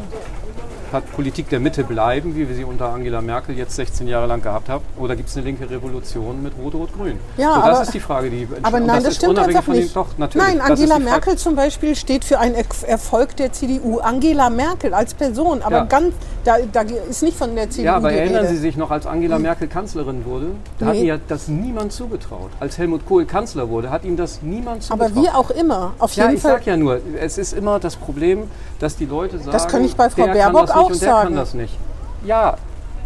Politik 1.15 1.49
der 1.49 1.59
Mitte 1.59 1.83
bleiben, 1.83 2.35
wie 2.35 2.47
wir 2.47 2.55
sie 2.55 2.63
unter 2.63 2.89
Angela 2.93 3.21
Merkel 3.21 3.57
jetzt 3.57 3.75
16 3.75 4.07
Jahre 4.07 4.27
lang 4.27 4.41
gehabt 4.41 4.69
haben? 4.69 4.83
Oder 4.97 5.15
gibt 5.15 5.29
es 5.29 5.35
eine 5.37 5.45
linke 5.45 5.69
Revolution 5.69 6.41
mit 6.41 6.53
Rot-Rot-Grün? 6.61 7.19
Ja, 7.37 7.53
so, 7.53 7.61
das 7.61 7.63
aber- 7.75 7.81
ist 7.83 7.93
die 7.93 7.99
Frage, 7.99 8.29
die 8.29 8.47
Aber 8.63 8.79
nein, 8.79 8.87
das, 9.03 9.05
ist 9.11 9.15
stimmt 9.17 9.31
unabhängig 9.31 9.55
einfach 9.57 9.65
von 9.65 9.73
den- 9.75 9.83
nicht. 9.83 9.95
Doch. 9.95 10.07
Nein, 10.17 10.57
das 10.59 10.69
Angela. 10.69 10.99
Merkel 10.99 11.35
zum 11.37 11.55
Beispiel 11.55 11.95
steht 11.95 12.23
für 12.25 12.39
einen 12.39 12.55
Erf- 12.55 12.85
Erfolg 12.85 13.35
der 13.35 13.51
CDU. 13.51 13.99
Angela 13.99 14.49
Merkel 14.49 14.93
als 14.93 15.13
Person, 15.13 15.61
aber 15.61 15.77
Ja. 15.77 15.85
ganz, 15.85 16.13
da, 16.43 16.57
da 16.71 16.81
ist 16.81 17.23
nicht 17.23 17.37
von 17.37 17.55
der 17.55 17.69
CDU 17.69 17.85
Ja, 17.85 17.95
aber 17.97 18.11
erinnern 18.13 18.45
Rede. 18.45 18.55
Sie 18.55 18.57
sich 18.61 18.77
noch, 18.77 18.91
als 18.91 19.05
Angela 19.05 19.39
Merkel 19.39 19.67
Kanzlerin 19.67 20.25
wurde? 20.25 20.47
Da 20.79 20.87
hat 20.87 20.93
Nee. 20.95 21.05
ihr 21.07 21.19
das 21.27 21.47
niemand 21.47 21.91
zugetraut. 21.91 22.49
Als 22.59 22.77
Helmut 22.77 23.05
Kohl 23.05 23.25
Kanzler 23.25 23.69
wurde, 23.69 23.89
hat 23.91 24.03
ihm 24.05 24.15
das 24.17 24.41
niemand 24.41 24.83
zugetraut. 24.83 25.11
aber 25.11 25.21
wie 25.21 25.29
auch 25.29 25.49
immer, 25.51 25.93
auf 25.99 26.13
Ja, 26.13 26.23
jeden 26.25 26.35
ich 26.37 26.41
Fall. 26.41 26.53
sag 26.53 26.65
ja 26.65 26.77
nur, 26.77 26.99
es 27.19 27.37
ist 27.37 27.53
immer 27.53 27.79
das 27.79 27.95
Problem, 27.95 28.43
dass 28.79 28.95
die 28.95 29.05
Leute 29.05 29.37
sagen, 29.39 29.51
Das 29.51 29.67
kann 29.67 29.83
ich 29.83 29.95
bei 29.95 30.09
Frau 30.09 30.27
Baerbock 30.27 30.67
das 30.67 30.75
auch 30.79 30.89
und 30.89 31.01
der 31.01 31.09
sagen. 31.09 31.27
kann 31.29 31.35
das 31.35 31.53
nicht. 31.53 31.77
Ja, 32.25 32.57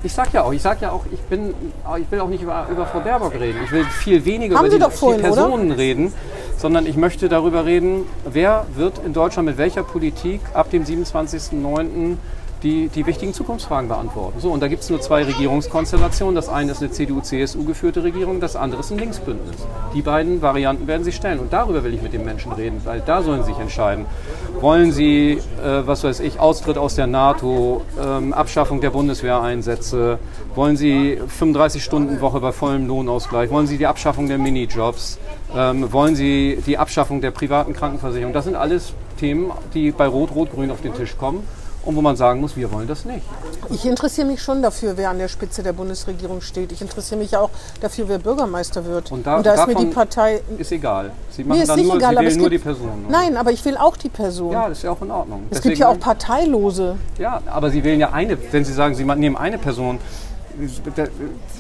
ich 0.04 0.14
sag 0.14 0.34
ja 0.34 0.44
auch, 0.44 0.52
ich 0.52 0.62
sag 0.62 0.82
ja 0.82 0.92
auch, 0.92 1.06
ich 1.12 1.20
bin, 1.22 1.54
ich 2.00 2.12
will 2.12 2.20
auch 2.22 2.28
nicht 2.28 2.42
über, 2.42 2.68
über 2.72 2.86
Frau 2.86 3.02
Baerbock 3.02 3.34
reden. 3.34 3.60
Ich 3.64 3.72
will 3.72 3.86
viel 3.86 4.26
weniger 4.26 4.58
Haben 4.58 4.72
über 4.72 4.90
die, 4.90 4.96
vorhin, 4.96 5.22
die 5.22 5.30
oder? 5.30 5.44
Personen 5.44 5.72
reden, 5.72 6.14
sondern 6.58 6.86
ich 6.88 6.98
möchte 6.98 7.30
darüber 7.30 7.66
reden, 7.66 8.06
wer 8.26 8.66
wird 8.76 9.00
in 9.06 9.14
Deutschland 9.14 9.48
mit 9.48 9.58
welcher 9.58 9.84
Politik 9.84 10.42
ab 10.54 10.72
dem 10.72 10.86
27.09. 10.86 12.18
die 12.64 12.90
die 12.90 13.06
wichtigen 13.06 13.34
Zukunftsfragen 13.34 13.88
beantworten. 13.88 14.40
So, 14.40 14.52
und 14.52 14.62
da 14.62 14.68
gibt 14.68 14.84
es 14.84 14.90
nur 14.90 15.02
zwei 15.02 15.24
Regierungskonstellationen. 15.24 16.36
Das 16.36 16.50
eine 16.50 16.72
ist 16.72 16.82
eine 16.82 16.92
CDU-CSU 16.92 17.64
geführte 17.64 18.04
Regierung, 18.04 18.40
das 18.40 18.56
andere 18.56 18.82
ist 18.82 18.92
ein 18.92 19.00
Linksbündnis. 19.00 19.56
Die 19.94 20.02
beiden 20.02 20.42
Varianten 20.42 20.88
werden 20.88 21.04
sie 21.04 21.12
stellen. 21.12 21.40
Und 21.40 21.52
darüber 21.54 21.84
will 21.84 21.94
ich 21.94 22.02
mit 22.02 22.14
den 22.14 22.24
Menschen 22.24 22.52
reden, 22.52 22.82
weil 22.84 23.02
da 23.02 23.24
sollen 23.24 23.44
sie 23.44 23.52
sich 23.52 23.60
entscheiden. 23.60 24.06
Wollen 24.60 24.92
sie, 24.92 25.42
äh, 25.64 25.88
was 25.88 26.04
weiß 26.04 26.20
ich, 26.20 26.40
Austritt 26.40 26.78
aus 26.78 26.96
der 26.96 27.08
NATO, 27.08 27.82
ähm, 28.02 28.34
Abschaffung 28.34 28.82
der 28.82 28.92
Bundeswehreinsätze, 28.92 30.20
wollen 30.56 30.78
sie 30.78 31.18
35-Stunden-Woche 31.40 32.40
bei 32.40 32.52
vollem 32.52 32.88
Lohnausgleich, 32.88 33.50
wollen 33.50 33.68
sie 33.68 33.78
die 33.78 33.88
Abschaffung 33.88 34.28
der 34.28 34.38
Minijobs, 34.38 35.18
ähm, 35.56 35.92
wollen 35.92 36.16
sie 36.16 36.62
die 36.66 36.78
Abschaffung 36.78 37.22
der 37.22 37.32
privaten 37.32 37.74
Krankenversicherung. 37.74 38.34
Das 38.34 38.46
sind 38.46 38.56
alles 38.56 38.94
Themen, 39.20 39.52
die 39.74 39.92
bei 39.92 40.08
Rot-Rot-Grün 40.08 40.72
auf 40.72 40.82
den 40.82 40.94
Tisch 40.94 41.18
kommen 41.18 41.44
und 41.84 41.96
wo 41.96 42.02
man 42.02 42.16
sagen 42.16 42.42
muss, 42.42 42.56
wir 42.56 42.72
wollen 42.72 42.88
das 42.88 43.06
nicht. 43.06 43.26
Ich 43.70 43.86
interessiere 43.86 44.28
mich 44.28 44.42
schon 44.42 44.62
dafür, 44.62 44.98
wer 44.98 45.10
an 45.10 45.18
der 45.18 45.28
Spitze 45.28 45.64
der 45.64 45.74
Bundesregierung 45.74 46.42
steht. 46.42 46.72
Ich 46.72 46.82
interessiere 46.82 47.20
mich 47.20 47.36
auch 47.36 47.50
dafür, 47.80 48.08
wer 48.08 48.20
Bürgermeister 48.20 48.86
wird. 48.86 49.12
Und 49.12 49.26
da, 49.26 49.40
ist 49.40 49.68
mir 49.68 49.76
die 49.76 49.86
Partei. 49.86 50.42
Ist 50.58 50.72
egal. 50.72 51.12
Sie 51.32 51.44
Mir 51.44 51.50
machen 51.50 51.62
ist 51.62 51.70
dann 51.70 51.80
nicht 51.80 51.88
nur, 51.88 51.98
egal, 51.98 52.12
sie 52.12 52.18
aber 52.18 52.28
es 52.28 52.34
wählen 52.34 52.42
nur 52.42 52.50
die 52.50 52.56
gibt, 52.56 52.66
Person. 52.66 53.02
ne? 53.04 53.08
Nein, 53.10 53.38
aber 53.38 53.52
ich 53.52 53.66
will 53.66 53.78
auch 53.78 53.98
die 53.98 54.10
Person. 54.10 54.52
Ja, 54.52 54.70
das 54.70 54.80
ist 54.80 54.84
ja 54.84 54.92
auch 54.92 55.02
in 55.02 55.12
Ordnung. 55.12 55.44
es 55.50 55.62
gibt 55.62 55.78
ja 55.78 55.88
auch 55.90 56.00
Parteilose. 56.00 56.98
Ja, 57.18 57.42
aber 57.48 57.70
Sie 57.72 57.84
wählen 57.84 58.00
ja 58.00 58.12
eine, 58.12 58.38
wenn 58.52 58.66
Sie 58.66 58.74
sagen, 58.74 58.96
Sie 58.96 59.04
nehmen 59.04 59.38
eine 59.38 59.58
Person, 59.58 60.00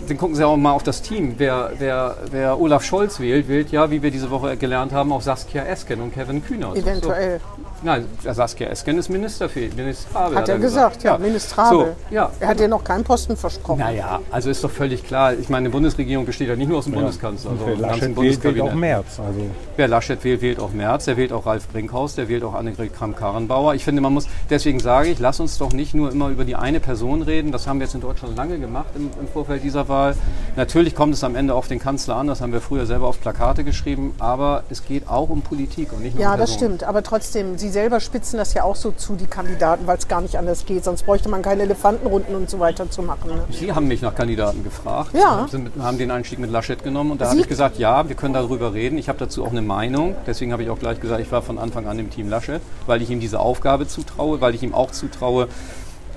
dann 0.08 0.18
gucken 0.18 0.36
Sie 0.36 0.46
auch 0.46 0.58
mal 0.58 0.72
auf 0.72 0.84
das 0.84 1.02
Team. 1.02 1.36
Wer, 1.38 1.72
wer, 1.80 2.18
wer 2.30 2.60
Olaf 2.60 2.84
Scholz 2.84 3.20
wählt, 3.20 3.48
wählt 3.48 3.72
ja, 3.72 3.90
wie 3.90 4.02
wir 4.02 4.12
diese 4.12 4.30
Woche 4.30 4.58
gelernt 4.58 4.92
haben, 4.92 5.12
auch 5.12 5.22
Saskia 5.22 5.64
Esken 5.64 6.02
und 6.02 6.14
Kevin 6.14 6.44
Kühnert. 6.44 6.76
Eventuell. 6.76 7.40
So. 7.40 7.71
Nein, 7.84 8.06
Saskia 8.24 8.68
Esken 8.68 8.98
ist 9.00 9.10
Ministerfähig, 9.10 9.76
Ministrabel. 9.76 10.38
Hat 10.38 10.48
er 10.50 10.60
gesagt, 10.60 11.02
ja, 11.04 11.18
Ministrabel. 11.18 11.96
So, 12.10 12.16
ja. 12.16 12.30
Er 12.40 12.48
hat 12.50 12.60
ja 12.60 12.68
noch 12.68 12.84
keinen 12.84 13.04
Posten 13.04 13.36
versprochen. 13.36 13.80
Naja, 13.80 14.20
also 14.30 14.52
ist 14.52 14.64
doch 14.64 14.70
völlig 14.70 15.04
klar. 15.04 15.34
Ich 15.34 15.50
meine, 15.50 15.62
eine 15.66 15.70
Bundesregierung 15.72 16.26
besteht 16.26 16.48
ja 16.50 16.56
nicht 16.56 16.68
nur 16.68 16.78
aus 16.78 16.86
dem 16.86 16.94
Bundeskanzler, 16.94 17.52
aus 17.52 17.58
dem 17.58 17.66
ganzen 17.68 17.82
Laschet 17.82 18.18
wählt, 18.18 18.44
wählt 18.44 18.62
auch. 18.62 18.74
März. 18.74 19.20
Also 19.20 19.40
Wer 19.78 19.88
Laschet 19.88 20.24
wählt, 20.24 20.42
wählt 20.44 20.60
auch 20.60 20.72
Merz, 20.74 21.06
der 21.06 21.18
wählt 21.18 21.34
auch 21.34 21.46
Ralf 21.48 21.68
Brinkhaus, 21.70 22.14
der 22.16 22.30
wählt 22.30 22.44
auch 22.44 22.54
Annegret 22.54 22.94
Kramp-Karrenbauer. 22.94 23.74
Ich 23.74 23.84
finde, 23.84 24.02
man 24.02 24.14
muss, 24.14 24.28
deswegen 24.50 24.80
sage 24.80 25.10
ich, 25.10 25.18
lass 25.20 25.40
uns 25.40 25.58
doch 25.58 25.74
nicht 25.74 25.96
nur 25.96 26.12
immer 26.12 26.30
über 26.30 26.46
die 26.46 26.56
eine 26.56 26.80
Person 26.80 27.24
reden. 27.24 27.52
Das 27.52 27.66
haben 27.66 27.80
wir 27.80 27.86
jetzt 27.88 27.96
in 27.96 28.02
Deutschland 28.02 28.38
lange 28.38 28.60
gemacht 28.60 28.90
im, 28.96 29.10
im 29.20 29.28
Vorfeld 29.28 29.64
dieser 29.64 29.90
Wahl. 29.90 30.16
Natürlich 30.56 30.94
kommt 30.94 31.16
es 31.16 31.24
am 31.24 31.36
Ende 31.36 31.56
auf 31.56 31.68
den 31.68 31.80
Kanzler 31.80 32.16
an, 32.18 32.28
das 32.28 32.42
haben 32.42 32.54
wir 32.54 32.62
früher 32.62 32.86
selber 32.86 33.08
auf 33.08 33.20
Plakate 33.20 33.64
geschrieben, 33.64 34.14
aber 34.20 34.64
es 34.70 34.86
geht 34.86 35.08
auch 35.10 35.30
um 35.30 35.42
Politik 35.42 35.94
und 35.94 36.04
nicht 36.04 36.14
nur 36.16 36.22
Ja, 36.24 36.34
um 36.34 36.40
das 36.40 36.52
Personen. 36.52 36.76
stimmt. 36.78 36.84
Aber 36.88 37.02
trotzdem, 37.02 37.58
Sie 37.58 37.71
selber 37.72 38.00
spitzen 38.00 38.38
das 38.38 38.54
ja 38.54 38.64
auch 38.64 38.76
so 38.76 38.92
zu, 38.92 39.16
die 39.16 39.26
Kandidaten, 39.28 39.88
weil 39.88 39.98
es 39.98 40.08
gar 40.08 40.22
nicht 40.22 40.38
anders 40.38 40.66
geht. 40.66 40.84
Sonst 40.84 41.04
bräuchte 41.06 41.30
man 41.30 41.42
keine 41.42 41.64
Elefantenrunden 41.64 42.36
und 42.36 42.50
so 42.50 42.60
weiter 42.60 42.90
zu 42.90 43.02
machen. 43.02 43.30
Ne? 43.32 43.44
Sie 43.52 43.72
haben 43.74 43.88
mich 43.88 44.02
nach 44.02 44.14
Kandidaten 44.16 44.64
gefragt, 44.64 45.12
Ja. 45.14 45.48
sind 45.50 45.70
haben 45.80 45.98
den 45.98 46.12
Einstieg 46.12 46.40
mit 46.40 46.52
Laschet 46.52 46.84
genommen 46.84 47.12
und 47.12 47.22
da 47.22 47.30
habe 47.30 47.40
ich 47.40 47.48
gesagt, 47.48 47.80
ja, 47.80 48.08
wir 48.08 48.16
können 48.16 48.34
darüber 48.34 48.74
reden. 48.74 48.98
Ich 48.98 49.10
habe 49.10 49.18
dazu 49.20 49.44
auch 49.44 49.52
eine 49.52 49.62
Meinung. 49.62 50.16
Deswegen 50.28 50.52
habe 50.52 50.64
ich 50.64 50.70
auch 50.70 50.80
gleich 50.80 51.00
gesagt, 51.00 51.22
ich 51.22 51.32
war 51.32 51.42
von 51.42 51.58
Anfang 51.58 51.88
an 51.88 51.98
im 52.00 52.10
Team 52.10 52.30
Laschet, 52.30 52.62
weil 52.86 53.02
ich 53.02 53.10
ihm 53.10 53.20
diese 53.20 53.40
Aufgabe 53.40 53.88
zutraue, 53.88 54.42
weil 54.42 54.54
ich 54.56 54.64
ihm 54.64 54.74
auch 54.74 54.92
zutraue, 54.92 55.48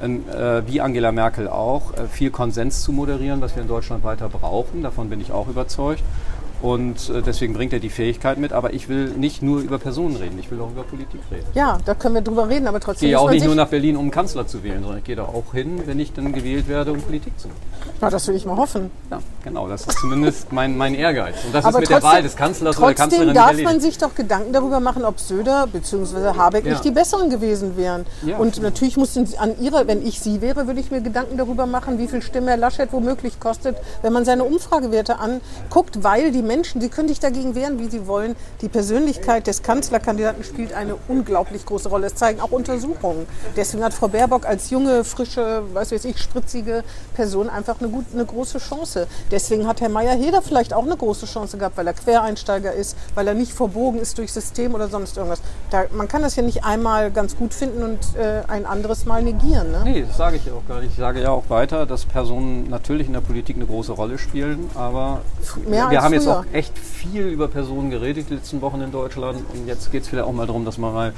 ähm, 0.02 0.24
äh, 0.28 0.66
wie 0.66 0.80
Angela 0.80 1.12
Merkel 1.12 1.48
auch, 1.48 1.92
äh, 1.94 2.06
viel 2.10 2.30
Konsens 2.30 2.82
zu 2.82 2.92
moderieren, 2.92 3.40
was 3.40 3.54
wir 3.54 3.62
in 3.62 3.68
Deutschland 3.68 4.02
weiter 4.04 4.28
brauchen. 4.28 4.82
Davon 4.82 5.08
bin 5.08 5.20
ich 5.20 5.30
auch 5.32 5.48
überzeugt. 5.48 6.02
Und 6.64 7.10
äh, 7.10 7.20
deswegen 7.20 7.52
bringt 7.52 7.74
er 7.74 7.78
die 7.78 7.90
Fähigkeit 7.90 8.38
mit. 8.38 8.54
Aber 8.54 8.72
ich 8.72 8.88
will 8.88 9.10
nicht 9.10 9.42
nur 9.42 9.60
über 9.60 9.78
Personen 9.78 10.16
reden, 10.16 10.38
ich 10.38 10.50
will 10.50 10.58
auch 10.62 10.70
über 10.70 10.82
Politik 10.82 11.20
reden. 11.30 11.44
Ja, 11.52 11.76
da 11.84 11.94
können 11.94 12.14
wir 12.14 12.22
drüber 12.22 12.48
reden, 12.48 12.66
aber 12.66 12.78
Ich 12.78 12.84
trotzdem 12.84 13.08
gehe 13.10 13.18
muss 13.18 13.26
auch 13.26 13.30
nicht 13.30 13.44
nur 13.44 13.54
nach 13.54 13.68
Berlin, 13.68 13.98
um 13.98 14.10
Kanzler 14.10 14.46
zu 14.46 14.64
wählen, 14.64 14.80
sondern 14.80 14.98
ich 14.98 15.04
gehe 15.04 15.14
da 15.14 15.24
auch 15.24 15.52
hin, 15.52 15.82
wenn 15.84 16.00
ich 16.00 16.14
dann 16.14 16.32
gewählt 16.32 16.66
werde, 16.66 16.92
um 16.92 17.02
Politik 17.02 17.38
zu 17.38 17.48
machen. 17.48 17.60
ja, 18.00 18.08
das 18.08 18.26
will 18.28 18.34
ich 18.34 18.46
mal 18.46 18.56
hoffen. 18.56 18.90
Ja, 19.10 19.18
genau, 19.42 19.68
das 19.68 19.86
ist 19.86 19.98
zumindest 19.98 20.52
mein, 20.54 20.74
mein 20.78 20.94
Ehrgeiz. 20.94 21.34
Und 21.44 21.54
das 21.54 21.66
aber 21.66 21.74
ist 21.76 21.80
mit 21.80 21.90
der 21.90 22.00
trotzdem, 22.00 22.16
Wahl 22.16 22.22
des 22.22 22.34
Kanzlers 22.36 22.78
oder 22.78 22.86
der 22.86 22.96
trotzdem 22.96 23.10
Kanzlerin 23.10 23.34
darf 23.34 23.52
nicht 23.52 23.64
man 23.64 23.80
sich 23.80 23.98
doch 23.98 24.14
Gedanken 24.14 24.52
darüber 24.54 24.80
machen, 24.80 25.04
ob 25.04 25.20
Söder 25.20 25.66
bzw. 25.70 26.38
Habeck 26.38 26.64
Ja. 26.64 26.72
nicht 26.72 26.84
die 26.84 26.92
besseren 26.92 27.28
gewesen 27.28 27.76
wären. 27.76 28.06
Ja, 28.24 28.38
und 28.38 28.54
genau. 28.54 28.68
natürlich 28.68 28.96
mussten 28.96 29.28
an 29.38 29.52
ihrer, 29.60 29.86
wenn 29.86 30.06
ich 30.06 30.18
Sie 30.18 30.40
wäre, 30.40 30.66
würde 30.66 30.80
ich 30.80 30.90
mir 30.90 31.02
Gedanken 31.02 31.36
darüber 31.36 31.66
machen, 31.66 31.98
wie 31.98 32.08
viel 32.08 32.22
Stimme 32.22 32.52
Herr 32.52 32.56
Laschet 32.56 32.90
womöglich 32.90 33.38
kostet, 33.38 33.76
wenn 34.00 34.14
man 34.14 34.24
seine 34.24 34.44
Umfragewerte 34.44 35.18
anguckt, 35.18 36.02
weil 36.02 36.32
die 36.32 36.40
Menschen, 36.40 36.53
die 36.62 36.88
können 36.88 37.08
sich 37.08 37.20
dagegen 37.20 37.54
wehren, 37.54 37.78
wie 37.78 37.88
sie 37.88 38.06
wollen. 38.06 38.36
Die 38.60 38.68
Persönlichkeit 38.68 39.46
des 39.46 39.62
Kanzlerkandidaten 39.62 40.44
spielt 40.44 40.72
eine 40.72 40.96
unglaublich 41.08 41.64
große 41.66 41.88
Rolle. 41.88 42.04
Das 42.04 42.14
zeigen 42.14 42.40
auch 42.40 42.50
Untersuchungen. 42.50 43.26
Deswegen 43.56 43.82
hat 43.82 43.94
Frau 43.94 44.08
Baerbock 44.08 44.46
als 44.46 44.70
junge, 44.70 45.04
frische, 45.04 45.62
weiß 45.72 45.92
weiß 45.92 46.04
ich, 46.04 46.18
spritzige 46.18 46.84
Person 47.14 47.48
einfach 47.48 47.80
eine, 47.80 47.88
gut, 47.88 48.06
eine 48.12 48.24
große 48.24 48.58
Chance. 48.58 49.06
Deswegen 49.30 49.66
hat 49.66 49.80
Herr 49.80 49.88
Meyer-Heder 49.88 50.42
vielleicht 50.42 50.72
auch 50.74 50.84
eine 50.84 50.96
große 50.96 51.26
Chance 51.26 51.58
gehabt, 51.58 51.76
weil 51.76 51.86
er 51.86 51.94
Quereinsteiger 51.94 52.72
ist, 52.72 52.96
weil 53.14 53.28
er 53.28 53.34
nicht 53.34 53.52
verbogen 53.52 54.00
ist 54.00 54.18
durch 54.18 54.32
System 54.32 54.74
oder 54.74 54.88
sonst 54.88 55.16
irgendwas. 55.16 55.40
Da, 55.70 55.84
man 55.92 56.08
kann 56.08 56.22
das 56.22 56.36
ja 56.36 56.42
nicht 56.42 56.64
einmal 56.64 57.10
ganz 57.10 57.36
gut 57.36 57.54
finden 57.54 57.82
und 57.82 57.98
äh, 58.16 58.42
ein 58.48 58.66
anderes 58.66 59.06
Mal 59.06 59.22
negieren. 59.22 59.70
Ne? 59.70 59.80
Nee, 59.84 60.04
das 60.06 60.16
sage 60.16 60.36
ich 60.36 60.46
ja 60.46 60.52
auch 60.52 60.66
gar 60.66 60.80
nicht. 60.80 60.90
Ich 60.90 60.98
sage 60.98 61.22
ja 61.22 61.30
auch 61.30 61.48
weiter, 61.48 61.86
dass 61.86 62.04
Personen 62.04 62.68
natürlich 62.68 63.06
in 63.06 63.12
der 63.12 63.20
Politik 63.20 63.56
eine 63.56 63.66
große 63.66 63.92
Rolle 63.92 64.18
spielen, 64.18 64.70
aber 64.74 65.20
Mehr 65.66 65.90
wir 65.90 66.02
haben 66.02 66.12
jetzt 66.12 66.26
auch 66.34 66.44
echt 66.52 66.78
viel 66.78 67.22
über 67.22 67.48
Personen 67.48 67.90
geredet 67.90 68.26
die 68.30 68.34
letzten 68.34 68.60
Wochen 68.60 68.80
in 68.80 68.92
Deutschland. 68.92 69.38
Und 69.52 69.66
jetzt 69.66 69.90
geht 69.92 70.02
es 70.02 70.08
vielleicht 70.08 70.26
auch 70.26 70.32
mal 70.32 70.46
darum, 70.46 70.64
dass 70.64 70.78
man 70.78 70.92
mal 70.92 71.12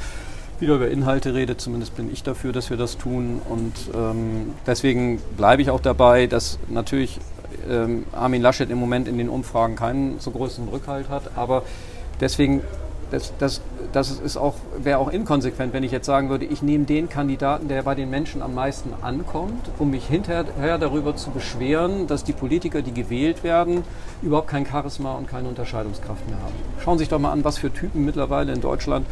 wieder 0.60 0.76
über 0.76 0.88
Inhalte 0.88 1.34
redet. 1.34 1.60
Zumindest 1.60 1.96
bin 1.96 2.12
ich 2.12 2.22
dafür, 2.22 2.52
dass 2.52 2.70
wir 2.70 2.76
das 2.76 2.96
tun. 2.96 3.40
Und 3.48 3.72
ähm, 3.94 4.54
deswegen 4.66 5.20
bleibe 5.36 5.62
ich 5.62 5.70
auch 5.70 5.80
dabei, 5.80 6.26
dass 6.26 6.58
natürlich 6.68 7.20
ähm, 7.68 8.04
Armin 8.12 8.42
Laschet 8.42 8.70
im 8.70 8.78
Moment 8.78 9.08
in 9.08 9.18
den 9.18 9.28
Umfragen 9.28 9.76
keinen 9.76 10.20
so 10.20 10.30
großen 10.30 10.68
Rückhalt 10.68 11.08
hat, 11.08 11.36
aber 11.36 11.62
deswegen 12.20 12.62
das, 13.10 13.32
das, 13.38 13.60
das 13.92 14.10
ist 14.10 14.36
auch, 14.36 14.54
wäre 14.78 14.98
auch 14.98 15.08
inkonsequent, 15.08 15.72
wenn 15.72 15.84
ich 15.84 15.92
jetzt 15.92 16.06
sagen 16.06 16.28
würde, 16.28 16.44
ich 16.44 16.62
nehme 16.62 16.84
den 16.84 17.08
Kandidaten, 17.08 17.68
der 17.68 17.82
bei 17.82 17.94
den 17.94 18.10
Menschen 18.10 18.42
am 18.42 18.54
meisten 18.54 18.92
ankommt, 19.02 19.70
um 19.78 19.90
mich 19.90 20.06
hinterher 20.06 20.78
darüber 20.78 21.16
zu 21.16 21.30
beschweren, 21.30 22.06
dass 22.06 22.24
die 22.24 22.32
Politiker, 22.32 22.82
die 22.82 22.92
gewählt 22.92 23.44
werden, 23.44 23.84
überhaupt 24.22 24.48
kein 24.48 24.66
Charisma 24.66 25.14
und 25.14 25.28
keine 25.28 25.48
Unterscheidungskraft 25.48 26.26
mehr 26.28 26.38
haben. 26.38 26.54
Schauen 26.82 26.98
Sie 26.98 27.02
sich 27.02 27.08
doch 27.08 27.18
mal 27.18 27.32
an, 27.32 27.44
was 27.44 27.58
für 27.58 27.72
Typen 27.72 28.04
mittlerweile 28.04 28.52
in 28.52 28.60
Deutschland 28.60 29.06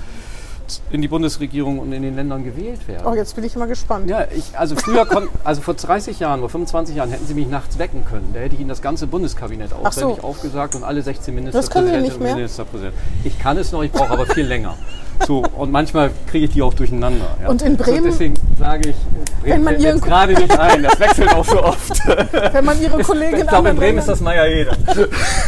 in 0.91 1.03
die 1.03 1.09
Bundesregierung 1.09 1.79
und 1.79 1.93
in 1.93 2.03
den 2.03 2.17
Ländern 2.17 2.45
gewählt 2.45 2.87
werden. 2.89 3.07
Oh, 3.07 3.15
jetzt 3.15 3.35
bin 3.35 3.45
ich 3.45 3.57
mal 3.57 3.67
gespannt. 3.67 4.09
Ja, 4.09 4.27
ich, 4.35 4.59
also 4.59 4.77
früher 4.77 5.05
konnten, 5.07 5.29
also 5.45 5.61
vor 5.63 5.75
30 5.75 6.21
Jahren 6.21 6.41
oder 6.41 6.49
25 6.49 6.97
Jahren 6.97 7.11
hätten 7.11 7.27
Sie 7.27 7.35
mich 7.35 7.49
nachts 7.49 7.79
wecken 7.79 8.05
können. 8.05 8.31
Da 8.33 8.41
hätte 8.41 8.55
ich 8.55 8.61
Ihnen 8.61 8.69
das 8.71 8.83
ganze 8.83 9.07
Bundeskabinett 9.07 9.71
Ach 9.73 9.93
so. 9.93 10.07
auswendig 10.07 10.25
aufgesagt 10.25 10.75
und 10.75 10.85
alle 10.85 11.03
16 11.03 11.51
Das 11.53 11.71
können 11.71 11.87
wir 11.87 11.93
Ministerpräsidentinnen 11.99 12.03
nicht 12.03 12.17
und? 12.17 12.37
Ministerpräsidenten. 12.37 12.99
Ich 13.25 13.39
kann 13.39 13.57
es 13.59 13.73
noch, 13.73 13.83
ich 13.83 13.93
brauche 13.93 14.11
aber 14.13 14.27
viel 14.27 14.47
länger. 14.47 14.75
So, 15.29 15.45
und 15.57 15.71
manchmal 15.71 16.11
kriege 16.27 16.47
ich 16.47 16.51
die 16.51 16.61
auch 16.61 16.75
durcheinander. 16.75 17.25
Ja. 17.41 17.49
Und 17.49 17.63
in 17.63 17.77
Bremen- 17.77 17.99
So, 18.03 18.09
deswegen 18.11 18.35
sage 18.59 18.89
ich, 18.91 18.97
Wenn 19.45 19.63
man 19.63 19.75
fällt 19.75 19.79
mir 19.79 19.87
Ihren- 19.87 19.97
jetzt 19.99 20.05
gerade 20.05 20.33
nicht 20.35 20.59
ein. 20.59 20.83
Das 20.83 20.99
wechselt 20.99 21.33
auch 21.33 21.45
so 21.45 21.63
oft. 21.63 21.93
Wenn 22.53 22.65
man 22.65 22.83
ihre 22.83 23.01
Kollegen 23.01 23.35
Ich 23.37 23.41
in 23.43 23.47
glaube, 23.47 23.69
in 23.69 23.77
Bremen 23.77 23.99
ist 23.99 24.09
das 24.09 24.21
Meier 24.21 24.49
jeder. 24.49 24.77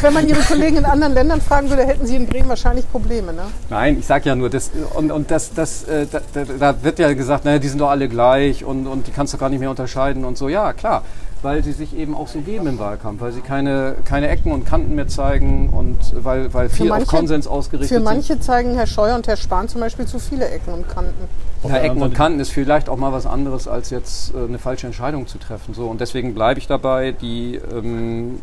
wenn 0.02 0.12
man 0.14 0.28
ihre 0.28 0.38
Kollegen 0.42 0.76
in 0.76 0.84
anderen 0.84 1.14
Ländern 1.14 1.40
fragen 1.40 1.68
würde, 1.68 1.84
hätten 1.84 2.06
sie 2.06 2.14
in 2.14 2.26
Bremen 2.26 2.48
wahrscheinlich 2.48 2.88
Probleme. 2.92 3.32
Ne? 3.32 3.42
Nein, 3.68 3.96
ich 3.98 4.06
sage 4.06 4.28
ja 4.28 4.36
nur, 4.36 4.50
das, 4.50 4.70
und, 5.06 5.12
und 5.12 5.30
das, 5.30 5.52
das, 5.54 5.84
äh, 5.84 6.06
da, 6.10 6.20
da, 6.58 6.82
wird 6.82 6.98
ja 6.98 7.12
gesagt, 7.14 7.44
naja, 7.44 7.58
die 7.58 7.68
sind 7.68 7.80
doch 7.80 7.90
alle 7.90 8.08
gleich 8.08 8.64
und, 8.64 8.86
und 8.86 9.06
die 9.06 9.12
kannst 9.12 9.34
du 9.34 9.38
gar 9.38 9.48
nicht 9.48 9.60
mehr 9.60 9.70
unterscheiden 9.70 10.24
und 10.24 10.36
so. 10.36 10.48
Ja, 10.48 10.72
klar, 10.72 11.02
weil 11.42 11.62
sie 11.62 11.72
sich 11.72 11.96
eben 11.96 12.14
auch 12.14 12.28
so 12.28 12.40
geben 12.40 12.66
im 12.66 12.78
Wahlkampf, 12.78 13.20
weil 13.20 13.32
sie 13.32 13.40
keine, 13.40 13.96
keine 14.04 14.28
Ecken 14.28 14.52
und 14.52 14.66
Kanten 14.66 14.94
mehr 14.94 15.06
zeigen 15.08 15.68
und 15.70 15.98
weil, 16.24 16.52
weil 16.52 16.68
viel 16.68 16.88
manche- 16.88 17.04
auf 17.04 17.08
Konsens 17.08 17.46
ausgerichtet 17.46 17.96
Für 17.96 18.02
manche 18.02 18.40
zeigen 18.40 18.74
Herr 18.74 18.86
Scheuer 18.86 19.14
und 19.14 19.26
Herr 19.26 19.36
Spahn 19.36 19.68
zum 19.68 19.80
Beispiel 19.80 20.06
zu 20.06 20.18
viele 20.18 20.48
Ecken 20.48 20.72
und 20.72 20.88
Kanten. 20.88 21.14
sind. 21.62 21.70
Ja, 21.70 21.78
Ecken 21.78 22.02
und 22.02 22.14
Kanten 22.14 22.40
ist 22.40 22.52
vielleicht 22.52 22.88
auch 22.88 22.96
mal 22.96 23.12
was 23.12 23.26
anderes, 23.26 23.66
als 23.66 23.90
jetzt 23.90 24.34
äh, 24.34 24.44
eine 24.46 24.58
falsche 24.58 24.86
Entscheidung 24.86 25.26
zu 25.26 25.38
treffen. 25.38 25.74
So, 25.74 25.86
und 25.86 26.00
deswegen 26.00 26.34
bleibe 26.34 26.58
ich 26.60 26.66
dabei, 26.66 27.12
die, 27.12 27.60
ähm, 27.72 28.38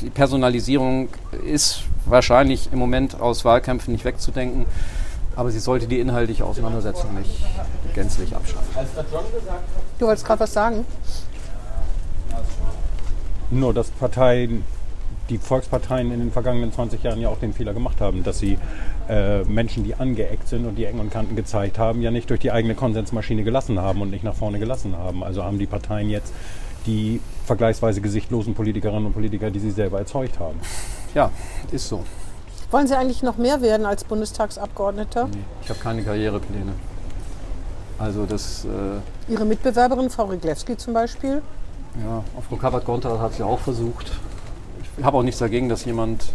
die 0.00 0.10
Personalisierung 0.10 1.08
ist 1.46 1.82
wahrscheinlich 2.06 2.70
im 2.72 2.78
Moment 2.78 3.20
aus 3.20 3.44
Wahlkämpfen 3.44 3.92
nicht 3.92 4.04
wegzudenken. 4.04 4.66
Aber 5.38 5.52
sie 5.52 5.60
sollte 5.60 5.86
die 5.86 6.00
inhaltliche 6.00 6.44
Auseinandersetzung 6.44 7.14
nicht 7.14 7.30
gänzlich 7.94 8.34
abschaffen. 8.34 8.66
Du 9.96 10.06
wolltest 10.06 10.26
gerade 10.26 10.40
was 10.40 10.52
sagen? 10.52 10.84
Nur, 13.48 13.72
dass 13.72 13.88
Parteien, 13.90 14.64
die 15.30 15.38
Volksparteien 15.38 16.10
in 16.10 16.18
den 16.18 16.32
vergangenen 16.32 16.72
20 16.72 17.04
Jahren 17.04 17.20
ja 17.20 17.28
auch 17.28 17.38
den 17.38 17.52
Fehler 17.52 17.72
gemacht 17.72 18.00
haben, 18.00 18.24
dass 18.24 18.40
sie 18.40 18.58
äh, 19.08 19.44
Menschen, 19.44 19.84
die 19.84 19.94
angeeckt 19.94 20.48
sind 20.48 20.66
und 20.66 20.74
die 20.74 20.86
Ecken 20.86 20.98
und 20.98 21.12
Kanten 21.12 21.36
gezeigt 21.36 21.78
haben, 21.78 22.02
ja 22.02 22.10
nicht 22.10 22.28
durch 22.30 22.40
die 22.40 22.50
eigene 22.50 22.74
Konsensmaschine 22.74 23.44
gelassen 23.44 23.80
haben 23.80 24.02
und 24.02 24.10
nicht 24.10 24.24
nach 24.24 24.34
vorne 24.34 24.58
gelassen 24.58 24.96
haben. 24.98 25.22
Also 25.22 25.44
haben 25.44 25.60
die 25.60 25.66
Parteien 25.66 26.10
jetzt 26.10 26.32
die 26.84 27.20
vergleichsweise 27.46 28.00
gesichtlosen 28.00 28.54
Politikerinnen 28.54 29.06
und 29.06 29.12
Politiker, 29.12 29.52
die 29.52 29.60
sie 29.60 29.70
selber 29.70 30.00
erzeugt 30.00 30.40
haben. 30.40 30.58
Ja, 31.14 31.30
ist 31.70 31.88
so. 31.88 32.02
Wollen 32.70 32.86
Sie 32.86 32.94
eigentlich 32.96 33.22
noch 33.22 33.36
mehr 33.36 33.62
werden 33.62 33.86
als 33.86 34.04
Bundestagsabgeordneter? 34.04 35.28
Ich 35.62 35.70
habe 35.70 35.80
keine 35.80 36.02
Karrierepläne. 36.02 36.72
Also 37.98 38.26
das, 38.26 38.64
äh, 38.64 39.32
Ihre 39.32 39.44
Mitbewerberin, 39.44 40.10
Frau 40.10 40.26
Riglewski 40.26 40.76
zum 40.76 40.92
Beispiel, 40.92 41.42
ja, 42.04 42.22
Frau 42.48 42.56
Kappert-Gonter 42.56 43.20
hat 43.20 43.34
sie 43.34 43.42
auch 43.42 43.58
versucht. 43.58 44.12
Ich 44.96 45.04
habe 45.04 45.18
auch 45.18 45.22
nichts 45.22 45.40
dagegen, 45.40 45.68
dass 45.68 45.84
jemand 45.84 46.26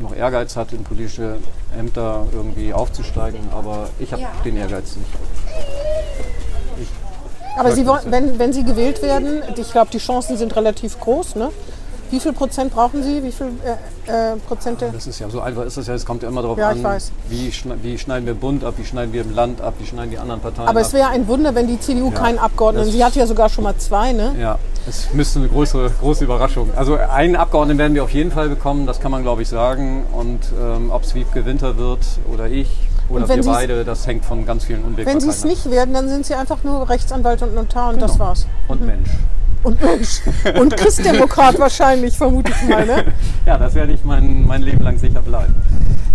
noch 0.00 0.14
Ehrgeiz 0.14 0.56
hat, 0.56 0.72
in 0.72 0.84
politische 0.84 1.36
Ämter 1.76 2.26
irgendwie 2.32 2.72
aufzusteigen, 2.72 3.40
aber 3.52 3.88
ich 3.98 4.12
habe 4.12 4.22
den 4.44 4.56
Ehrgeiz 4.56 4.96
nicht. 4.96 5.10
Aber 7.58 7.72
Sie 7.72 7.86
wollen, 7.86 8.02
wenn, 8.10 8.38
wenn 8.38 8.52
Sie 8.52 8.64
gewählt 8.64 9.02
werden, 9.02 9.42
ich 9.56 9.72
glaube, 9.72 9.90
die 9.90 9.98
Chancen 9.98 10.36
sind 10.36 10.54
relativ 10.56 11.00
groß. 11.00 11.36
Ne? 11.36 11.50
Wie 12.10 12.20
viel 12.20 12.32
Prozent 12.32 12.72
brauchen 12.72 13.02
Sie? 13.02 13.22
Wie 13.22 13.32
viel 13.32 13.48
äh, 14.06 14.32
äh, 14.32 14.36
Prozente? 14.46 14.90
Das 14.92 15.06
ist 15.06 15.18
ja 15.18 15.28
so 15.28 15.40
einfach 15.40 15.64
ist 15.64 15.76
das 15.76 15.86
ja, 15.86 15.94
es 15.94 16.04
kommt 16.06 16.22
ja 16.22 16.28
immer 16.28 16.42
darauf 16.42 16.58
Ja, 16.58 16.70
an, 16.70 16.82
weiß. 16.82 17.10
Wie, 17.28 17.50
schne 17.52 17.76
wie 17.82 17.98
schneiden 17.98 18.26
wir 18.26 18.34
Bund 18.34 18.64
ab, 18.64 18.74
wie 18.76 18.84
schneiden 18.84 19.12
wir 19.12 19.22
im 19.22 19.34
Land 19.34 19.60
ab, 19.60 19.74
wie 19.78 19.86
schneiden 19.86 20.10
die 20.10 20.18
anderen 20.18 20.40
Parteien 20.40 20.68
Aber 20.68 20.80
ab. 20.80 20.86
es 20.86 20.92
wäre 20.92 21.08
ein 21.08 21.26
Wunder, 21.28 21.54
wenn 21.54 21.66
die 21.66 21.80
CDU 21.80 22.10
Ja, 22.10 22.18
keinen 22.18 22.38
Abgeordneten. 22.38 22.86
das- 22.86 22.94
Sie 22.94 23.04
hatte 23.04 23.18
ja 23.18 23.26
sogar 23.26 23.48
schon 23.48 23.64
mal 23.64 23.76
zwei, 23.76 24.12
ne? 24.12 24.34
Ja, 24.40 24.58
es 24.88 25.12
müsste 25.12 25.40
eine 25.40 25.48
größere, 25.48 25.90
große 26.00 26.24
Überraschung. 26.24 26.70
Also 26.76 26.96
einen 26.96 27.36
Abgeordneten 27.36 27.78
werden 27.78 27.94
wir 27.94 28.04
auf 28.04 28.10
jeden 28.12 28.30
Fall 28.30 28.48
bekommen, 28.48 28.86
das 28.86 29.00
kann 29.00 29.10
man 29.10 29.22
glaube 29.22 29.42
ich 29.42 29.48
sagen. 29.48 30.04
Und 30.12 30.40
ähm, 30.60 30.90
ob 30.90 31.02
es 31.02 31.14
Wiebke 31.14 31.44
Winter 31.44 31.76
wird 31.76 32.00
oder 32.32 32.46
ich 32.46 32.68
oder 33.08 33.28
wenn 33.28 33.44
wir 33.44 33.52
beide, 33.52 33.84
das 33.84 34.06
hängt 34.06 34.24
von 34.24 34.44
ganz 34.46 34.64
vielen 34.64 34.80
Wenn 34.82 34.90
Unwägbarkeiten 34.90 35.20
Sie 35.20 35.28
es 35.36 35.44
nicht 35.44 35.70
werden, 35.70 35.94
dann 35.94 36.08
sind 36.08 36.26
Sie 36.26 36.34
einfach 36.34 36.64
nur 36.64 36.88
Rechtsanwalt 36.88 37.42
und 37.42 37.54
Notar 37.54 37.92
und 37.92 38.00
das 38.02 38.12
Genau. 38.14 38.24
war's. 38.26 38.46
Und 38.68 38.84
Mensch. 38.84 39.10
Und 39.62 39.82
Mensch. 39.82 40.20
Und 40.58 40.76
Christdemokrat 40.76 41.58
wahrscheinlich, 41.58 42.16
vermute 42.16 42.52
ich 42.52 42.68
mal. 42.68 42.86
Ne? 42.86 43.04
Ja, 43.44 43.58
das 43.58 43.74
werde 43.74 43.92
ich 43.92 44.04
mein, 44.04 44.46
mein 44.46 44.62
Leben 44.62 44.82
lang 44.82 44.98
sicher 44.98 45.22
bleiben. 45.22 45.54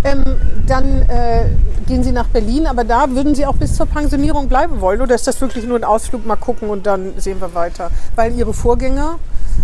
Ähm, 0.04 0.24
dann 0.66 1.04
äh, 1.04 1.46
gehen 1.86 2.04
Sie 2.04 2.12
nach 2.12 2.28
Berlin, 2.28 2.66
aber 2.66 2.84
da 2.84 3.10
würden 3.12 3.36
Sie 3.36 3.46
auch 3.46 3.56
bis 3.56 3.76
zur 3.76 3.86
Pensionierung 3.86 4.48
bleiben 4.48 4.82
wollen? 4.82 5.02
Oder 5.02 5.16
ist 5.16 5.28
das 5.28 5.40
wirklich 5.42 5.66
nur 5.66 5.78
ein 5.78 5.84
Ausflug, 5.84 6.26
mal 6.26 6.38
gucken 6.38 6.70
und 6.70 6.86
dann 6.88 7.14
sehen 7.18 7.40
wir 7.40 7.54
weiter? 7.54 7.92
Weil 8.16 8.34
Ihre 8.34 8.54
Vorgänger, 8.54 9.20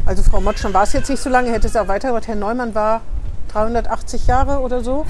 also 0.05 0.21
Frau 0.21 0.41
Motschon 0.41 0.73
war 0.73 0.83
es 0.83 0.93
jetzt 0.93 1.09
nicht 1.09 1.21
so 1.21 1.29
lange, 1.29 1.51
hätte 1.51 1.67
es 1.67 1.75
auch 1.75 1.87
weitergemacht. 1.87 2.27
Herr 2.27 2.35
Neumann 2.35 2.75
war 2.75 3.01
380 3.51 4.27
Jahre 4.27 4.59
oder 4.59 4.83
so, 4.83 5.05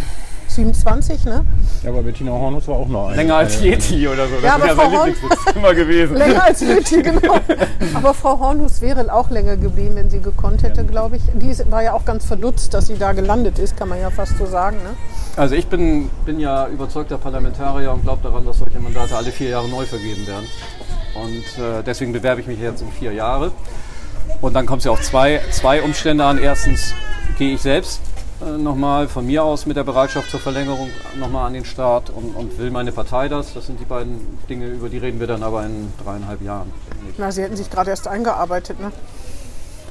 27, 0.57 1.25
ne? 1.25 1.45
Ja, 1.83 1.89
aber 1.91 2.01
Bettina 2.01 2.31
Hornus 2.31 2.67
war 2.67 2.75
auch 2.77 2.87
noch 2.87 3.07
eine. 3.07 3.17
Länger 3.17 3.35
als 3.37 3.61
Yeti 3.61 4.07
oder 4.07 4.27
so. 4.27 4.33
Das 4.35 4.43
Ja, 4.43 4.55
aber 4.55 4.63
wäre 4.65 4.75
Frau 4.75 4.89
mein 4.89 4.97
Horn- 4.99 5.09
Lieblingswitz 5.09 5.55
immer 5.55 5.73
gewesen. 5.75 6.17
Länger 6.17 6.43
als 6.43 6.61
Lütti, 6.61 7.01
genau. 7.03 7.35
Aber 7.93 8.13
Frau 8.15 8.39
Hornhus 8.39 8.81
wäre 8.81 9.13
auch 9.13 9.29
länger 9.29 9.55
geblieben, 9.55 9.95
wenn 9.95 10.09
sie 10.09 10.19
gekonnt 10.19 10.63
hätte, 10.63 10.83
glaube 10.83 11.17
ich. 11.17 11.21
Die 11.35 11.49
ist- 11.49 11.69
war 11.71 11.83
ja 11.83 11.93
auch 11.93 12.05
ganz 12.05 12.25
verdutzt, 12.25 12.73
dass 12.73 12.87
sie 12.87 12.97
da 12.97 13.13
gelandet 13.13 13.59
ist, 13.59 13.77
kann 13.77 13.87
man 13.89 14.01
ja 14.01 14.09
fast 14.09 14.37
so 14.37 14.45
sagen. 14.47 14.77
Ne? 14.77 14.89
Also 15.35 15.53
ich 15.53 15.67
bin, 15.67 16.09
bin 16.25 16.39
ja 16.39 16.67
überzeugter 16.67 17.17
Parlamentarier 17.19 17.91
und 17.93 18.01
glaube 18.03 18.23
daran, 18.23 18.43
dass 18.45 18.57
solche 18.57 18.79
Mandate 18.79 19.15
alle 19.15 19.31
vier 19.31 19.49
Jahre 19.49 19.69
neu 19.69 19.85
vergeben 19.85 20.25
werden. 20.25 20.47
Und 21.15 21.63
äh, 21.63 21.83
deswegen 21.85 22.13
bewerbe 22.13 22.41
ich 22.41 22.47
mich 22.47 22.59
jetzt 22.59 22.81
um 22.81 22.91
vier 22.91 23.13
Jahre. 23.13 23.51
Und 24.41 24.53
dann 24.55 24.65
kommt 24.65 24.79
es 24.79 24.85
ja 24.85 24.91
auf 24.91 25.01
zwei, 25.01 25.39
zwei 25.51 25.81
Umstände 25.83 26.23
an. 26.25 26.37
Erstens 26.39 26.93
gehe 27.37 27.53
ich 27.53 27.61
selbst 27.61 28.01
nochmal 28.57 29.07
von 29.07 29.25
mir 29.25 29.43
aus 29.43 29.65
mit 29.65 29.77
der 29.77 29.83
Bereitschaft 29.83 30.29
zur 30.29 30.39
Verlängerung 30.39 30.89
nochmal 31.19 31.47
an 31.47 31.53
den 31.53 31.65
Start 31.65 32.09
und, 32.09 32.35
und 32.35 32.57
will 32.57 32.71
meine 32.71 32.91
Partei 32.91 33.27
das. 33.27 33.53
Das 33.53 33.65
sind 33.65 33.79
die 33.79 33.85
beiden 33.85 34.37
Dinge, 34.49 34.67
über 34.67 34.89
die 34.89 34.97
reden 34.97 35.19
wir 35.19 35.27
dann 35.27 35.43
aber 35.43 35.65
in 35.65 35.91
dreieinhalb 36.03 36.41
Jahren. 36.41 36.71
Na, 37.17 37.31
sie 37.31 37.41
hätten 37.41 37.55
sich 37.55 37.69
gerade 37.69 37.89
erst 37.89 38.07
eingearbeitet. 38.07 38.79
Ne? 38.79 38.91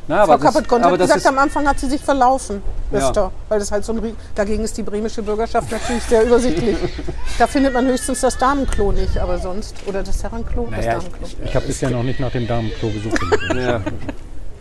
Na, 0.09 0.25
Frau 0.25 0.35
aber 0.35 0.45
das, 0.45 0.55
Kappert-Gont 0.55 0.85
aber 0.85 0.93
hat 0.93 1.01
gesagt, 1.01 1.21
ist, 1.21 1.27
am 1.27 1.39
Anfang 1.39 1.67
hat 1.67 1.81
sie 1.81 1.89
sich 1.89 2.01
verlaufen, 2.01 2.63
Ja. 2.93 3.09
Öster, 3.09 3.33
weil 3.49 3.59
das 3.59 3.73
halt 3.73 3.85
so 3.85 3.93
ein, 3.93 4.17
dagegen 4.37 4.63
ist 4.63 4.77
die 4.77 4.85
bremische 4.85 5.23
Bürgerschaft 5.23 5.71
natürlich 5.73 6.05
sehr 6.05 6.25
übersichtlich. 6.25 6.77
da 7.39 7.49
findet 7.49 7.75
man 7.75 7.87
höchstens 7.87 8.21
das 8.21 8.39
Damenklo 8.39 8.93
nicht, 8.93 9.19
aber 9.19 9.39
sonst, 9.39 9.75
oder 9.87 10.05
das 10.05 10.23
Herrenklo, 10.23 10.69
Naja, 10.71 10.95
das 10.95 11.05
Damenklo. 11.05 11.27
Ich 11.45 11.57
habe 11.57 11.67
bisher 11.67 11.91
noch 11.91 12.05
nicht 12.05 12.21
nach 12.21 12.31
dem 12.31 12.47
Damenklo 12.47 12.91
gesucht. 12.91 13.21
ja. 13.57 13.81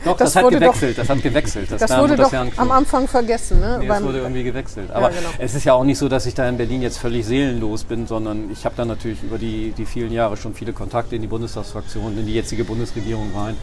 Doch, 0.06 0.16
Das 0.18 0.32
das, 0.32 0.36
hat 0.38 0.44
wurde 0.46 0.60
doch- 0.60 0.68
gewechselt. 0.68 0.98
das 0.98 1.10
hat 1.10 1.22
gewechselt. 1.22 1.72
Das, 1.72 1.80
Das 1.82 1.98
wurde 2.00 2.16
das 2.16 2.30
doch 2.32 2.46
am 2.58 2.72
Anfang 2.72 3.08
vergessen. 3.08 3.60
Ne? 3.60 3.80
Nee, 3.80 3.88
es 3.90 4.04
wurde 4.04 4.20
irgendwie 4.20 4.44
gewechselt. 4.44 4.92
Aber 4.92 5.10
genau. 5.10 5.30
es 5.40 5.56
ist 5.56 5.64
ja 5.66 5.74
auch 5.74 5.84
nicht 5.84 5.98
so, 5.98 6.08
dass 6.08 6.26
ich 6.26 6.34
da 6.36 6.48
in 6.48 6.58
Berlin 6.58 6.82
jetzt 6.82 6.98
völlig 7.00 7.26
seelenlos 7.26 7.84
bin, 7.84 8.08
sondern 8.08 8.50
ich 8.52 8.66
habe 8.66 8.76
da 8.78 8.86
natürlich 8.86 9.22
über 9.24 9.38
die, 9.38 9.74
die 9.78 9.86
vielen 9.86 10.12
Jahre 10.12 10.38
schon 10.38 10.54
viele 10.54 10.72
Kontakte 10.74 11.16
in 11.16 11.22
die 11.22 11.28
Bundestagsfraktion, 11.28 12.18
in 12.18 12.26
die 12.26 12.34
jetzige 12.34 12.64
Bundesregierung 12.64 13.32
rein. 13.36 13.58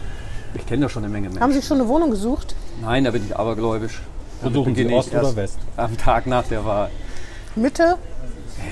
Ich 0.55 0.67
kenne 0.67 0.83
da 0.83 0.89
schon 0.89 1.05
eine 1.05 1.13
Menge 1.13 1.29
Menschen. 1.29 1.43
Haben 1.43 1.53
Sie 1.53 1.63
schon 1.63 1.79
eine 1.81 1.89
Wohnung 1.89 2.11
gesucht? 2.11 2.55
Nein, 2.83 3.05
da 3.05 3.11
bin 3.11 3.25
ich 3.25 3.35
abergläubisch. 3.37 4.03
Besuchen 4.43 4.75
Sie 4.75 4.93
Ost 4.93 5.15
oder 5.15 5.35
West? 5.37 5.59
Am 5.77 5.97
Tag 5.97 6.27
nach 6.27 6.45
der 6.49 6.65
Wahl. 6.65 6.91
Mitte, 7.55 7.97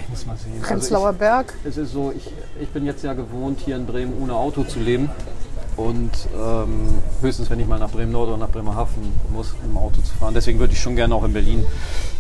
Ich 0.03 0.09
muss 0.11 0.27
mal 0.27 0.37
sehen. 0.37 0.61
Prenzlauer 0.61 1.13
Berg. 1.13 1.55
Also 1.65 1.69
ich, 1.69 1.77
es 1.77 1.77
ist 1.89 1.93
so, 1.93 2.13
ich, 2.17 2.31
ich 2.61 2.69
bin 2.71 2.85
jetzt 2.85 3.05
ja 3.05 3.13
gewohnt, 3.15 3.61
hier 3.65 3.77
in 3.77 3.87
Bremen 3.87 4.13
ohne 4.21 4.35
Auto 4.35 4.65
zu 4.65 4.79
leben. 4.81 5.11
Und 5.77 6.11
ähm, 6.37 6.99
höchstens, 7.21 7.49
wenn 7.49 7.61
ich 7.61 7.67
mal 7.67 7.79
nach 7.79 7.91
Bremen-Nord 7.91 8.29
oder 8.29 8.37
nach 8.37 8.51
Bremerhaven 8.51 9.13
muss, 9.33 9.55
dem 9.65 9.77
Auto 9.77 10.01
zu 10.03 10.15
fahren. 10.19 10.35
Deswegen 10.35 10.59
würde 10.59 10.73
ich 10.73 10.81
schon 10.81 10.97
gerne 10.97 11.15
auch 11.15 11.25
in 11.25 11.33
Berlin, 11.33 11.65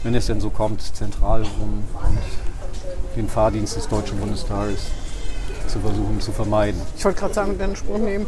wenn 0.03 0.15
es 0.15 0.27
denn 0.27 0.41
so 0.41 0.51
kommt, 0.51 0.81
zentral 0.81 1.43
wohnen 1.43 1.85
und 1.95 2.19
den 3.17 3.29
Fahrdienst 3.29 3.77
des 3.77 3.89
Deutschen 3.89 4.19
Bundestages 4.19 4.87
zu 5.71 5.79
versuchen 5.81 6.21
zu 6.21 6.33
vermeiden. 6.33 6.81
Ich 6.97 7.05
wollte 7.05 7.21
gerade 7.21 7.35
sagen, 7.35 7.59
den 7.59 7.77
Spruch 7.77 7.99
nehmen. 7.99 8.27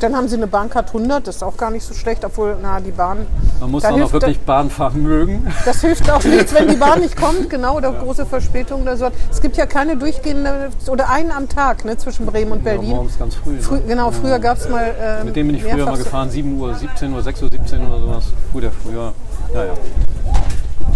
Dann 0.00 0.16
haben 0.16 0.28
Sie 0.28 0.36
eine 0.36 0.46
Bahncard 0.46 0.88
100, 0.88 1.26
das 1.26 1.36
ist 1.36 1.42
auch 1.42 1.56
gar 1.56 1.70
nicht 1.70 1.84
so 1.84 1.94
schlecht, 1.94 2.24
obwohl, 2.24 2.56
na, 2.60 2.80
die 2.80 2.90
Bahn. 2.90 3.26
Man 3.60 3.70
muss 3.70 3.82
Da 3.82 3.90
dann 3.90 4.02
auch 4.02 4.12
wirklich 4.12 4.40
Bahn 4.40 4.68
fahren 4.70 5.02
mögen. 5.02 5.46
Das 5.64 5.80
hilft 5.80 6.10
auch 6.10 6.22
nichts, 6.24 6.52
wenn 6.54 6.68
die 6.68 6.76
Bahn 6.76 7.00
nicht 7.00 7.16
kommt, 7.20 7.48
genau, 7.48 7.76
oder 7.76 7.92
große 7.92 8.26
Verspätung 8.26 8.82
oder 8.82 8.96
so. 8.96 9.08
Es 9.30 9.40
gibt 9.40 9.56
ja 9.56 9.66
keine 9.66 9.96
durchgehende, 9.96 10.70
oder 10.88 11.08
einen 11.10 11.30
am 11.30 11.48
Tag 11.48 11.84
ne, 11.84 11.96
zwischen 11.96 12.26
Bremen 12.26 12.52
und 12.52 12.64
Ja, 12.64 12.72
Berlin. 12.72 12.90
morgens 12.90 13.18
ganz 13.18 13.34
früh. 13.36 13.52
ne? 13.52 13.60
Frü 13.62 13.80
genau, 13.86 14.10
früher 14.10 14.38
gab 14.38 14.58
es 14.58 14.68
mal. 14.68 14.94
Ähm, 15.00 15.26
Mit 15.26 15.36
dem 15.36 15.46
bin 15.46 15.56
ich 15.56 15.64
früher 15.64 15.84
mal 15.86 15.96
gefahren, 15.98 16.30
7 16.30 16.58
Uhr 16.58 16.74
17 16.74 17.12
oder 17.12 17.22
6 17.22 17.42
Uhr 17.42 17.48
17 17.52 17.86
oder 17.86 18.00
sowas. 18.00 18.24
Der 18.60 18.72
früher. 18.72 19.12
Naja. 19.54 19.72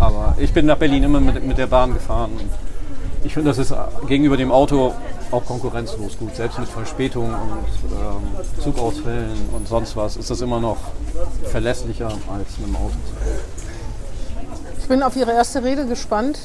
Aber 0.01 0.35
ich 0.39 0.53
bin 0.53 0.67
nach 0.67 0.77
Berlin 0.77 1.03
immer 1.05 1.21
mit, 1.21 1.43
mit 1.47 1.57
der 1.57 1.67
Bahn 1.67 1.95
gefahren. 1.95 2.33
Und 2.33 2.51
ich 3.25 3.35
finde, 3.35 3.51
das 3.51 3.59
ist 3.59 3.75
gegenüber 4.07 4.37
dem 4.37 4.53
Auto 4.53 4.95
auch 5.31 5.45
konkurrenzlos 5.45 6.19
gut. 6.19 6.37
Selbst 6.37 6.59
mit 6.59 6.69
Verspätungen 6.69 7.35
und 7.35 7.91
ähm, 7.91 8.63
Zugausfällen 8.63 9.37
und 9.53 9.67
sonst 9.67 9.97
was 9.97 10.17
ist 10.17 10.31
das 10.31 10.41
immer 10.41 10.61
noch 10.61 10.77
verlässlicher 11.51 12.07
als 12.07 12.59
mit 12.59 12.69
dem 12.69 12.77
Auto. 12.77 12.95
Ich 14.79 14.87
bin 14.87 15.03
auf 15.03 15.17
Ihre 15.17 15.33
erste 15.33 15.65
Rede 15.65 15.87
gespannt. 15.87 16.39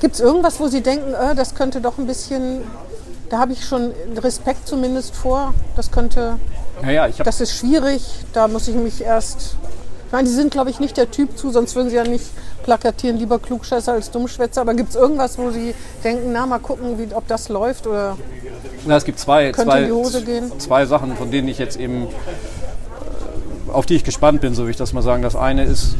Gibt 0.00 0.14
es 0.14 0.20
irgendwas, 0.20 0.58
wo 0.58 0.68
Sie 0.68 0.80
denken, 0.80 1.12
äh, 1.14 1.34
das 1.34 1.54
könnte 1.54 1.80
doch 1.80 1.98
ein 1.98 2.06
bisschen. 2.06 2.62
Da 3.28 3.38
habe 3.38 3.52
ich 3.52 3.64
schon 3.64 3.92
Respekt 4.16 4.66
zumindest 4.66 5.14
vor. 5.14 5.54
Das 5.76 5.90
könnte. 5.90 6.38
Naja, 6.82 7.06
ich 7.06 7.14
habe 7.14 7.24
Das 7.24 7.40
ist 7.40 7.56
schwierig. 7.56 8.02
Da 8.32 8.48
muss 8.48 8.68
ich 8.68 8.74
mich 8.74 9.02
erst. 9.02 9.56
Meine, 10.14 10.28
Sie 10.28 10.34
sind, 10.36 10.52
glaube 10.52 10.70
ich, 10.70 10.78
nicht 10.78 10.96
der 10.96 11.10
Typ 11.10 11.36
zu, 11.36 11.50
sonst 11.50 11.74
würden 11.74 11.90
Sie 11.90 11.96
ja 11.96 12.04
nicht 12.04 12.26
plakatieren, 12.62 13.18
lieber 13.18 13.40
Klugscheißer 13.40 13.94
als 13.94 14.12
Dummschwätzer. 14.12 14.60
Aber 14.60 14.72
gibt 14.74 14.90
es 14.90 14.94
irgendwas, 14.94 15.36
wo 15.38 15.50
Sie 15.50 15.74
denken, 16.04 16.30
na, 16.32 16.46
mal 16.46 16.60
gucken, 16.60 17.00
wie, 17.00 17.12
ob 17.12 17.26
das 17.26 17.48
läuft? 17.48 17.88
Oder 17.88 18.16
Na, 18.86 18.94
es 18.94 19.04
gibt 19.04 19.18
zwei, 19.18 19.50
zwei, 19.50 19.90
die 19.90 20.58
zwei 20.58 20.86
Sachen, 20.86 21.16
von 21.16 21.32
denen 21.32 21.48
ich 21.48 21.58
jetzt 21.58 21.76
eben, 21.80 22.04
äh, 22.04 23.72
auf 23.72 23.86
die 23.86 23.96
ich 23.96 24.04
gespannt 24.04 24.40
bin, 24.40 24.54
so 24.54 24.62
will 24.62 24.70
ich 24.70 24.76
das 24.76 24.92
mal 24.92 25.02
sagen. 25.02 25.20
Das 25.24 25.34
eine 25.34 25.64
ist 25.64 25.96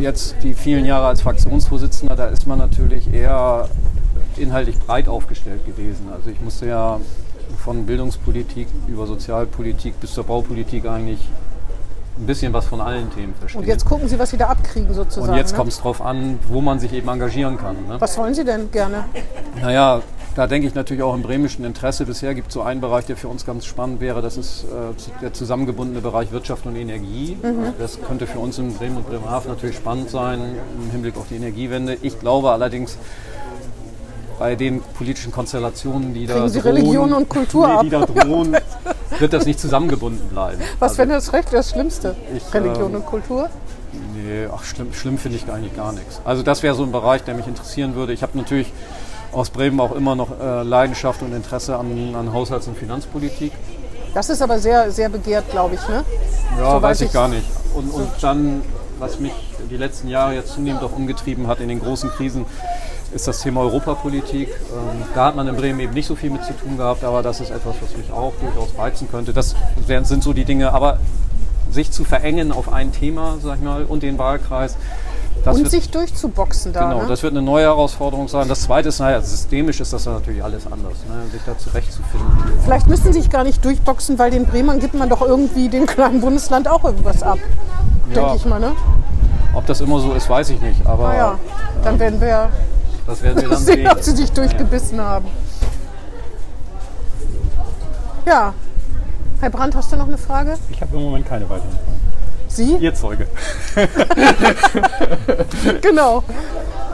jetzt 0.00 0.36
die 0.44 0.54
vielen 0.54 0.84
Jahre 0.84 1.08
als 1.08 1.22
Fraktionsvorsitzender, 1.22 2.14
da 2.14 2.26
ist 2.28 2.46
man 2.46 2.58
natürlich 2.58 3.12
eher 3.12 3.68
inhaltlich 4.36 4.78
breit 4.78 5.08
aufgestellt 5.08 5.66
gewesen. 5.66 6.06
Also 6.14 6.30
ich 6.30 6.40
musste 6.40 6.66
ja 6.66 7.00
von 7.64 7.84
Bildungspolitik 7.84 8.68
über 8.86 9.08
Sozialpolitik 9.08 9.98
bis 9.98 10.12
zur 10.14 10.22
Baupolitik 10.22 10.86
eigentlich 10.86 11.18
ein 12.18 12.26
bisschen 12.26 12.52
was 12.52 12.66
von 12.66 12.80
allen 12.80 13.12
Themen 13.14 13.34
verstehen. 13.34 13.60
Und 13.60 13.66
jetzt 13.66 13.84
gucken 13.84 14.08
Sie, 14.08 14.18
was 14.18 14.30
Sie 14.30 14.36
da 14.36 14.46
abkriegen 14.46 14.94
sozusagen. 14.94 15.32
Und 15.32 15.36
jetzt 15.36 15.52
ne? 15.52 15.58
kommt 15.58 15.70
es 15.70 15.78
darauf 15.78 16.00
an, 16.00 16.38
wo 16.48 16.60
man 16.60 16.78
sich 16.78 16.92
eben 16.92 17.08
engagieren 17.08 17.58
kann. 17.58 17.76
Ne? 17.88 18.00
Was 18.00 18.16
wollen 18.16 18.34
Sie 18.34 18.44
denn 18.44 18.70
gerne? 18.70 19.04
Naja, 19.60 20.00
da 20.34 20.46
denke 20.46 20.68
ich 20.68 20.74
natürlich 20.74 21.02
auch 21.02 21.14
im 21.14 21.22
bremischen 21.22 21.64
Interesse. 21.64 22.04
Bisher 22.04 22.34
gibt 22.34 22.48
es 22.48 22.54
so 22.54 22.62
einen 22.62 22.82
Bereich, 22.82 23.06
der 23.06 23.16
für 23.16 23.28
uns 23.28 23.46
ganz 23.46 23.64
spannend 23.64 24.00
wäre. 24.00 24.20
Das 24.20 24.36
ist 24.36 24.64
äh, 24.64 25.22
der 25.22 25.32
zusammengebundene 25.32 26.02
Bereich 26.02 26.30
Wirtschaft 26.30 26.66
und 26.66 26.76
Energie. 26.76 27.38
Das 27.78 27.98
könnte 28.02 28.26
für 28.26 28.38
uns 28.38 28.58
in 28.58 28.74
Bremen 28.74 28.98
und 28.98 29.08
Bremerhaven 29.08 29.50
natürlich 29.50 29.76
spannend 29.76 30.10
sein 30.10 30.40
im 30.78 30.90
Hinblick 30.90 31.16
auf 31.16 31.28
die 31.30 31.36
Energiewende. 31.36 31.96
Ich 32.02 32.20
glaube 32.20 32.50
allerdings, 32.50 32.98
bei 34.38 34.54
den 34.54 34.82
politischen 34.82 35.32
Konstellationen, 35.32 36.14
die 36.14 36.26
da 36.26 36.34
Kriegen 36.34 36.48
Sie 36.48 36.60
drohen, 36.60 36.72
Religion 36.76 37.12
und 37.12 37.28
Kultur 37.28 37.68
nee, 37.68 37.82
die 37.84 37.90
da 37.90 38.00
drohen, 38.04 38.56
wird 39.18 39.32
das 39.32 39.46
nicht 39.46 39.60
zusammengebunden 39.60 40.28
bleiben. 40.28 40.60
Was 40.78 40.92
Also, 40.92 40.98
wäre 40.98 41.08
das 41.10 41.32
Recht, 41.32 41.52
das 41.52 41.70
Schlimmste? 41.70 42.14
Ich, 42.36 42.52
Religion 42.52 42.90
ähm, 42.90 42.96
und 42.96 43.06
Kultur? 43.06 43.48
Nee, 44.14 44.46
ach, 44.54 44.62
schlimm, 44.64 44.92
schlimm 44.92 45.18
finde 45.18 45.38
ich 45.38 45.50
eigentlich 45.50 45.74
gar 45.76 45.92
nichts. 45.92 46.20
Also 46.24 46.42
das 46.42 46.62
wäre 46.62 46.74
so 46.74 46.82
ein 46.82 46.92
Bereich, 46.92 47.22
der 47.24 47.34
mich 47.34 47.46
interessieren 47.46 47.94
würde. 47.94 48.12
Ich 48.12 48.22
habe 48.22 48.36
natürlich 48.36 48.72
aus 49.32 49.50
Bremen 49.50 49.80
auch 49.80 49.92
immer 49.94 50.14
noch 50.14 50.38
äh, 50.40 50.62
Leidenschaft 50.62 51.22
und 51.22 51.32
Interesse 51.34 51.76
an, 51.76 52.14
an 52.14 52.32
Haushalts- 52.32 52.66
und 52.68 52.76
Finanzpolitik. 52.76 53.52
Das 54.14 54.30
ist 54.30 54.40
aber 54.42 54.58
sehr, 54.58 54.90
sehr 54.90 55.08
begehrt, 55.08 55.50
glaube 55.50 55.74
ich. 55.74 55.88
Ne? 55.88 56.04
Ja, 56.58 56.70
Soweit 56.70 56.82
weiß 56.82 57.00
ich 57.02 57.06
ich- 57.08 57.12
gar 57.12 57.28
nicht. 57.28 57.44
Und, 57.74 57.90
und 57.90 58.08
dann, 58.22 58.62
was 58.98 59.20
mich 59.20 59.32
die 59.70 59.76
letzten 59.76 60.08
Jahre 60.08 60.34
jetzt 60.34 60.54
zunehmend 60.54 60.82
auch 60.82 60.92
umgetrieben 60.92 61.46
hat 61.48 61.60
in 61.60 61.68
den 61.68 61.80
großen 61.80 62.08
Krisen, 62.10 62.46
ist 63.16 63.26
das 63.26 63.40
Thema 63.40 63.62
Europapolitik. 63.62 64.48
Ähm, 64.48 65.02
da 65.14 65.26
hat 65.26 65.36
man 65.36 65.48
in 65.48 65.56
Bremen 65.56 65.80
eben 65.80 65.94
nicht 65.94 66.06
so 66.06 66.14
viel 66.14 66.30
mit 66.30 66.44
zu 66.44 66.52
tun 66.52 66.76
gehabt, 66.76 67.02
aber 67.02 67.22
das 67.22 67.40
ist 67.40 67.50
etwas, 67.50 67.74
was 67.80 67.96
mich 67.96 68.12
auch 68.12 68.32
durchaus 68.40 68.78
reizen 68.78 69.08
könnte. 69.10 69.32
Das 69.32 69.56
wären- 69.86 70.04
sind 70.04 70.22
so 70.22 70.32
die 70.32 70.44
Dinge, 70.44 70.72
aber 70.72 70.98
sich 71.70 71.90
zu 71.90 72.04
verengen 72.04 72.52
auf 72.52 72.72
ein 72.72 72.92
Thema, 72.92 73.36
sag 73.42 73.56
ich 73.56 73.62
mal, 73.64 73.84
und 73.84 74.02
den 74.02 74.18
Wahlkreis, 74.18 74.76
das 75.44 75.56
Und 75.56 75.62
wird, 75.62 75.70
sich 75.72 75.90
durchzuboxen 75.90 76.72
da. 76.72 76.84
genau, 76.84 77.02
ne? 77.02 77.08
das 77.08 77.22
wird 77.22 77.32
eine 77.32 77.42
neue 77.42 77.64
Herausforderung 77.64 78.28
sein. 78.28 78.48
Das 78.48 78.62
Zweite 78.62 78.88
ist, 78.88 78.98
naja, 79.00 79.20
systemisch 79.20 79.80
ist 79.80 79.92
das 79.92 80.04
natürlich 80.06 80.42
alles 80.42 80.64
anders, 80.66 80.94
ne? 81.08 81.28
sich 81.32 81.40
da 81.46 81.56
zurechtzufinden. 81.58 82.28
Vielleicht 82.64 82.86
müssen 82.86 83.12
sie 83.12 83.20
sich 83.20 83.30
gar 83.30 83.44
nicht 83.44 83.64
durchboxen, 83.64 84.18
weil 84.18 84.30
den 84.30 84.44
Bremern 84.46 84.78
gibt 84.80 84.94
man 84.94 85.08
doch 85.08 85.22
irgendwie 85.22 85.68
dem 85.68 85.86
kleinen 85.86 86.20
Bundesland 86.20 86.68
auch 86.68 86.84
irgendwas 86.84 87.22
ab. 87.22 87.38
Ja. 88.08 88.14
Denke 88.14 88.36
ich 88.36 88.44
mal, 88.46 88.60
ne? 88.60 88.72
Ob 89.54 89.64
das 89.66 89.80
immer 89.80 90.00
so 90.00 90.12
ist, 90.12 90.28
weiß 90.28 90.50
ich 90.50 90.60
nicht, 90.60 90.84
aber 90.86 91.08
Naja, 91.08 91.38
dann 91.82 91.98
werden 91.98 92.20
wir 92.20 92.48
das 93.06 93.22
werden 93.22 93.42
wir 93.42 93.48
dann 93.48 93.58
sehen, 93.58 93.76
sehen. 93.76 93.88
ob 93.88 94.02
sie 94.02 94.16
sich 94.16 94.32
durchgebissen 94.32 95.00
haben. 95.00 95.26
Ja. 98.26 98.54
Herr 99.40 99.50
Brandt, 99.50 99.76
hast 99.76 99.92
du 99.92 99.96
noch 99.96 100.08
eine 100.08 100.18
Frage? 100.18 100.54
Ich 100.70 100.80
habe 100.80 100.96
im 100.96 101.02
Moment 101.02 101.26
keine 101.26 101.48
weiteren 101.48 101.70
Fragen. 101.70 102.00
Sie? 102.48 102.76
Ihr 102.76 102.94
Zeuge. 102.94 103.26
Genau. 105.82 106.22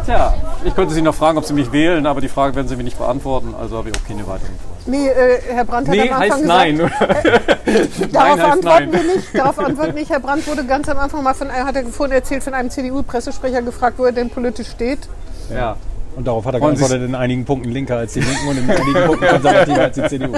Tja, 0.04 0.34
ich 0.64 0.74
könnte 0.74 0.92
Sie 0.94 1.02
noch 1.02 1.14
fragen, 1.14 1.38
ob 1.38 1.44
Sie 1.44 1.52
mich 1.54 1.70
wählen, 1.70 2.06
aber 2.06 2.20
die 2.20 2.28
Frage 2.28 2.56
werden 2.56 2.66
Sie 2.66 2.76
mir 2.76 2.82
nicht 2.82 2.98
beantworten, 2.98 3.54
also 3.58 3.76
habe 3.78 3.90
ich 3.90 3.96
auch 3.96 4.06
keine 4.06 4.26
weiteren 4.26 4.56
Fragen. 4.58 4.72
Nee, 4.86 5.08
äh, 5.08 5.40
Herr 5.48 5.64
Brandt 5.64 5.88
hat 5.88 5.94
Nee, 5.94 6.10
am 6.10 6.20
Anfang 6.20 6.30
heißt 6.30 6.42
gesagt, 6.42 6.46
nein. 6.48 6.78
Darauf 8.12 8.36
Nein 8.36 8.42
heißt 8.42 8.52
antworten 8.52 8.90
nein. 8.90 8.92
wir 8.92 9.14
nicht. 9.16 9.38
Darauf 9.38 9.58
antworten 9.58 9.94
nicht. 9.94 10.10
Herr 10.10 10.20
Brandt 10.20 10.46
wurde 10.48 10.64
ganz 10.64 10.88
am 10.88 10.98
Anfang 10.98 11.22
mal 11.22 11.34
von 11.34 11.52
hat 11.52 11.76
er 11.76 11.84
vorhin 11.86 12.14
erzählt, 12.14 12.42
von 12.42 12.54
einem 12.54 12.70
CDU-Pressesprecher 12.70 13.62
gefragt, 13.62 13.98
wo 13.98 14.04
er 14.04 14.12
denn 14.12 14.28
politisch 14.30 14.70
steht. 14.70 15.08
Ja. 15.54 15.76
Und 16.14 16.26
darauf 16.26 16.44
hat 16.44 16.54
er 16.54 16.60
geantwortet, 16.60 17.02
in 17.02 17.14
einigen 17.14 17.44
Punkten 17.44 17.70
linker 17.70 17.96
als 17.96 18.12
die 18.12 18.20
Linken 18.20 18.48
und 18.48 18.58
in 18.58 18.70
einigen 18.70 19.06
Punkten 19.06 19.26
konservativer 19.26 19.80
als 19.80 19.94
die 19.94 20.06
CDU. 20.08 20.32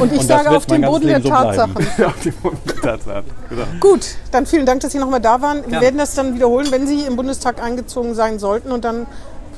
Und 0.00 0.12
ich 0.12 0.18
das 0.18 0.26
sage 0.26 0.50
auf 0.56 0.66
den 0.66 0.82
Boden 0.82 1.06
der 1.06 1.22
so. 1.22 1.28
Tatsachen. 1.28 1.76
Auf 1.76 2.14
die 2.22 2.32
Tatsache. 2.82 3.24
Genau. 3.48 3.62
Gut, 3.78 4.00
dann 4.32 4.46
vielen 4.46 4.66
Dank, 4.66 4.80
dass 4.80 4.90
Sie 4.92 4.98
nochmal 4.98 5.20
da 5.20 5.40
waren. 5.40 5.62
Wir 5.66 5.74
Ja. 5.74 5.80
werden 5.80 5.98
das 5.98 6.14
dann 6.14 6.34
wiederholen, 6.34 6.66
wenn 6.72 6.86
Sie 6.88 7.02
im 7.02 7.14
Bundestag 7.16 7.62
eingezogen 7.62 8.14
sein 8.14 8.38
sollten. 8.40 8.72
Und 8.72 8.84
dann 8.84 9.06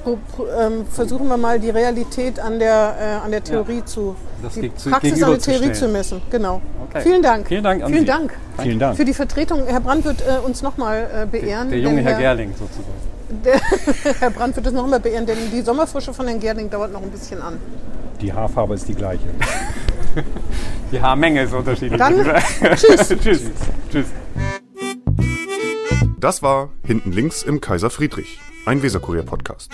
ähm, 0.05 0.85
versuchen 0.91 1.28
wir 1.28 1.37
mal 1.39 1.59
die 1.61 1.70
Realität 1.70 2.39
an 2.41 2.59
der, 2.59 2.95
äh, 3.01 3.24
an 3.24 3.30
der 3.30 3.43
Theorie 3.43 3.83
zu, 3.85 4.16
Das 4.43 4.55
die 4.55 4.74
zu- 4.74 4.91
Praxis 4.91 5.12
an 5.22 5.30
der 5.30 5.39
Theorie 5.39 5.59
gegenüberzustellen. 5.61 5.74
zu 5.74 5.89
messen. 5.89 6.22
Genau. 6.30 6.61
Okay. 6.91 7.01
Vielen 7.03 7.22
Dank. 7.22 7.47
Vielen 7.49 7.62
Dank 7.64 7.83
an 7.85 7.89
Vielen 7.89 8.01
Sie. 8.01 8.07
Dank 8.07 8.35
Vielen 8.61 8.78
Dank. 8.78 8.97
für 8.97 9.05
die 9.05 9.14
Vertretung. 9.14 9.62
Herr 9.66 9.80
Brandt 9.80 10.05
wird 10.05 10.20
äh, 10.20 10.45
uns 10.45 10.61
nochmal 10.62 11.09
äh, 11.22 11.26
beehren. 11.26 11.70
Der 11.70 11.78
junge 11.78 11.97
denn 11.97 12.07
Herr 12.07 12.18
Gerling 12.18 12.51
sozusagen. 12.51 13.11
Herr 14.20 14.30
Brandt 14.30 14.57
wird 14.57 14.66
es 14.66 14.72
nochmal 14.72 15.01
beehren, 15.01 15.26
denn 15.26 15.39
die 15.53 15.62
Sommerfrische 15.62 16.12
von 16.12 16.26
Herrn 16.26 16.41
Gerling 16.41 16.70
dauert 16.70 16.93
noch 16.93 17.03
ein 17.03 17.11
bisschen 17.11 17.41
an. 17.41 17.59
Die 18.20 18.33
Haarfarbe 18.33 18.74
ist 18.74 18.89
die 18.89 18.95
gleiche. 18.95 19.24
Die 20.93 21.01
Haarmenge 21.01 21.43
ist 21.45 21.55
unterschiedlich. 21.55 21.99
Dann 21.99 22.14
tschüss. 22.76 23.09
tschüss. 23.09 23.41
Tschüss. 23.91 24.07
Das 26.20 26.43
war 26.43 26.68
Hinten 26.85 27.12
links 27.12 27.43
im 27.43 27.62
Kaiser 27.62 27.89
Friedrich, 27.89 28.39
ein 28.66 28.83
Weserkurier-Podcast. 28.83 29.72